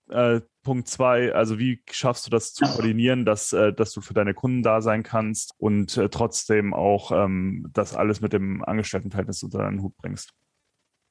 äh, 0.09 0.41
Punkt 0.63 0.87
zwei, 0.87 1.33
also 1.33 1.59
wie 1.59 1.83
schaffst 1.91 2.25
du 2.25 2.31
das 2.31 2.53
zu 2.53 2.65
koordinieren, 2.65 3.25
dass, 3.25 3.53
äh, 3.53 3.73
dass 3.73 3.91
du 3.93 4.01
für 4.01 4.15
deine 4.15 4.33
Kunden 4.33 4.63
da 4.63 4.81
sein 4.81 5.03
kannst 5.03 5.53
und 5.57 5.97
äh, 5.97 6.09
trotzdem 6.09 6.73
auch 6.73 7.11
ähm, 7.11 7.69
das 7.73 7.95
alles 7.95 8.21
mit 8.21 8.33
dem 8.33 8.63
Angestelltenverhältnis 8.63 9.43
unter 9.43 9.59
einen 9.59 9.83
Hut 9.83 9.95
bringst? 9.97 10.33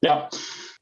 Ja, 0.02 0.28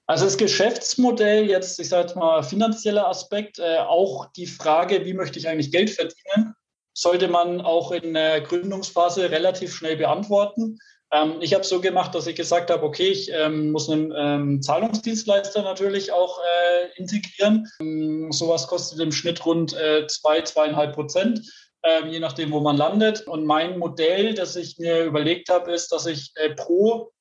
also 0.07 0.25
das 0.25 0.37
Geschäftsmodell, 0.37 1.49
jetzt, 1.49 1.81
ich 1.81 1.89
sage 1.89 2.19
mal, 2.19 2.43
finanzieller 2.43 3.09
Aspekt, 3.09 3.59
äh, 3.59 3.79
auch 3.79 4.27
die 4.33 4.47
Frage, 4.47 5.05
wie 5.05 5.15
möchte 5.15 5.39
ich 5.39 5.49
eigentlich 5.49 5.73
Geld 5.73 5.91
verdienen, 5.91 6.55
sollte 6.95 7.29
man 7.29 7.61
auch 7.61 7.93
in 7.93 8.15
der 8.15 8.41
Gründungsphase 8.41 9.31
relativ 9.31 9.75
schnell 9.75 9.97
beantworten. 9.97 10.79
Ähm, 11.13 11.37
ich 11.41 11.55
habe 11.55 11.65
so 11.65 11.81
gemacht, 11.81 12.15
dass 12.15 12.27
ich 12.27 12.37
gesagt 12.37 12.71
habe, 12.71 12.85
okay, 12.85 13.09
ich 13.09 13.31
ähm, 13.33 13.73
muss 13.73 13.91
einen 13.91 14.13
ähm, 14.17 14.63
Zahlungsdienstleister 14.63 15.63
natürlich 15.63 16.13
auch 16.13 16.39
äh, 16.39 16.99
integrieren. 17.01 17.67
Ähm, 17.81 18.33
sowas 18.33 18.67
kostet 18.69 19.01
im 19.01 19.13
Schnitt 19.13 19.45
rund 19.45 19.75
äh, 19.75 20.07
zwei, 20.07 20.41
zweieinhalb 20.43 20.95
Prozent 20.95 21.43
ähm, 21.87 22.09
je 22.09 22.21
nachdem, 22.21 22.53
wo 22.53 22.61
man 22.61 22.77
landet. 22.77 23.27
Und 23.27 23.45
mein 23.45 23.79
Modell, 23.79 24.35
das 24.35 24.57
ich 24.57 24.79
mir 24.79 25.05
überlegt 25.05 25.49
habe, 25.49 25.73
ist, 25.73 25.93
dass 25.93 26.07
ich 26.07 26.33
äh, 26.37 26.55
pro 26.55 27.13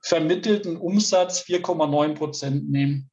vermittelten 0.00 0.76
Umsatz 0.76 1.42
4,9 1.42 2.14
Prozent 2.14 2.70
nehmen. 2.70 3.10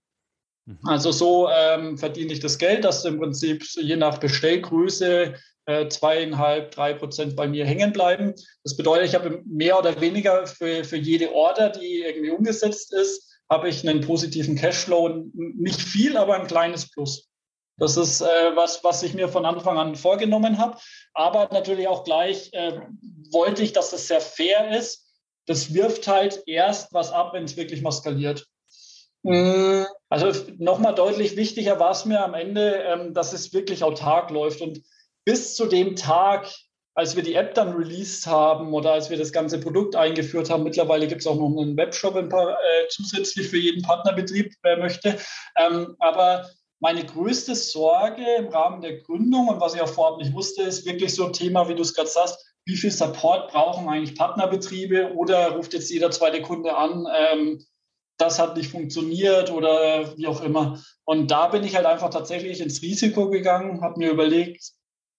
Mhm. 0.65 0.80
Also 0.84 1.12
so 1.12 1.50
ähm, 1.50 1.98
verdiene 1.98 2.34
ich 2.34 2.39
das 2.39 2.58
Geld, 2.58 2.84
das 2.84 3.06
im 3.06 3.19
Prinzip 3.19 3.63
je 3.76 3.95
nach 3.95 4.17
Bestellgröße 4.17 5.36
äh, 5.65 5.88
zweieinhalb, 5.88 6.71
drei 6.71 6.93
Prozent 6.93 7.36
bei 7.36 7.48
mir 7.48 7.65
hängen 7.65 7.91
bleiben. 7.91 8.34
Das 8.63 8.76
bedeutet, 8.78 9.08
ich 9.08 9.15
habe 9.15 9.41
mehr 9.45 9.78
oder 9.78 10.00
weniger 10.00 10.45
für, 10.48 10.84
für 10.84 10.98
jede 10.98 11.34
Order, 11.34 11.69
die 11.69 12.04
irgendwie 12.04 12.32
umgesetzt 12.32 12.93
ist, 12.93 13.32
habe 13.50 13.69
ich 13.69 13.88
einen 13.88 14.02
positiven 14.02 14.56
Cashflow. 14.56 15.26
Nicht 15.34 15.82
viel, 15.82 16.17
aber 16.17 16.39
ein 16.39 16.48
kleines 16.48 16.89
Plus. 16.89 17.30
Das 17.78 17.98
ist 17.98 18.21
äh, 18.21 18.56
was, 18.56 18.84
was 18.84 19.04
ich 19.04 19.13
mir 19.13 19.28
von 19.28 19.45
Anfang 19.45 19.78
an 19.78 19.95
vorgenommen 19.95 20.58
habe. 20.58 20.78
Aber 21.13 21.50
natürlich 21.52 21.88
auch 21.88 22.04
gleich 22.04 22.50
äh, 22.54 22.80
wollte 23.32 23.63
ich, 23.63 23.74
dass 23.74 23.91
das 23.91 24.08
sehr 24.08 24.21
fair 24.21 24.78
ist 24.78 25.05
das 25.45 25.73
wirft 25.73 26.08
halt 26.08 26.43
erst 26.45 26.93
was 26.93 27.12
ab, 27.12 27.34
wenn 27.34 27.43
es 27.43 27.58
wirklich 27.58 27.81
mal 27.81 27.91
skaliert. 27.91 28.45
Mm, 29.23 29.84
also 30.10 30.31
nochmal 30.58 30.93
deutlich 30.93 31.36
wichtiger 31.36 31.79
war 31.79 31.91
es 31.91 32.05
mir 32.05 32.23
am 32.23 32.34
Ende, 32.34 32.84
ähm, 32.84 33.13
dass 33.13 33.34
es 33.34 33.53
wirklich 33.53 33.84
autark 33.84 34.29
läuft. 34.29 34.62
Und 34.62 34.81
bis 35.25 35.55
zu 35.55 35.65
dem 35.65 35.95
Tag, 35.95 36.47
als 36.93 37.15
wir 37.15 37.23
die 37.23 37.34
App 37.34 37.55
dann 37.55 37.73
released 37.73 38.27
haben 38.27 38.73
oder 38.73 38.93
als 38.93 39.10
wir 39.10 39.17
das 39.17 39.31
ganze 39.31 39.60
Produkt 39.60 39.95
eingeführt 39.95 40.49
haben, 40.49 40.63
mittlerweile 40.63 41.08
gibt 41.08 41.21
es 41.21 41.27
auch 41.27 41.36
noch 41.36 41.62
einen 41.62 41.75
Webshop 41.75 42.15
ein 42.15 42.29
paar, 42.29 42.51
äh, 42.51 42.88
zusätzlich 42.89 43.49
für 43.49 43.58
jeden 43.58 43.81
Partnerbetrieb, 43.81 44.53
wer 44.62 44.77
möchte. 44.77 45.17
Ähm, 45.58 45.95
aber 45.99 46.47
meine 46.79 47.03
größte 47.03 47.55
Sorge 47.55 48.23
im 48.38 48.49
Rahmen 48.49 48.81
der 48.81 48.97
Gründung 48.97 49.47
und 49.47 49.60
was 49.60 49.73
ich 49.73 49.81
auch 49.81 49.89
vorab 49.89 50.19
nicht 50.19 50.34
wusste, 50.34 50.63
ist 50.63 50.86
wirklich 50.86 51.15
so 51.15 51.25
ein 51.25 51.34
Thema, 51.34 51.67
wie 51.67 51.75
du 51.75 51.81
es 51.81 51.93
gerade 51.93 52.10
sagst, 52.10 52.55
wie 52.65 52.75
viel 52.75 52.91
Support 52.91 53.51
brauchen 53.51 53.88
eigentlich 53.88 54.17
Partnerbetriebe 54.17 55.13
oder 55.13 55.51
ruft 55.51 55.73
jetzt 55.73 55.91
jeder 55.91 56.12
zweite 56.12 56.41
Kunde 56.41 56.75
an, 56.75 57.08
ähm, 57.15 57.65
das 58.17 58.39
hat 58.39 58.58
nicht 58.58 58.71
funktioniert 58.71 59.51
oder 59.51 60.17
wie 60.17 60.28
auch 60.28 60.41
immer. 60.41 60.82
Und 61.04 61.32
da 61.32 61.47
bin 61.47 61.63
ich 61.63 61.75
halt 61.75 61.86
einfach 61.86 62.10
tatsächlich 62.10 62.62
ins 62.62 62.82
Risiko 62.82 63.30
gegangen, 63.30 63.82
habe 63.82 63.99
mir 63.99 64.12
überlegt, 64.12 64.71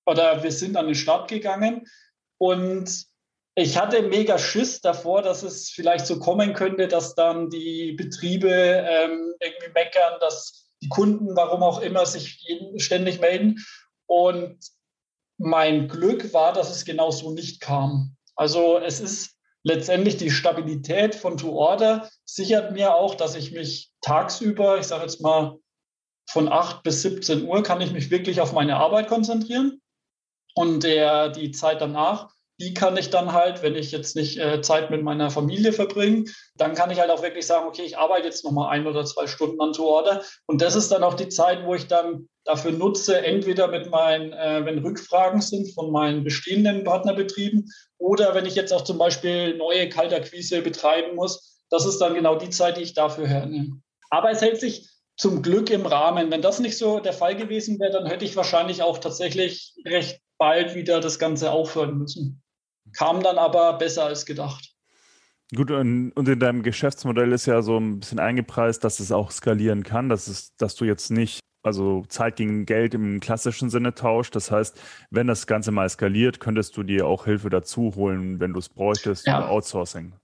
oder 0.06 0.42
wir 0.42 0.52
sind 0.52 0.76
an 0.76 0.86
den 0.86 0.94
Start 0.94 1.28
gegangen 1.28 1.86
und 2.38 3.06
ich 3.58 3.78
hatte 3.78 4.02
mega 4.02 4.38
Schiss 4.38 4.82
davor, 4.82 5.22
dass 5.22 5.42
es 5.42 5.70
vielleicht 5.70 6.06
so 6.06 6.18
kommen 6.18 6.52
könnte, 6.52 6.88
dass 6.88 7.14
dann 7.14 7.48
die 7.48 7.92
Betriebe 7.92 8.50
ähm, 8.50 9.34
irgendwie 9.40 9.72
meckern, 9.72 10.20
dass 10.20 10.68
die 10.82 10.90
Kunden, 10.90 11.34
warum 11.34 11.62
auch 11.62 11.80
immer, 11.80 12.04
sich 12.04 12.38
ständig 12.76 13.18
melden. 13.18 13.64
Und 14.04 14.58
mein 15.38 15.88
Glück 15.88 16.32
war, 16.32 16.52
dass 16.52 16.70
es 16.70 16.84
genau 16.84 17.10
so 17.10 17.32
nicht 17.32 17.60
kam. 17.60 18.16
Also 18.34 18.78
es 18.78 19.00
ist 19.00 19.36
letztendlich 19.62 20.16
die 20.16 20.30
Stabilität 20.30 21.14
von 21.14 21.36
To 21.36 21.52
Order 21.52 22.08
sichert 22.24 22.72
mir 22.72 22.94
auch, 22.94 23.14
dass 23.14 23.34
ich 23.34 23.52
mich 23.52 23.90
tagsüber, 24.00 24.78
ich 24.78 24.86
sage 24.86 25.02
jetzt 25.02 25.20
mal 25.20 25.58
von 26.28 26.48
8 26.48 26.82
bis 26.82 27.02
17 27.02 27.44
Uhr, 27.44 27.62
kann 27.62 27.80
ich 27.80 27.92
mich 27.92 28.10
wirklich 28.10 28.40
auf 28.40 28.52
meine 28.52 28.76
Arbeit 28.76 29.08
konzentrieren. 29.08 29.80
Und 30.54 30.84
der, 30.84 31.28
die 31.28 31.50
Zeit 31.50 31.80
danach 31.80 32.35
die 32.58 32.72
kann 32.72 32.96
ich 32.96 33.10
dann 33.10 33.32
halt, 33.32 33.62
wenn 33.62 33.74
ich 33.74 33.92
jetzt 33.92 34.16
nicht 34.16 34.38
äh, 34.38 34.62
Zeit 34.62 34.90
mit 34.90 35.02
meiner 35.02 35.30
Familie 35.30 35.72
verbringe, 35.72 36.24
dann 36.56 36.74
kann 36.74 36.90
ich 36.90 37.00
halt 37.00 37.10
auch 37.10 37.22
wirklich 37.22 37.46
sagen, 37.46 37.66
okay, 37.66 37.82
ich 37.82 37.98
arbeite 37.98 38.26
jetzt 38.26 38.44
nochmal 38.44 38.70
ein 38.70 38.86
oder 38.86 39.04
zwei 39.04 39.26
Stunden 39.26 39.60
an 39.60 39.74
To 39.74 39.84
Order. 39.84 40.22
Und 40.46 40.62
das 40.62 40.74
ist 40.74 40.90
dann 40.90 41.04
auch 41.04 41.14
die 41.14 41.28
Zeit, 41.28 41.66
wo 41.66 41.74
ich 41.74 41.86
dann 41.86 42.28
dafür 42.44 42.72
nutze, 42.72 43.24
entweder 43.24 43.68
mit 43.68 43.90
meinen, 43.90 44.32
äh, 44.32 44.64
wenn 44.64 44.78
Rückfragen 44.78 45.42
sind 45.42 45.74
von 45.74 45.90
meinen 45.90 46.24
bestehenden 46.24 46.84
Partnerbetrieben 46.84 47.70
oder 47.98 48.34
wenn 48.34 48.46
ich 48.46 48.54
jetzt 48.54 48.72
auch 48.72 48.84
zum 48.84 48.96
Beispiel 48.96 49.56
neue 49.56 49.88
Kaltakquise 49.90 50.62
betreiben 50.62 51.14
muss. 51.14 51.60
Das 51.68 51.84
ist 51.84 51.98
dann 51.98 52.14
genau 52.14 52.36
die 52.36 52.50
Zeit, 52.50 52.78
die 52.78 52.82
ich 52.82 52.94
dafür 52.94 53.26
hernehme. 53.26 53.82
Aber 54.08 54.30
es 54.30 54.40
hält 54.40 54.60
sich 54.60 54.88
zum 55.18 55.42
Glück 55.42 55.68
im 55.70 55.84
Rahmen. 55.84 56.30
Wenn 56.30 56.42
das 56.42 56.60
nicht 56.60 56.78
so 56.78 57.00
der 57.00 57.12
Fall 57.12 57.36
gewesen 57.36 57.80
wäre, 57.80 57.90
dann 57.90 58.06
hätte 58.06 58.24
ich 58.24 58.36
wahrscheinlich 58.36 58.82
auch 58.82 58.98
tatsächlich 58.98 59.74
recht 59.84 60.20
bald 60.38 60.74
wieder 60.74 61.00
das 61.00 61.18
Ganze 61.18 61.50
aufhören 61.50 61.98
müssen 61.98 62.42
kam 62.96 63.22
dann 63.22 63.38
aber 63.38 63.74
besser 63.74 64.06
als 64.06 64.26
gedacht. 64.26 64.72
Gut, 65.54 65.70
und, 65.70 66.12
in 66.16 66.40
deinem 66.40 66.62
Geschäftsmodell 66.62 67.32
ist 67.32 67.46
ja 67.46 67.62
so 67.62 67.78
ein 67.78 68.00
bisschen 68.00 68.18
eingepreist, 68.18 68.82
dass 68.82 68.98
es 68.98 69.12
auch 69.12 69.30
skalieren 69.30 69.84
kann, 69.84 70.08
dass, 70.08 70.26
es, 70.26 70.56
dass 70.56 70.74
du 70.74 70.84
jetzt 70.84 71.10
nicht 71.10 71.40
also 71.62 72.04
Zeit 72.08 72.36
gegen 72.36 72.64
Geld 72.64 72.94
im 72.94 73.20
klassischen 73.20 73.70
Sinne 73.70 73.94
tauscht. 73.94 74.34
Das 74.36 74.50
heißt, 74.50 74.80
wenn 75.10 75.26
das 75.26 75.46
Ganze 75.46 75.72
mal 75.72 75.88
skaliert, 75.88 76.40
könntest 76.40 76.76
du 76.76 76.82
dir 76.84 77.06
auch 77.06 77.24
Hilfe 77.24 77.50
dazu 77.50 77.92
holen, 77.96 78.40
wenn 78.40 78.52
du 78.52 78.60
es 78.60 78.68
bräuchtest, 78.68 79.26
ja. 79.26 79.48
Outsourcing. 79.48 80.14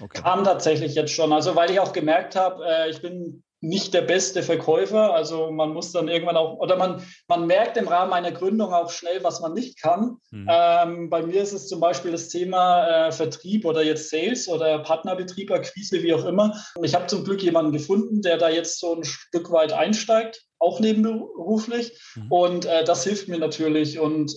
Okay. 0.00 0.20
Kam 0.22 0.44
tatsächlich 0.44 0.94
jetzt 0.94 1.12
schon. 1.12 1.32
Also 1.32 1.56
weil 1.56 1.70
ich 1.70 1.80
auch 1.80 1.92
gemerkt 1.92 2.36
habe, 2.36 2.64
äh, 2.66 2.90
ich 2.90 3.00
bin 3.00 3.42
nicht 3.60 3.92
der 3.92 4.02
beste 4.02 4.42
Verkäufer. 4.42 5.14
Also 5.14 5.50
man 5.50 5.72
muss 5.72 5.92
dann 5.92 6.08
irgendwann 6.08 6.36
auch, 6.36 6.58
oder 6.58 6.76
man, 6.76 7.02
man 7.26 7.46
merkt 7.46 7.76
im 7.76 7.88
Rahmen 7.88 8.12
einer 8.12 8.32
Gründung 8.32 8.72
auch 8.72 8.90
schnell, 8.90 9.22
was 9.24 9.40
man 9.40 9.54
nicht 9.54 9.80
kann. 9.80 10.18
Mhm. 10.30 10.46
Ähm, 10.48 11.10
bei 11.10 11.22
mir 11.22 11.42
ist 11.42 11.52
es 11.52 11.68
zum 11.68 11.80
Beispiel 11.80 12.12
das 12.12 12.28
Thema 12.28 13.08
äh, 13.08 13.12
Vertrieb 13.12 13.64
oder 13.64 13.82
jetzt 13.82 14.10
Sales 14.10 14.48
oder 14.48 14.78
Partnerbetrieb, 14.80 15.50
Akquise, 15.50 16.02
wie 16.02 16.14
auch 16.14 16.24
immer. 16.24 16.54
Und 16.76 16.84
ich 16.84 16.94
habe 16.94 17.06
zum 17.06 17.24
Glück 17.24 17.42
jemanden 17.42 17.72
gefunden, 17.72 18.22
der 18.22 18.38
da 18.38 18.48
jetzt 18.48 18.78
so 18.78 18.94
ein 18.94 19.04
Stück 19.04 19.50
weit 19.50 19.72
einsteigt, 19.72 20.44
auch 20.58 20.80
nebenberuflich. 20.80 22.00
Mhm. 22.14 22.32
Und 22.32 22.66
äh, 22.66 22.84
das 22.84 23.04
hilft 23.04 23.28
mir 23.28 23.38
natürlich. 23.38 23.98
Und 23.98 24.36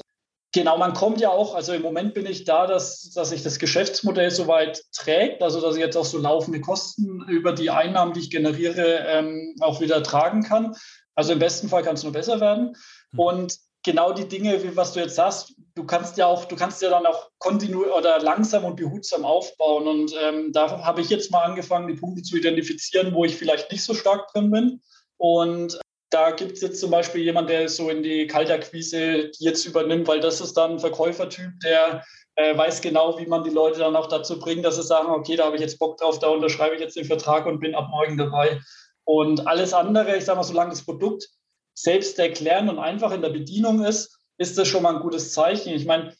Genau, 0.53 0.77
man 0.77 0.93
kommt 0.93 1.21
ja 1.21 1.29
auch, 1.29 1.55
also 1.55 1.71
im 1.71 1.81
Moment 1.81 2.13
bin 2.13 2.25
ich 2.25 2.43
da, 2.43 2.67
dass, 2.67 3.11
dass 3.11 3.29
sich 3.29 3.41
das 3.41 3.57
Geschäftsmodell 3.57 4.31
soweit 4.31 4.83
trägt, 4.93 5.41
also 5.43 5.61
dass 5.61 5.75
ich 5.75 5.81
jetzt 5.81 5.95
auch 5.95 6.05
so 6.05 6.17
laufende 6.17 6.59
Kosten 6.59 7.23
über 7.29 7.53
die 7.53 7.69
Einnahmen, 7.69 8.13
die 8.13 8.19
ich 8.19 8.31
generiere, 8.31 9.05
ähm, 9.07 9.55
auch 9.61 9.79
wieder 9.79 10.03
tragen 10.03 10.43
kann. 10.43 10.75
Also 11.15 11.31
im 11.33 11.39
besten 11.39 11.69
Fall 11.69 11.83
kann 11.83 11.95
es 11.95 12.03
nur 12.03 12.11
besser 12.11 12.41
werden. 12.41 12.75
Mhm. 13.11 13.19
Und 13.19 13.57
genau 13.83 14.11
die 14.11 14.27
Dinge, 14.27 14.61
wie 14.63 14.75
was 14.75 14.91
du 14.91 14.99
jetzt 14.99 15.15
sagst, 15.15 15.53
du 15.75 15.85
kannst 15.85 16.17
ja 16.17 16.25
auch, 16.25 16.43
du 16.45 16.57
kannst 16.57 16.81
ja 16.81 16.89
dann 16.89 17.05
auch 17.05 17.29
kontinuierlich 17.37 17.95
oder 17.95 18.19
langsam 18.19 18.65
und 18.65 18.75
behutsam 18.75 19.23
aufbauen. 19.23 19.87
Und 19.87 20.13
ähm, 20.21 20.51
da 20.51 20.83
habe 20.83 20.99
ich 20.99 21.09
jetzt 21.09 21.31
mal 21.31 21.43
angefangen, 21.43 21.87
die 21.87 21.99
Punkte 21.99 22.23
zu 22.23 22.35
identifizieren, 22.35 23.13
wo 23.13 23.23
ich 23.23 23.37
vielleicht 23.37 23.71
nicht 23.71 23.83
so 23.83 23.93
stark 23.93 24.27
drin 24.33 24.51
bin. 24.51 24.81
Und 25.15 25.79
da 26.11 26.31
gibt 26.31 26.53
es 26.53 26.61
jetzt 26.61 26.79
zum 26.79 26.91
Beispiel 26.91 27.21
jemand, 27.21 27.49
der 27.49 27.67
so 27.69 27.89
in 27.89 28.03
die 28.03 28.27
Kaltakquise 28.27 29.31
jetzt 29.39 29.65
übernimmt, 29.65 30.07
weil 30.07 30.19
das 30.19 30.41
ist 30.41 30.55
dann 30.55 30.73
ein 30.73 30.79
Verkäufertyp, 30.79 31.59
der 31.63 32.03
äh, 32.35 32.55
weiß 32.55 32.81
genau, 32.81 33.17
wie 33.17 33.25
man 33.25 33.43
die 33.43 33.49
Leute 33.49 33.79
dann 33.79 33.95
auch 33.95 34.07
dazu 34.07 34.37
bringt, 34.37 34.65
dass 34.65 34.75
sie 34.75 34.83
sagen, 34.83 35.09
okay, 35.09 35.37
da 35.37 35.45
habe 35.45 35.55
ich 35.55 35.61
jetzt 35.61 35.79
Bock 35.79 35.97
drauf, 35.97 36.19
da 36.19 36.27
unterschreibe 36.27 36.75
ich 36.75 36.81
jetzt 36.81 36.97
den 36.97 37.05
Vertrag 37.05 37.45
und 37.45 37.61
bin 37.61 37.75
ab 37.75 37.87
morgen 37.89 38.17
dabei. 38.17 38.59
Und 39.05 39.47
alles 39.47 39.73
andere, 39.73 40.17
ich 40.17 40.25
sage 40.25 40.37
mal, 40.37 40.43
solange 40.43 40.71
das 40.71 40.85
Produkt 40.85 41.29
selbst 41.73 42.19
erklären 42.19 42.69
und 42.69 42.77
einfach 42.77 43.13
in 43.13 43.21
der 43.21 43.29
Bedienung 43.29 43.83
ist, 43.83 44.19
ist 44.37 44.57
das 44.57 44.67
schon 44.67 44.83
mal 44.83 44.95
ein 44.95 45.01
gutes 45.01 45.31
Zeichen. 45.33 45.73
Ich 45.73 45.85
meine, 45.85 46.13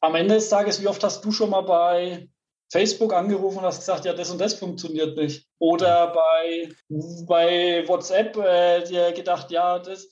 am 0.00 0.16
Ende 0.16 0.34
des 0.34 0.48
Tages, 0.48 0.82
wie 0.82 0.88
oft 0.88 1.02
hast 1.04 1.24
du 1.24 1.30
schon 1.30 1.50
mal 1.50 1.62
bei 1.62 2.28
Facebook 2.70 3.14
angerufen 3.14 3.58
und 3.58 3.64
hast 3.64 3.80
gesagt, 3.80 4.04
ja, 4.04 4.12
das 4.12 4.30
und 4.30 4.40
das 4.40 4.54
funktioniert 4.54 5.16
nicht. 5.16 5.46
Oder 5.58 6.12
bei, 6.14 6.68
bei 7.26 7.84
WhatsApp 7.86 8.36
äh, 8.36 8.84
dir 8.84 9.12
gedacht, 9.12 9.50
ja, 9.50 9.78
das. 9.78 10.08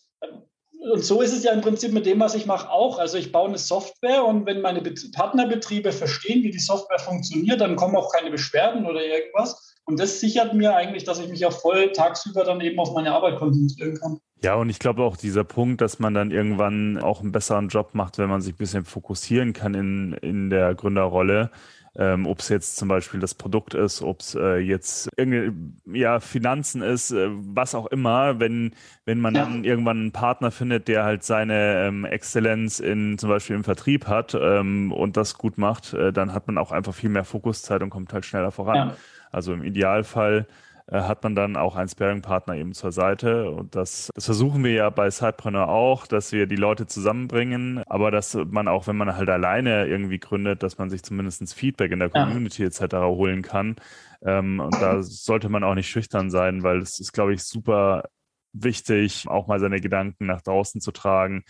Und 0.93 1.05
so 1.05 1.21
ist 1.21 1.33
es 1.33 1.43
ja 1.43 1.53
im 1.53 1.63
Prinzip 1.63 1.93
mit 1.93 2.07
dem, 2.07 2.21
was 2.21 2.35
ich 2.35 2.47
mache, 2.47 2.71
auch. 2.71 2.99
Also 2.99 3.19
ich 3.19 3.33
baue 3.33 3.49
eine 3.49 3.59
Software 3.59 4.25
und 4.25 4.47
wenn 4.47 4.61
meine 4.61 4.83
Partnerbetriebe 5.15 5.91
verstehen, 5.91 6.43
wie 6.45 6.51
die 6.51 6.59
Software 6.59 6.99
funktioniert, 6.99 7.61
dann 7.61 7.77
kommen 7.77 7.97
auch 7.97 8.13
keine 8.13 8.31
Beschwerden 8.31 8.87
oder 8.87 9.05
irgendwas. 9.05 9.75
Und 9.85 10.01
das 10.01 10.21
sichert 10.21 10.55
mir 10.55 10.75
eigentlich, 10.75 11.05
dass 11.05 11.19
ich 11.19 11.29
mich 11.29 11.45
auch 11.47 11.53
voll 11.53 11.93
tagsüber 11.93 12.45
dann 12.45 12.61
eben 12.61 12.79
auf 12.79 12.93
meine 12.93 13.13
Arbeit 13.13 13.39
konzentrieren 13.39 13.99
kann. 13.99 14.21
Ja, 14.43 14.55
und 14.57 14.69
ich 14.69 14.79
glaube 14.79 15.03
auch 15.03 15.17
dieser 15.17 15.45
Punkt, 15.45 15.81
dass 15.81 15.99
man 15.99 16.13
dann 16.13 16.31
irgendwann 16.31 16.99
auch 16.99 17.21
einen 17.21 17.33
besseren 17.33 17.69
Job 17.69 17.91
macht, 17.95 18.19
wenn 18.19 18.29
man 18.29 18.43
sich 18.43 18.55
ein 18.55 18.59
bisschen 18.59 18.85
fokussieren 18.85 19.53
kann 19.53 19.75
in, 19.75 20.13
in 20.15 20.51
der 20.51 20.75
Gründerrolle, 20.75 21.51
ähm, 21.99 22.27
ob 22.27 22.41
es 22.41 22.49
jetzt 22.49 22.77
zum 22.77 22.89
Beispiel 22.89 23.21
das 23.21 23.35
Produkt 23.35 23.75
ist, 23.75 24.03
ob 24.03 24.21
es 24.21 24.35
äh, 24.35 24.59
jetzt 24.59 25.09
irgendwie 25.17 25.53
ja, 25.99 26.21
Finanzen 26.21 26.83
ist, 26.83 27.11
äh, 27.11 27.29
was 27.31 27.75
auch 27.75 27.87
immer, 27.87 28.39
wenn, 28.39 28.75
wenn 29.05 29.19
man 29.19 29.35
ja. 29.35 29.43
dann 29.43 29.65
irgendwann 29.65 29.99
einen 29.99 30.13
Partner 30.13 30.51
findet, 30.51 30.89
der 30.89 31.05
halt 31.05 31.23
seine 31.23 31.87
ähm, 31.87 32.05
Exzellenz 32.05 32.81
in 32.81 33.19
zum 33.19 33.31
Beispiel 33.31 33.57
im 33.57 33.65
Vertrieb 33.65 34.07
hat 34.07 34.37
ähm, 34.39 34.93
und 34.93 35.17
das 35.17 35.39
gut 35.39 35.57
macht, 35.59 35.95
äh, 35.95 36.13
dann 36.13 36.35
hat 36.35 36.47
man 36.47 36.59
auch 36.59 36.73
einfach 36.73 36.95
viel 36.95 37.11
mehr 37.11 37.25
Fokuszeit 37.25 37.83
und 37.83 37.91
kommt 37.91 38.13
halt 38.13 38.27
schneller 38.27 38.51
voran. 38.51 38.77
Ja. 38.77 38.97
Also 39.33 39.53
im 39.53 39.63
Idealfall 39.63 40.47
äh, 40.89 41.01
hat 41.01 41.23
man 41.25 41.35
dann 41.35 41.57
auch 41.57 41.75
einen 41.77 41.89
Sparing-Partner 41.89 42.55
eben 42.55 42.73
zur 42.73 42.93
Seite. 42.93 43.51
Und 43.51 43.75
das, 43.75 44.11
das 44.15 44.25
versuchen 44.25 44.63
wir 44.63 44.73
ja 44.73 44.91
bei 44.91 45.11
Sidepreneur 45.11 45.69
auch, 45.69 46.07
dass 46.07 46.33
wir 46.33 46.47
die 46.47 46.57
Leute 46.57 46.87
zusammenbringen, 46.87 47.83
aber 47.87 48.11
dass 48.11 48.35
man 48.35 48.69
auch, 48.69 48.87
wenn 48.87 48.97
man 48.97 49.17
halt 49.17 49.29
alleine 49.29 49.87
irgendwie 49.87 50.19
gründet, 50.19 50.63
dass 50.63 50.79
man 50.79 50.89
sich 50.91 51.03
zumindest 51.03 51.55
Feedback 51.55 51.91
in 51.91 51.99
der 51.99 52.11
Community 52.11 52.63
ja. 52.63 52.69
etc. 52.69 52.97
holen 52.97 53.43
kann. 53.43 53.77
Ähm, 54.25 54.61
und 54.61 54.75
da 54.81 55.03
sollte 55.03 55.49
man 55.49 55.65
auch 55.65 55.75
nicht 55.75 55.89
schüchtern 55.89 56.31
sein, 56.31 56.63
weil 56.63 56.79
es 56.79 57.01
ist, 57.01 57.13
glaube 57.13 57.35
ich, 57.35 57.43
super 57.43 58.05
wichtig, 58.53 59.27
auch 59.29 59.49
mal 59.49 59.61
seine 59.61 59.81
Gedanken 59.81 60.27
nach 60.27 60.43
draußen 60.43 60.81
zu 60.81 60.93
tragen 60.93 61.45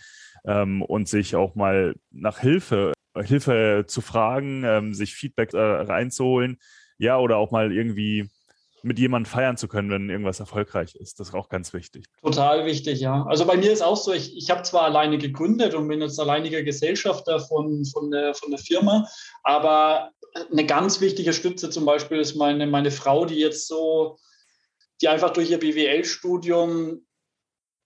ähm, 0.45 0.81
und 0.81 1.07
sich 1.07 1.35
auch 1.35 1.55
mal 1.55 1.95
nach 2.11 2.39
Hilfe, 2.39 2.93
Hilfe 3.15 3.85
zu 3.87 4.01
fragen, 4.01 4.63
ähm, 4.65 4.93
sich 4.93 5.13
Feedback 5.13 5.53
äh, 5.53 5.59
reinzuholen. 5.59 6.57
Ja, 6.97 7.17
oder 7.19 7.37
auch 7.37 7.51
mal 7.51 7.71
irgendwie 7.71 8.29
mit 8.83 8.99
jemandem 8.99 9.29
feiern 9.29 9.57
zu 9.57 9.67
können, 9.67 9.89
wenn 9.89 10.09
irgendwas 10.09 10.39
erfolgreich 10.39 10.95
ist. 10.95 11.19
Das 11.19 11.29
ist 11.29 11.33
auch 11.33 11.49
ganz 11.49 11.73
wichtig. 11.73 12.05
Total 12.21 12.65
wichtig, 12.65 12.99
ja. 12.99 13.25
Also 13.27 13.45
bei 13.45 13.57
mir 13.57 13.71
ist 13.71 13.81
auch 13.81 13.97
so, 13.97 14.13
ich, 14.13 14.35
ich 14.37 14.49
habe 14.49 14.63
zwar 14.63 14.83
alleine 14.83 15.17
gegründet 15.17 15.73
und 15.73 15.87
bin 15.87 16.01
jetzt 16.01 16.19
alleiniger 16.19 16.61
Gesellschafter 16.63 17.39
von, 17.39 17.85
von, 17.85 18.11
der, 18.11 18.33
von 18.33 18.51
der 18.51 18.59
Firma, 18.59 19.07
aber 19.43 20.11
eine 20.51 20.65
ganz 20.65 21.01
wichtige 21.01 21.33
Stütze 21.33 21.69
zum 21.69 21.85
Beispiel 21.85 22.19
ist 22.19 22.35
meine, 22.35 22.67
meine 22.67 22.91
Frau, 22.91 23.25
die 23.25 23.39
jetzt 23.39 23.67
so, 23.67 24.17
die 25.01 25.07
einfach 25.07 25.31
durch 25.31 25.49
ihr 25.49 25.59
BWL-Studium 25.59 27.06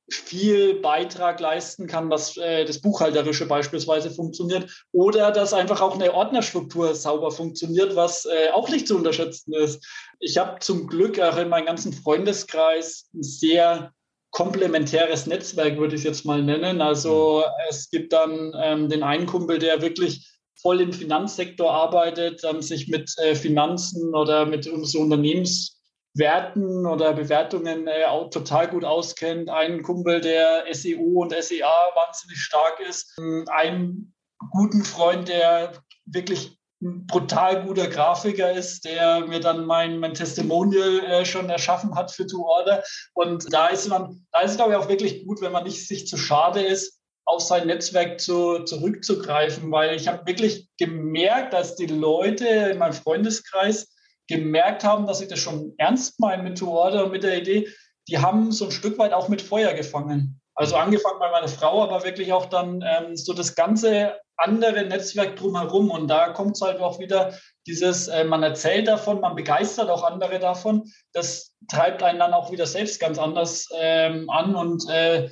viel 0.10 0.76
Beitrag 0.76 1.40
leisten 1.40 1.88
kann, 1.88 2.10
was 2.10 2.36
äh, 2.38 2.66
das 2.66 2.80
Buchhalterische 2.80 3.48
beispielsweise 3.48 4.12
funktioniert, 4.12 4.70
oder 4.92 5.32
dass 5.32 5.54
einfach 5.54 5.82
auch 5.82 5.96
eine 5.96 6.14
Ordnerstruktur 6.14 6.96
sauber 6.96 7.32
funktioniert, 7.32 7.96
was 7.96 8.26
äh, 8.26 8.50
auch 8.52 8.70
nicht 8.70 8.88
zu 8.88 8.98
unterschätzen 8.98 9.54
ist. 9.54 9.86
Ich 10.20 10.38
habe 10.38 10.60
zum 10.60 10.88
Glück 10.88 11.20
auch 11.20 11.38
in 11.38 11.50
meinem 11.50 11.66
ganzen 11.66 11.94
Freundeskreis 11.94 13.10
ein 13.14 13.24
sehr 13.24 13.94
komplementäres 14.32 15.28
Netzwerk, 15.28 15.78
würde 15.78 15.96
ich 15.96 16.02
es 16.02 16.06
jetzt 16.06 16.26
mal 16.26 16.42
nennen. 16.42 16.82
Also 16.82 17.44
es 17.70 17.90
gibt 17.90 18.14
dann 18.14 18.54
ähm, 18.58 18.90
den 18.90 19.04
einen 19.04 19.26
Kumpel, 19.26 19.60
der 19.60 19.82
wirklich 19.82 20.28
voll 20.62 20.82
im 20.82 20.94
Finanzsektor 20.94 21.72
arbeitet, 21.72 22.42
ähm, 22.44 22.62
sich 22.62 22.88
mit 22.88 23.14
äh, 23.18 23.36
Finanzen 23.36 24.14
oder 24.16 24.46
mit 24.46 24.70
so 24.84 25.00
Unternehmens 25.00 25.81
Werten 26.14 26.86
oder 26.86 27.14
Bewertungen 27.14 27.88
äh, 27.88 28.06
auch 28.06 28.30
total 28.30 28.68
gut 28.68 28.84
auskennt. 28.84 29.50
Ein 29.50 29.82
Kumpel, 29.82 30.22
der 30.22 30.66
SEO 30.72 31.22
und 31.22 31.34
SEA 31.34 31.68
wahnsinnig 31.96 32.38
stark 32.38 32.80
ist. 32.88 33.18
Einen 33.50 34.14
guten 34.52 34.84
Freund, 34.84 35.30
der 35.30 35.74
wirklich 36.06 36.58
ein 36.82 37.06
brutal 37.06 37.64
guter 37.64 37.88
Grafiker 37.88 38.52
ist, 38.52 38.86
der 38.86 39.26
mir 39.28 39.40
dann 39.40 39.66
mein, 39.66 40.00
mein 40.00 40.16
Testimonial 40.16 41.00
äh, 41.06 41.26
schon 41.26 41.50
erschaffen 41.50 41.96
hat 41.96 42.12
für 42.12 42.26
To 42.26 42.44
Order. 42.44 42.84
Und 43.14 43.54
da 43.54 43.68
ist 43.68 43.88
man, 43.88 44.26
da 44.32 44.42
ist 44.42 44.52
es, 44.52 44.58
glaube 44.58 44.72
ich, 44.72 44.78
auch 44.78 44.90
wirklich 44.90 45.26
gut, 45.26 45.42
wenn 45.42 45.52
man 45.52 45.64
nicht 45.64 45.88
sich 45.88 46.08
zu 46.08 46.18
schade 46.18 46.62
ist, 46.62 47.00
auf 47.26 47.42
sein 47.42 47.68
Netzwerk 47.68 48.20
zu, 48.20 48.64
zurückzugreifen, 48.64 49.72
weil 49.72 49.96
ich 49.96 50.08
habe 50.08 50.26
wirklich 50.26 50.68
gemerkt, 50.80 51.54
dass 51.54 51.76
die 51.76 51.86
Leute 51.86 52.48
in 52.48 52.80
meinem 52.80 52.94
Freundeskreis 52.94 53.94
gemerkt 54.32 54.84
haben, 54.84 55.08
dass 55.08 55.22
ich 55.22 55.28
das 55.28 55.40
schon 55.40 55.74
ernst 55.78 56.20
meine 56.20 56.44
mit 56.44 56.62
Order 56.62 57.06
und 57.06 57.12
mit 57.12 57.24
der 57.24 57.38
Idee, 57.38 57.68
die 58.08 58.20
haben 58.20 58.52
so 58.52 58.66
ein 58.66 58.72
Stück 58.72 58.98
weit 58.98 59.14
auch 59.14 59.30
mit 59.30 59.42
Feuer 59.42 59.74
gefangen. 59.74 60.42
Also 60.56 60.76
angefangen 60.76 61.20
bei 61.20 61.32
meiner 61.32 61.48
Frau, 61.48 61.84
aber 61.84 62.04
wirklich 62.04 62.34
auch 62.34 62.46
dann 62.46 62.84
ähm, 62.86 63.16
so 63.16 63.34
das 63.34 63.56
ganze 63.56 64.20
andere 64.38 64.86
Netzwerk 64.86 65.36
drumherum. 65.36 65.92
Und 65.92 66.08
da 66.08 66.30
kommt 66.30 66.56
es 66.56 66.62
halt 66.62 66.80
auch 66.80 67.00
wieder 67.00 67.34
dieses, 67.68 68.08
äh, 68.08 68.24
man 68.24 68.44
erzählt 68.44 68.88
davon, 68.88 69.22
man 69.22 69.36
begeistert 69.36 69.90
auch 69.90 70.04
andere 70.04 70.40
davon. 70.40 70.84
Das 71.14 71.56
treibt 71.70 72.04
einen 72.04 72.20
dann 72.20 72.34
auch 72.34 72.52
wieder 72.52 72.66
selbst 72.66 73.00
ganz 73.00 73.18
anders 73.18 73.68
ähm, 73.80 74.30
an 74.30 74.56
und 74.56 74.90
äh, 74.90 75.30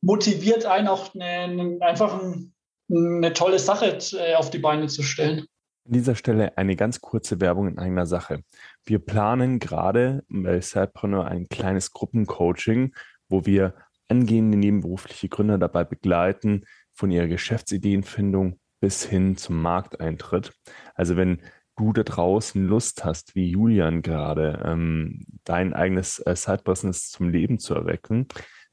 motiviert 0.00 0.64
einen 0.64 0.88
auch 0.88 1.14
eine, 1.14 1.78
einfach 1.80 2.14
ein 2.14 2.54
eine 2.90 3.32
tolle 3.32 3.58
Sache 3.58 3.98
äh, 4.12 4.34
auf 4.34 4.50
die 4.50 4.58
Beine 4.58 4.86
zu 4.86 5.02
stellen. 5.02 5.46
An 5.88 5.94
dieser 5.94 6.16
Stelle 6.16 6.58
eine 6.58 6.76
ganz 6.76 7.00
kurze 7.00 7.40
Werbung 7.40 7.66
in 7.66 7.78
eigener 7.78 8.04
Sache. 8.04 8.42
Wir 8.84 8.98
planen 8.98 9.58
gerade 9.58 10.22
bei 10.28 10.60
Sidepreneur 10.60 11.24
ein 11.24 11.48
kleines 11.48 11.92
Gruppencoaching, 11.92 12.94
wo 13.30 13.46
wir 13.46 13.72
angehende 14.06 14.58
nebenberufliche 14.58 15.30
Gründer 15.30 15.56
dabei 15.56 15.84
begleiten, 15.84 16.66
von 16.92 17.10
ihrer 17.10 17.26
Geschäftsideenfindung 17.26 18.60
bis 18.80 19.02
hin 19.02 19.38
zum 19.38 19.62
Markteintritt. 19.62 20.52
Also 20.94 21.16
wenn 21.16 21.40
du 21.78 21.94
da 21.94 22.02
draußen 22.02 22.62
Lust 22.66 23.06
hast, 23.06 23.34
wie 23.34 23.48
Julian 23.48 24.02
gerade, 24.02 24.62
ähm, 24.66 25.24
dein 25.44 25.72
eigenes 25.72 26.18
äh, 26.18 26.36
Side-Business 26.36 27.08
zum 27.08 27.30
Leben 27.30 27.58
zu 27.58 27.74
erwecken, 27.74 28.28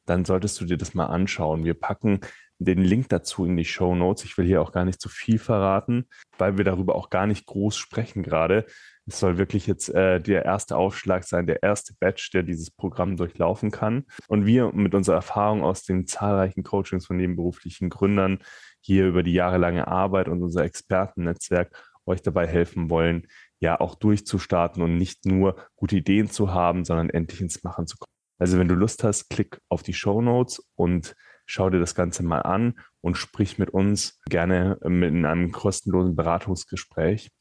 dann 0.06 0.26
solltest 0.26 0.60
du 0.60 0.66
dir 0.66 0.78
das 0.78 0.94
mal 0.94 1.06
anschauen. 1.06 1.64
Wir 1.64 1.76
packen 1.76 2.20
den 2.60 2.82
Link 2.82 3.10
dazu 3.10 3.46
in 3.46 3.58
die 3.58 3.66
Show 3.66 3.96
Notes. 3.96 4.24
Ich 4.24 4.38
will 4.38 4.46
hier 4.46 4.62
auch 4.62 4.72
gar 4.72 4.86
nicht 4.86 5.02
zu 5.02 5.10
viel 5.10 5.40
verraten, 5.40 6.08
weil 6.38 6.58
wir 6.58 6.66
darüber 6.66 6.96
auch 6.96 7.10
gar 7.10 7.28
nicht 7.28 7.46
groß 7.46 7.78
sprechen 7.78 8.24
gerade. 8.24 8.66
Es 9.08 9.20
soll 9.20 9.38
wirklich 9.38 9.68
jetzt 9.68 9.90
äh, 9.90 10.20
der 10.20 10.46
erste 10.46 10.78
Aufschlag 10.78 11.26
sein, 11.26 11.46
der 11.46 11.62
erste 11.62 11.94
Batch, 12.00 12.32
der 12.32 12.44
dieses 12.44 12.72
Programm 12.72 13.18
durchlaufen 13.18 13.70
kann. 13.70 14.06
Und 14.28 14.46
wir 14.46 14.72
mit 14.74 14.96
unserer 14.96 15.18
Erfahrung 15.18 15.64
aus 15.64 15.84
den 15.84 16.08
zahlreichen 16.08 16.64
Coachings 16.64 17.06
von 17.06 17.18
nebenberuflichen 17.18 17.90
Gründern 17.90 18.40
hier 18.82 19.08
über 19.08 19.22
die 19.22 19.34
jahrelange 19.34 19.88
Arbeit 19.88 20.28
und 20.28 20.42
unser 20.42 20.64
Expertennetzwerk 20.64 21.76
euch 22.08 22.22
dabei 22.22 22.48
helfen 22.48 22.90
wollen, 22.90 23.28
ja 23.60 23.80
auch 23.80 23.96
durchzustarten 23.96 24.82
und 24.82 24.98
nicht 24.98 25.26
nur 25.26 25.56
gute 25.76 25.98
Ideen 25.98 26.30
zu 26.30 26.54
haben, 26.54 26.86
sondern 26.86 27.10
endlich 27.10 27.42
ins 27.42 27.64
Machen 27.64 27.88
zu 27.88 27.98
kommen. 27.98 28.12
Also 28.38 28.60
wenn 28.60 28.68
du 28.68 28.76
Lust 28.76 29.04
hast, 29.04 29.30
klick 29.30 29.60
auf 29.70 29.82
die 29.82 29.94
Show 29.94 30.22
Notes 30.22 30.64
und 30.76 31.16
schau 31.46 31.70
dir 31.70 31.80
das 31.80 31.96
Ganze 31.96 32.24
mal 32.24 32.42
an 32.42 32.80
und 33.02 33.18
sprich 33.18 33.58
mit 33.58 33.70
uns 33.70 34.20
gerne 34.30 34.80
in 34.84 35.26
einem 35.26 35.52
kostenlosen 35.52 36.16
Beratungsgespräch. 36.16 37.32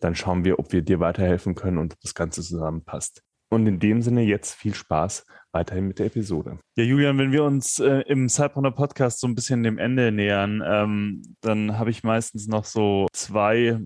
Dann 0.00 0.14
schauen 0.14 0.44
wir, 0.44 0.58
ob 0.58 0.72
wir 0.72 0.82
dir 0.82 1.00
weiterhelfen 1.00 1.54
können 1.54 1.78
und 1.78 1.92
ob 1.94 2.00
das 2.00 2.14
Ganze 2.14 2.42
zusammenpasst. 2.42 3.22
Und 3.52 3.66
in 3.66 3.78
dem 3.78 4.00
Sinne 4.00 4.22
jetzt 4.22 4.54
viel 4.54 4.74
Spaß 4.74 5.26
weiterhin 5.52 5.86
mit 5.86 5.98
der 5.98 6.06
Episode. 6.06 6.58
Ja, 6.74 6.84
Julian, 6.84 7.18
wenn 7.18 7.32
wir 7.32 7.44
uns 7.44 7.78
äh, 7.78 8.00
im 8.06 8.30
Sidepreneur 8.30 8.70
Podcast 8.70 9.20
so 9.20 9.26
ein 9.26 9.34
bisschen 9.34 9.62
dem 9.62 9.76
Ende 9.76 10.10
nähern, 10.10 10.62
ähm, 10.66 11.22
dann 11.42 11.78
habe 11.78 11.90
ich 11.90 12.02
meistens 12.02 12.48
noch 12.48 12.64
so 12.64 13.08
zwei, 13.12 13.78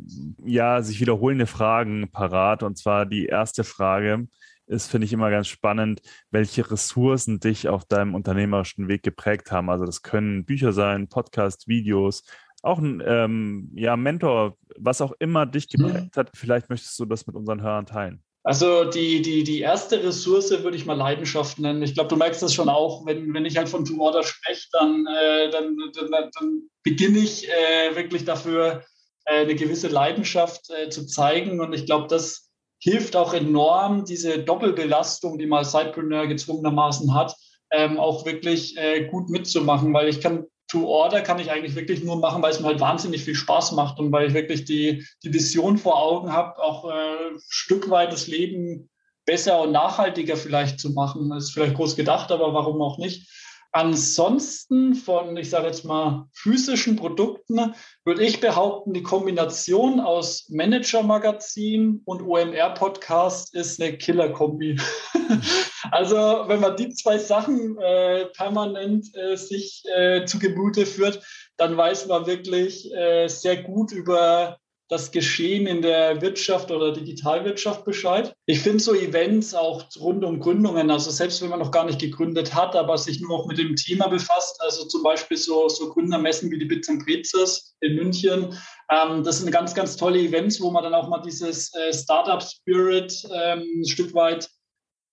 ja, 0.45 0.83
sich 0.83 1.01
wiederholende 1.01 1.47
Fragen 1.47 2.09
parat. 2.13 2.63
Und 2.63 2.79
zwar 2.79 3.07
die 3.07 3.27
erste 3.27 3.65
Frage 3.65 4.29
ist, 4.67 4.91
finde 4.91 5.07
ich 5.07 5.13
immer 5.13 5.31
ganz 5.31 5.49
spannend, 5.49 6.01
welche 6.31 6.71
Ressourcen 6.71 7.41
dich 7.41 7.69
auf 7.69 7.85
deinem 7.85 8.15
unternehmerischen 8.15 8.89
Weg 8.89 9.03
geprägt 9.03 9.51
haben. 9.51 9.71
Also 9.71 9.85
das 9.85 10.03
können 10.03 10.45
Bücher 10.45 10.73
sein, 10.73 11.09
Podcasts, 11.09 11.69
Videos, 11.69 12.25
auch 12.63 12.79
ein 12.79 13.03
ähm, 13.07 13.71
ja, 13.75 13.97
Mentor, 13.97 14.57
was 14.77 15.01
auch 15.01 15.13
immer 15.19 15.47
dich 15.47 15.69
mhm. 15.73 15.87
geprägt 15.87 16.17
hat. 16.17 16.31
Vielleicht 16.35 16.69
möchtest 16.69 16.99
du 16.99 17.05
das 17.05 17.27
mit 17.27 17.37
unseren 17.37 17.63
Hörern 17.63 17.87
teilen. 17.87 18.23
Also 18.43 18.85
die, 18.85 19.23
die, 19.23 19.43
die 19.43 19.59
erste 19.59 20.05
Ressource 20.05 20.51
würde 20.51 20.77
ich 20.77 20.87
mal 20.87 20.95
Leidenschaft 20.95 21.59
nennen. 21.59 21.83
Ich 21.83 21.95
glaube, 21.95 22.11
du 22.11 22.17
merkst 22.17 22.43
das 22.43 22.55
schon 22.55 22.69
auch, 22.69 23.05
wenn, 23.05 23.35
wenn 23.35 23.45
ich 23.45 23.57
halt 23.57 23.69
von 23.69 23.85
To 23.85 24.01
Order 24.01 24.23
spreche, 24.23 24.69
dann, 24.73 25.05
äh, 25.05 25.51
dann, 25.51 25.77
dann, 25.93 26.31
dann, 26.33 26.63
beginne 26.85 27.19
ich 27.19 27.49
äh, 27.49 27.97
wirklich 27.97 28.25
dafür, 28.25 28.85
äh, 29.25 29.41
eine 29.41 29.57
gewisse 29.57 29.89
Leidenschaft 29.89 30.71
äh, 30.71 30.89
zu 30.91 31.07
zeigen. 31.07 31.59
Und 31.59 31.73
ich 31.73 31.87
glaube, 31.87 32.07
das 32.07 32.46
hilft 32.79 33.17
auch 33.17 33.35
enorm, 33.35 34.05
diese 34.05 34.39
Doppelbelastung, 34.39 35.39
die 35.39 35.47
man 35.47 35.61
als 35.61 35.73
Sidepreneur 35.73 36.27
gezwungenermaßen 36.27 37.15
hat, 37.15 37.35
ähm, 37.71 37.99
auch 37.99 38.25
wirklich 38.27 38.77
äh, 38.77 39.07
gut 39.07 39.29
mitzumachen, 39.29 39.93
weil 39.93 40.09
ich 40.09 40.21
kann 40.21 40.45
to 40.69 40.85
order 40.87 41.21
kann 41.21 41.39
ich 41.39 41.51
eigentlich 41.51 41.77
wirklich 41.77 42.03
nur 42.03 42.19
machen, 42.19 42.43
weil 42.43 42.51
es 42.51 42.61
mir 42.61 42.67
halt 42.67 42.81
wahnsinnig 42.81 43.23
viel 43.25 43.35
Spaß 43.35 43.73
macht 43.73 43.99
und 43.99 44.11
weil 44.13 44.29
ich 44.29 44.35
wirklich 44.35 44.65
die, 44.65 45.07
die 45.23 45.33
Vision 45.33 45.79
vor 45.79 46.01
Augen 46.01 46.33
habe, 46.33 46.61
auch 46.61 46.85
äh, 46.91 47.33
ein 47.33 47.41
Stück 47.49 47.89
weit 47.89 48.13
das 48.13 48.27
Leben 48.27 48.91
besser 49.25 49.63
und 49.63 49.73
nachhaltiger 49.73 50.37
vielleicht 50.37 50.81
zu 50.81 50.91
machen. 50.91 51.31
Das 51.31 51.45
ist 51.45 51.53
vielleicht 51.53 51.75
groß 51.75 51.97
gedacht, 51.97 52.33
aber 52.33 52.53
warum 52.55 52.81
auch 52.83 52.99
nicht? 52.99 53.29
Ansonsten 53.77 54.95
von, 54.95 55.37
ich 55.37 55.51
sage 55.51 55.67
jetzt 55.67 55.85
mal, 55.85 56.31
physischen 56.33 56.97
Produkten 56.97 57.75
würde 58.07 58.25
ich 58.25 58.41
behaupten, 58.41 58.95
die 58.95 59.03
Kombination 59.03 60.01
aus 60.01 60.49
Manager-Magazin 60.49 62.01
und 62.07 62.23
OMR-Podcast 62.23 63.55
ist 63.55 63.79
eine 63.79 63.99
Killer-Kombi. 63.99 64.81
also 65.91 66.17
wenn 66.17 66.61
man 66.61 66.79
die 66.79 66.89
zwei 66.95 67.19
Sachen 67.19 67.77
äh, 67.79 68.25
permanent 68.35 69.15
äh, 69.15 69.37
sich 69.37 69.83
äh, 69.95 70.25
zu 70.25 70.39
Gemüte 70.39 70.87
führt, 70.87 71.23
dann 71.59 71.77
weiß 71.77 72.07
man 72.07 72.25
wirklich 72.25 72.91
äh, 72.95 73.29
sehr 73.29 73.63
gut 73.63 73.93
über 73.93 74.57
das 74.89 75.11
Geschehen 75.11 75.67
in 75.67 75.83
der 75.83 76.21
Wirtschaft 76.23 76.71
oder 76.71 76.93
Digitalwirtschaft 76.93 77.85
Bescheid. 77.85 78.33
Ich 78.47 78.61
finde 78.61 78.79
so 78.79 78.95
Events 78.95 79.55
auch 79.55 79.85
rund 79.99 80.25
um 80.25 80.39
Gründungen, 80.39 80.91
also 80.91 81.11
selbst 81.11 81.43
wenn 81.43 81.51
man 81.51 81.59
noch 81.59 81.73
gar 81.73 81.85
nicht 81.85 82.01
gegründet 82.01 82.55
hat, 82.55 82.77
aber 82.77 82.97
sich 82.97 83.21
nur 83.21 83.39
noch 83.39 83.47
mit 83.47 83.59
dem 83.59 83.75
Thema 83.75 84.07
befasst, 84.07 84.61
also 84.61 84.85
zum 84.87 85.03
Beispiel 85.03 85.37
so, 85.37 85.69
so 85.69 85.93
Gründermessen 85.93 86.51
wie 86.51 86.59
die 86.59 86.67
Bits 86.67 86.89
and 86.89 87.05
Brezes 87.05 87.75
in 87.81 87.97
München, 87.97 88.57
ähm, 88.91 89.25
das 89.25 89.41
sind 89.41 89.51
ganz, 89.51 89.75
ganz 89.75 89.97
tolle 89.97 90.21
Events, 90.21 90.61
wo 90.61 90.71
man 90.71 90.85
dann 90.85 90.95
auch 90.95 91.09
mal 91.09 91.21
dieses 91.21 91.75
äh, 91.75 91.93
Startup-Spirit 91.93 93.29
ähm, 93.33 93.65
ein 93.81 93.87
Stück 93.87 94.15
weit 94.15 94.49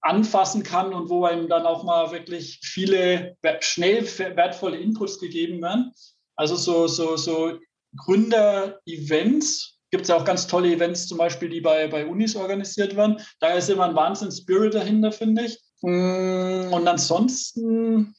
anfassen 0.01 0.63
kann 0.63 0.93
und 0.93 1.09
wo 1.09 1.25
einem 1.25 1.47
dann 1.47 1.65
auch 1.65 1.83
mal 1.83 2.11
wirklich 2.11 2.59
viele 2.61 3.37
schnell 3.61 4.05
wertvolle 4.35 4.77
Inputs 4.77 5.17
gegeben 5.17 5.61
werden. 5.61 5.93
Also 6.35 6.55
so, 6.55 6.87
so, 6.87 7.15
so 7.15 7.57
Gründer-Events. 7.97 9.79
Gibt 9.91 10.03
es 10.03 10.09
ja 10.09 10.17
auch 10.17 10.25
ganz 10.25 10.47
tolle 10.47 10.73
Events, 10.73 11.07
zum 11.07 11.19
Beispiel, 11.19 11.49
die 11.49 11.61
bei, 11.61 11.87
bei 11.87 12.05
Unis 12.05 12.35
organisiert 12.35 12.95
werden. 12.95 13.17
Da 13.39 13.53
ist 13.53 13.69
immer 13.69 13.85
ein 13.85 13.95
Wahnsinn-Spirit 13.95 14.73
dahinter, 14.73 15.11
finde 15.11 15.43
ich. 15.43 15.59
Mm, 15.81 16.73
und 16.73 16.87
ansonsten, 16.87 18.15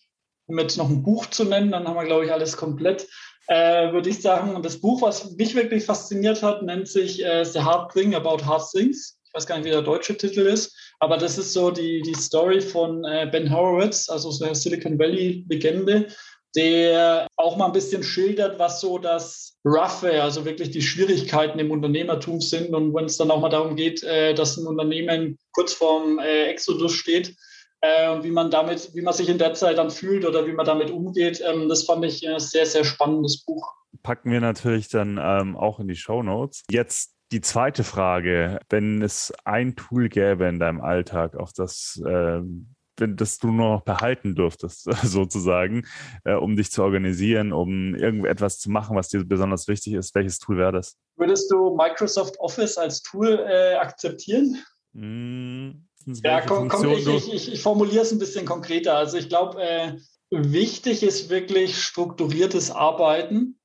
um 0.46 0.58
jetzt 0.58 0.76
noch 0.76 0.88
ein 0.88 1.02
Buch 1.02 1.26
zu 1.26 1.44
nennen, 1.44 1.72
dann 1.72 1.88
haben 1.88 1.96
wir, 1.96 2.04
glaube 2.04 2.26
ich, 2.26 2.32
alles 2.32 2.56
komplett. 2.56 3.08
Äh, 3.48 3.92
würde 3.92 4.08
ich 4.08 4.22
sagen, 4.22 4.62
das 4.62 4.80
Buch, 4.80 5.02
was 5.02 5.32
mich 5.32 5.54
wirklich 5.54 5.84
fasziniert 5.84 6.42
hat, 6.42 6.62
nennt 6.62 6.88
sich 6.88 7.24
äh, 7.24 7.44
The 7.44 7.60
Hard 7.60 7.92
Thing 7.92 8.14
About 8.14 8.44
Hard 8.44 8.70
Things. 8.70 9.18
Ich 9.26 9.34
weiß 9.34 9.46
gar 9.46 9.56
nicht, 9.56 9.66
wie 9.66 9.70
der 9.70 9.82
deutsche 9.82 10.16
Titel 10.16 10.42
ist, 10.42 10.74
aber 11.00 11.18
das 11.18 11.36
ist 11.38 11.52
so 11.52 11.70
die, 11.70 12.00
die 12.02 12.14
Story 12.14 12.60
von 12.60 13.04
äh, 13.04 13.28
Ben 13.30 13.50
Horowitz, 13.50 14.08
also 14.08 14.30
so 14.30 14.44
der 14.44 14.54
Silicon 14.54 14.98
Valley-Legende, 14.98 16.06
der 16.54 17.26
auch 17.36 17.56
mal 17.56 17.66
ein 17.66 17.72
bisschen 17.72 18.02
schildert, 18.02 18.58
was 18.58 18.80
so 18.80 18.98
das 18.98 19.56
Roughe, 19.64 20.22
also 20.22 20.44
wirklich 20.44 20.70
die 20.70 20.82
Schwierigkeiten 20.82 21.58
im 21.58 21.70
Unternehmertum 21.70 22.40
sind 22.40 22.74
und 22.74 22.94
wenn 22.94 23.06
es 23.06 23.16
dann 23.16 23.30
auch 23.30 23.40
mal 23.40 23.48
darum 23.48 23.76
geht, 23.76 24.02
äh, 24.02 24.34
dass 24.34 24.56
ein 24.56 24.66
Unternehmen 24.66 25.38
kurz 25.52 25.72
vorm 25.72 26.18
äh, 26.18 26.50
Exodus 26.50 26.92
steht, 26.92 27.34
äh, 27.80 28.22
wie 28.22 28.30
man 28.30 28.50
damit, 28.50 28.94
wie 28.94 29.02
man 29.02 29.14
sich 29.14 29.28
in 29.28 29.38
der 29.38 29.54
Zeit 29.54 29.78
dann 29.78 29.90
fühlt 29.90 30.24
oder 30.24 30.46
wie 30.46 30.52
man 30.52 30.66
damit 30.66 30.90
umgeht, 30.90 31.42
ähm, 31.46 31.68
das 31.68 31.84
fand 31.84 32.04
ich 32.04 32.28
ein 32.28 32.40
sehr, 32.40 32.66
sehr 32.66 32.84
spannendes 32.84 33.44
Buch. 33.44 33.72
Packen 34.02 34.30
wir 34.30 34.40
natürlich 34.40 34.88
dann 34.88 35.18
ähm, 35.22 35.56
auch 35.56 35.80
in 35.80 35.88
die 35.88 35.96
Show 35.96 36.22
Notes. 36.22 36.62
Jetzt 36.70 37.14
die 37.32 37.40
zweite 37.40 37.84
Frage, 37.84 38.60
wenn 38.68 39.02
es 39.02 39.32
ein 39.44 39.76
Tool 39.76 40.08
gäbe 40.08 40.46
in 40.46 40.58
deinem 40.58 40.80
Alltag, 40.80 41.36
auf 41.36 41.52
das 41.52 42.00
ähm, 42.06 42.74
wenn 42.96 43.16
das 43.16 43.38
du 43.38 43.50
nur 43.50 43.76
noch 43.76 43.82
behalten 43.82 44.34
dürftest, 44.34 44.84
sozusagen, 45.02 45.86
äh, 46.24 46.34
um 46.34 46.56
dich 46.56 46.70
zu 46.70 46.82
organisieren, 46.82 47.52
um 47.52 47.94
irgendetwas 47.94 48.58
zu 48.58 48.70
machen, 48.70 48.96
was 48.96 49.08
dir 49.08 49.24
besonders 49.24 49.68
wichtig 49.68 49.94
ist, 49.94 50.14
welches 50.14 50.38
Tool 50.38 50.56
wäre 50.58 50.72
das? 50.72 50.96
Würdest 51.16 51.50
du 51.50 51.76
Microsoft 51.76 52.38
Office 52.40 52.78
als 52.78 53.02
Tool 53.02 53.44
äh, 53.48 53.74
akzeptieren? 53.74 54.62
Mm, 54.92 55.70
ja, 56.06 56.40
komm, 56.40 56.68
komm, 56.68 56.90
ich, 56.90 57.06
ich, 57.06 57.32
ich, 57.32 57.52
ich 57.52 57.62
formuliere 57.62 58.02
es 58.02 58.12
ein 58.12 58.18
bisschen 58.18 58.46
konkreter. 58.46 58.96
Also 58.96 59.16
ich 59.16 59.28
glaube, 59.28 59.62
äh, 59.62 59.96
wichtig 60.30 61.02
ist 61.02 61.30
wirklich 61.30 61.82
strukturiertes 61.82 62.70
Arbeiten, 62.70 63.58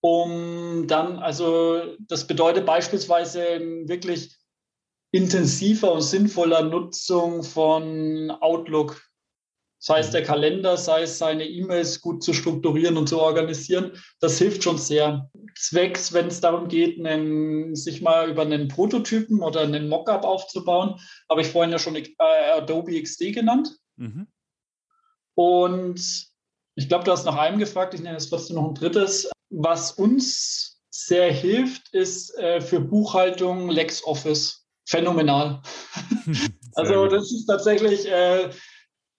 um 0.00 0.86
dann, 0.86 1.18
also 1.18 1.96
das 2.08 2.26
bedeutet 2.26 2.66
beispielsweise 2.66 3.60
wirklich 3.86 4.36
intensiver 5.12 5.92
und 5.92 6.00
sinnvoller 6.00 6.62
Nutzung 6.62 7.44
von 7.44 8.30
Outlook. 8.30 9.00
Sei 9.78 9.98
es 9.98 10.08
mhm. 10.08 10.12
der 10.12 10.22
Kalender, 10.22 10.76
sei 10.76 11.02
es 11.02 11.18
seine 11.18 11.46
E-Mails 11.46 12.00
gut 12.00 12.22
zu 12.22 12.32
strukturieren 12.32 12.96
und 12.96 13.08
zu 13.08 13.20
organisieren. 13.20 13.92
Das 14.20 14.38
hilft 14.38 14.64
schon 14.64 14.78
sehr. 14.78 15.30
Zwecks, 15.56 16.12
wenn 16.12 16.28
es 16.28 16.40
darum 16.40 16.68
geht, 16.68 17.04
einen, 17.04 17.76
sich 17.76 18.00
mal 18.00 18.30
über 18.30 18.42
einen 18.42 18.68
Prototypen 18.68 19.42
oder 19.42 19.60
einen 19.60 19.88
Mockup 19.88 20.24
aufzubauen, 20.24 20.98
habe 21.28 21.42
ich 21.42 21.48
vorhin 21.48 21.72
ja 21.72 21.78
schon 21.78 21.96
äh, 21.96 22.14
Adobe 22.56 23.00
XD 23.00 23.32
genannt. 23.32 23.76
Mhm. 23.96 24.28
Und 25.34 26.00
ich 26.74 26.88
glaube, 26.88 27.04
du 27.04 27.12
hast 27.12 27.24
nach 27.26 27.36
einem 27.36 27.58
gefragt, 27.58 27.92
ich 27.92 28.00
nenne 28.00 28.16
jetzt 28.16 28.30
trotzdem 28.30 28.56
noch 28.56 28.68
ein 28.68 28.74
drittes. 28.74 29.30
Was 29.50 29.92
uns 29.92 30.80
sehr 30.90 31.30
hilft, 31.30 31.92
ist 31.92 32.34
äh, 32.38 32.62
für 32.62 32.80
Buchhaltung 32.80 33.68
LexOffice 33.68 34.61
phänomenal. 34.86 35.62
also 36.74 37.06
das 37.06 37.32
ist 37.32 37.46
tatsächlich, 37.46 38.10
äh, 38.10 38.50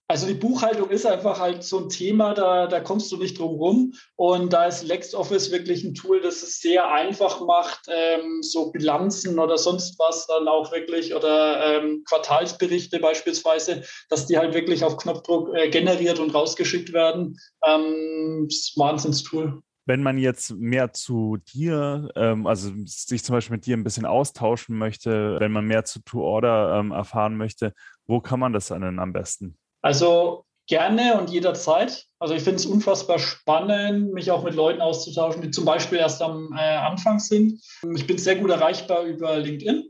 Also 0.06 0.26
die 0.26 0.34
Buchhaltung 0.34 0.90
ist 0.90 1.06
einfach 1.06 1.40
halt 1.40 1.64
so 1.64 1.78
ein 1.78 1.88
Thema, 1.88 2.34
da, 2.34 2.66
da 2.66 2.80
kommst 2.80 3.10
du 3.10 3.16
nicht 3.16 3.38
drum 3.38 3.56
rum. 3.56 3.94
Und 4.16 4.52
da 4.52 4.66
ist 4.66 4.82
LexOffice 4.82 5.50
wirklich 5.50 5.82
ein 5.82 5.94
Tool, 5.94 6.20
das 6.20 6.42
es 6.42 6.60
sehr 6.60 6.90
einfach 6.92 7.40
macht, 7.40 7.88
ähm, 7.88 8.42
so 8.42 8.70
Bilanzen 8.70 9.38
oder 9.38 9.56
sonst 9.56 9.98
was 9.98 10.26
dann 10.26 10.46
auch 10.46 10.70
wirklich 10.72 11.14
oder 11.14 11.78
ähm, 11.78 12.04
Quartalsberichte 12.06 12.98
beispielsweise, 12.98 13.82
dass 14.10 14.26
die 14.26 14.36
halt 14.36 14.52
wirklich 14.52 14.84
auf 14.84 14.98
Knopfdruck 14.98 15.54
äh, 15.56 15.70
generiert 15.70 16.18
und 16.18 16.34
rausgeschickt 16.34 16.92
werden. 16.92 17.38
Ähm, 17.66 18.46
das 18.46 18.58
ist 18.58 18.76
ein 18.76 18.80
Wahnsinnstool 18.80 19.62
wenn 19.86 20.02
man 20.02 20.18
jetzt 20.18 20.52
mehr 20.52 20.92
zu 20.92 21.36
dir, 21.52 22.08
ähm, 22.16 22.46
also 22.46 22.70
sich 22.86 23.24
zum 23.24 23.34
Beispiel 23.34 23.56
mit 23.56 23.66
dir 23.66 23.76
ein 23.76 23.84
bisschen 23.84 24.06
austauschen 24.06 24.76
möchte, 24.78 25.38
wenn 25.40 25.52
man 25.52 25.66
mehr 25.66 25.84
zu 25.84 26.00
To 26.00 26.22
Order 26.22 26.78
ähm, 26.78 26.90
erfahren 26.90 27.36
möchte, 27.36 27.72
wo 28.06 28.20
kann 28.20 28.40
man 28.40 28.52
das 28.52 28.68
dann 28.68 28.98
am 28.98 29.12
besten? 29.12 29.56
Also 29.82 30.44
gerne 30.66 31.18
und 31.18 31.30
jederzeit. 31.30 32.06
Also 32.18 32.34
ich 32.34 32.42
finde 32.42 32.56
es 32.56 32.66
unfassbar 32.66 33.18
spannend, 33.18 34.12
mich 34.14 34.30
auch 34.30 34.44
mit 34.44 34.54
Leuten 34.54 34.80
auszutauschen, 34.80 35.42
die 35.42 35.50
zum 35.50 35.64
Beispiel 35.64 35.98
erst 35.98 36.22
am 36.22 36.54
äh, 36.56 36.76
Anfang 36.76 37.18
sind. 37.18 37.62
Ich 37.94 38.06
bin 38.06 38.18
sehr 38.18 38.36
gut 38.36 38.50
erreichbar 38.50 39.02
über 39.02 39.36
LinkedIn. 39.36 39.84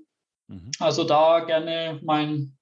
Mhm. 0.49 0.71
Also 0.81 1.05
da 1.05 1.41
gerne 1.41 2.01
mein, 2.03 2.57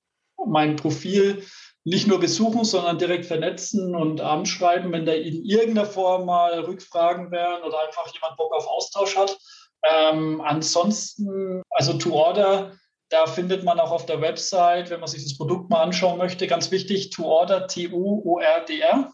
mein 0.47 0.77
Profil 0.77 1.43
nicht 1.85 2.07
nur 2.07 2.21
besuchen, 2.21 2.65
sondern 2.65 2.99
direkt 2.99 3.27
vernetzen 3.27 3.95
und 3.97 4.21
anschreiben, 4.21 4.93
wenn 4.93 5.07
da 5.07 5.13
in 5.13 5.45
irgendeiner 5.45 5.87
Form 5.87 6.27
mal 6.27 6.61
Rückfragen 6.61 7.31
wären 7.31 7.63
oder 7.63 7.81
einfach 7.87 8.13
jemand 8.13 8.37
Bock 8.37 8.55
auf 8.55 8.67
Austausch 8.67 9.17
hat. 9.17 9.37
Ähm, 9.83 10.41
ansonsten, 10.41 11.63
also 11.71 11.95
to 11.95 12.13
order 12.13 12.73
da 13.13 13.27
findet 13.27 13.63
man 13.63 13.79
auch 13.79 13.91
auf 13.91 14.07
der 14.07 14.23
Website, 14.23 14.89
wenn 14.89 15.01
man 15.01 15.09
sich 15.09 15.23
das 15.23 15.37
Produkt 15.37 15.69
mal 15.69 15.83
anschauen 15.83 16.17
möchte, 16.17 16.47
ganz 16.47 16.71
wichtig, 16.71 17.11
to 17.11 17.25
order, 17.25 17.67
T-U-O-R-D-R. 17.67 19.13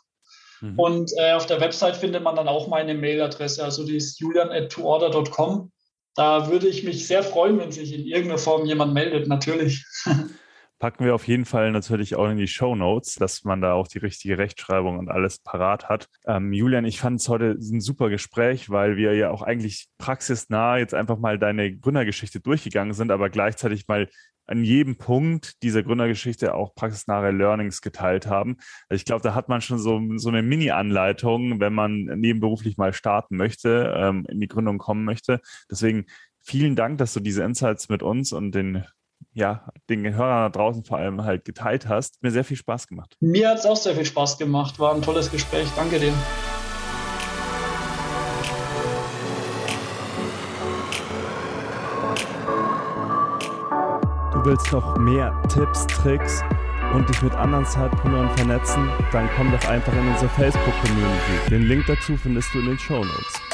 Mhm. 0.61 0.79
Und 0.79 1.13
äh, 1.17 1.33
auf 1.33 1.47
der 1.47 1.61
Website 1.61 1.97
findet 1.97 2.23
man 2.23 2.37
dann 2.37 2.47
auch 2.49 2.69
meine 2.69 2.95
Mailadresse, 2.95 3.65
also 3.65 3.85
die 3.85 3.97
ist 3.97 4.21
julian.toorder.com. 4.21 5.73
Da 6.15 6.49
würde 6.49 6.69
ich 6.69 6.85
mich 6.85 7.07
sehr 7.09 7.25
freuen, 7.25 7.59
wenn 7.59 7.73
sich 7.73 7.93
in 7.93 8.07
irgendeiner 8.07 8.39
Form 8.39 8.67
jemand 8.67 8.95
meldet, 8.95 9.27
natürlich. 9.27 9.85
packen 10.79 11.05
wir 11.05 11.15
auf 11.15 11.27
jeden 11.27 11.45
Fall 11.45 11.73
natürlich 11.73 12.17
auch 12.17 12.29
in 12.29 12.37
die 12.37 12.47
Show 12.47 12.75
Notes, 12.75 13.15
dass 13.15 13.45
man 13.45 13.61
da 13.61 13.73
auch 13.73 13.89
die 13.89 13.99
richtige 13.99 14.39
Rechtschreibung 14.39 14.99
und 14.99 15.11
alles 15.11 15.41
parat 15.41 15.89
hat. 15.89 16.09
Ähm, 16.27 16.53
Julian, 16.53 16.85
ich 16.85 17.01
fand 17.01 17.21
es 17.21 17.29
heute 17.29 17.51
ein 17.51 17.81
super 17.81 18.11
Gespräch, 18.11 18.71
weil 18.71 18.97
wir 18.97 19.15
ja 19.15 19.31
auch 19.31 19.43
eigentlich 19.43 19.89
praxisnah 19.99 20.79
jetzt 20.79 20.95
einfach 20.95 21.19
mal 21.19 21.39
deine 21.39 21.77
Gründergeschichte 21.77 22.41
durchgegangen 22.41 22.95
sind, 22.95 23.11
aber 23.11 23.31
gleichzeitig 23.31 23.89
mal 23.89 24.09
an 24.49 24.65
jedem 24.65 24.97
Punkt 24.97 25.63
dieser 25.63 25.83
Gründergeschichte 25.83 26.55
auch 26.55 26.75
praxisnahe 26.75 27.31
Learnings 27.31 27.83
geteilt 27.83 28.27
haben. 28.27 28.57
Also 28.89 29.01
ich 29.01 29.05
glaube, 29.05 29.23
da 29.23 29.35
hat 29.35 29.49
man 29.49 29.61
schon 29.61 29.79
so, 29.79 30.01
so 30.17 30.31
eine 30.31 30.43
Mini-Anleitung, 30.43 31.61
wenn 31.61 31.75
man 31.75 32.05
nebenberuflich 32.05 32.79
mal 32.79 32.95
starten 32.95 33.37
möchte, 33.37 33.95
ähm, 33.95 34.25
in 34.29 34.41
die 34.41 34.49
Gründung 34.49 34.79
kommen 34.79 35.05
möchte. 35.05 35.41
Deswegen 35.71 36.07
vielen 36.41 36.77
Dank, 36.77 36.97
dass 36.97 37.13
du 37.13 37.21
diese 37.21 37.43
Insights 37.43 37.91
mit 37.91 38.03
uns 38.03 38.33
und 38.33 38.53
den 38.55 38.85
ja, 39.39 39.63
den 39.89 40.15
Hörern 40.15 40.51
da 40.53 40.59
draußen 40.59 40.85
vor 40.85 40.99
allem 40.99 41.23
halt 41.23 41.45
geteilt 41.45 41.89
hast. 41.89 42.21
Mir 42.23 42.33
sehr 42.33 42.45
viel 42.45 42.57
Spaß 42.57 42.89
gemacht. 42.89 43.17
Mir 43.21 43.49
hat 43.49 43.59
es 43.59 43.67
auch 43.67 43.77
sehr 43.77 43.95
viel 43.95 44.05
Spaß 44.05 44.37
gemacht. 44.37 44.81
War 44.81 44.95
ein 44.95 45.01
tolles 45.01 45.31
Gespräch. 45.31 45.69
Danke 45.77 46.01
dir. 46.01 46.13
Du 54.33 54.45
willst 54.45 54.73
noch 54.73 54.97
mehr 54.99 55.33
Tipps, 55.49 55.87
Tricks 55.87 56.43
und 56.95 57.09
dich 57.09 57.23
mit 57.23 57.33
anderen 57.35 57.65
Zeitpreneuren 57.65 58.37
vernetzen? 58.37 58.91
Dann 59.13 59.29
komm 59.37 59.53
doch 59.53 59.69
einfach 59.69 59.93
in 59.93 60.09
unsere 60.09 60.29
Facebook-Community. 60.31 61.51
Den 61.51 61.63
Link 61.63 61.85
dazu 61.87 62.17
findest 62.17 62.53
du 62.55 62.59
in 62.59 62.67
den 62.67 62.79
Show 62.79 63.05
Notes. 63.05 63.48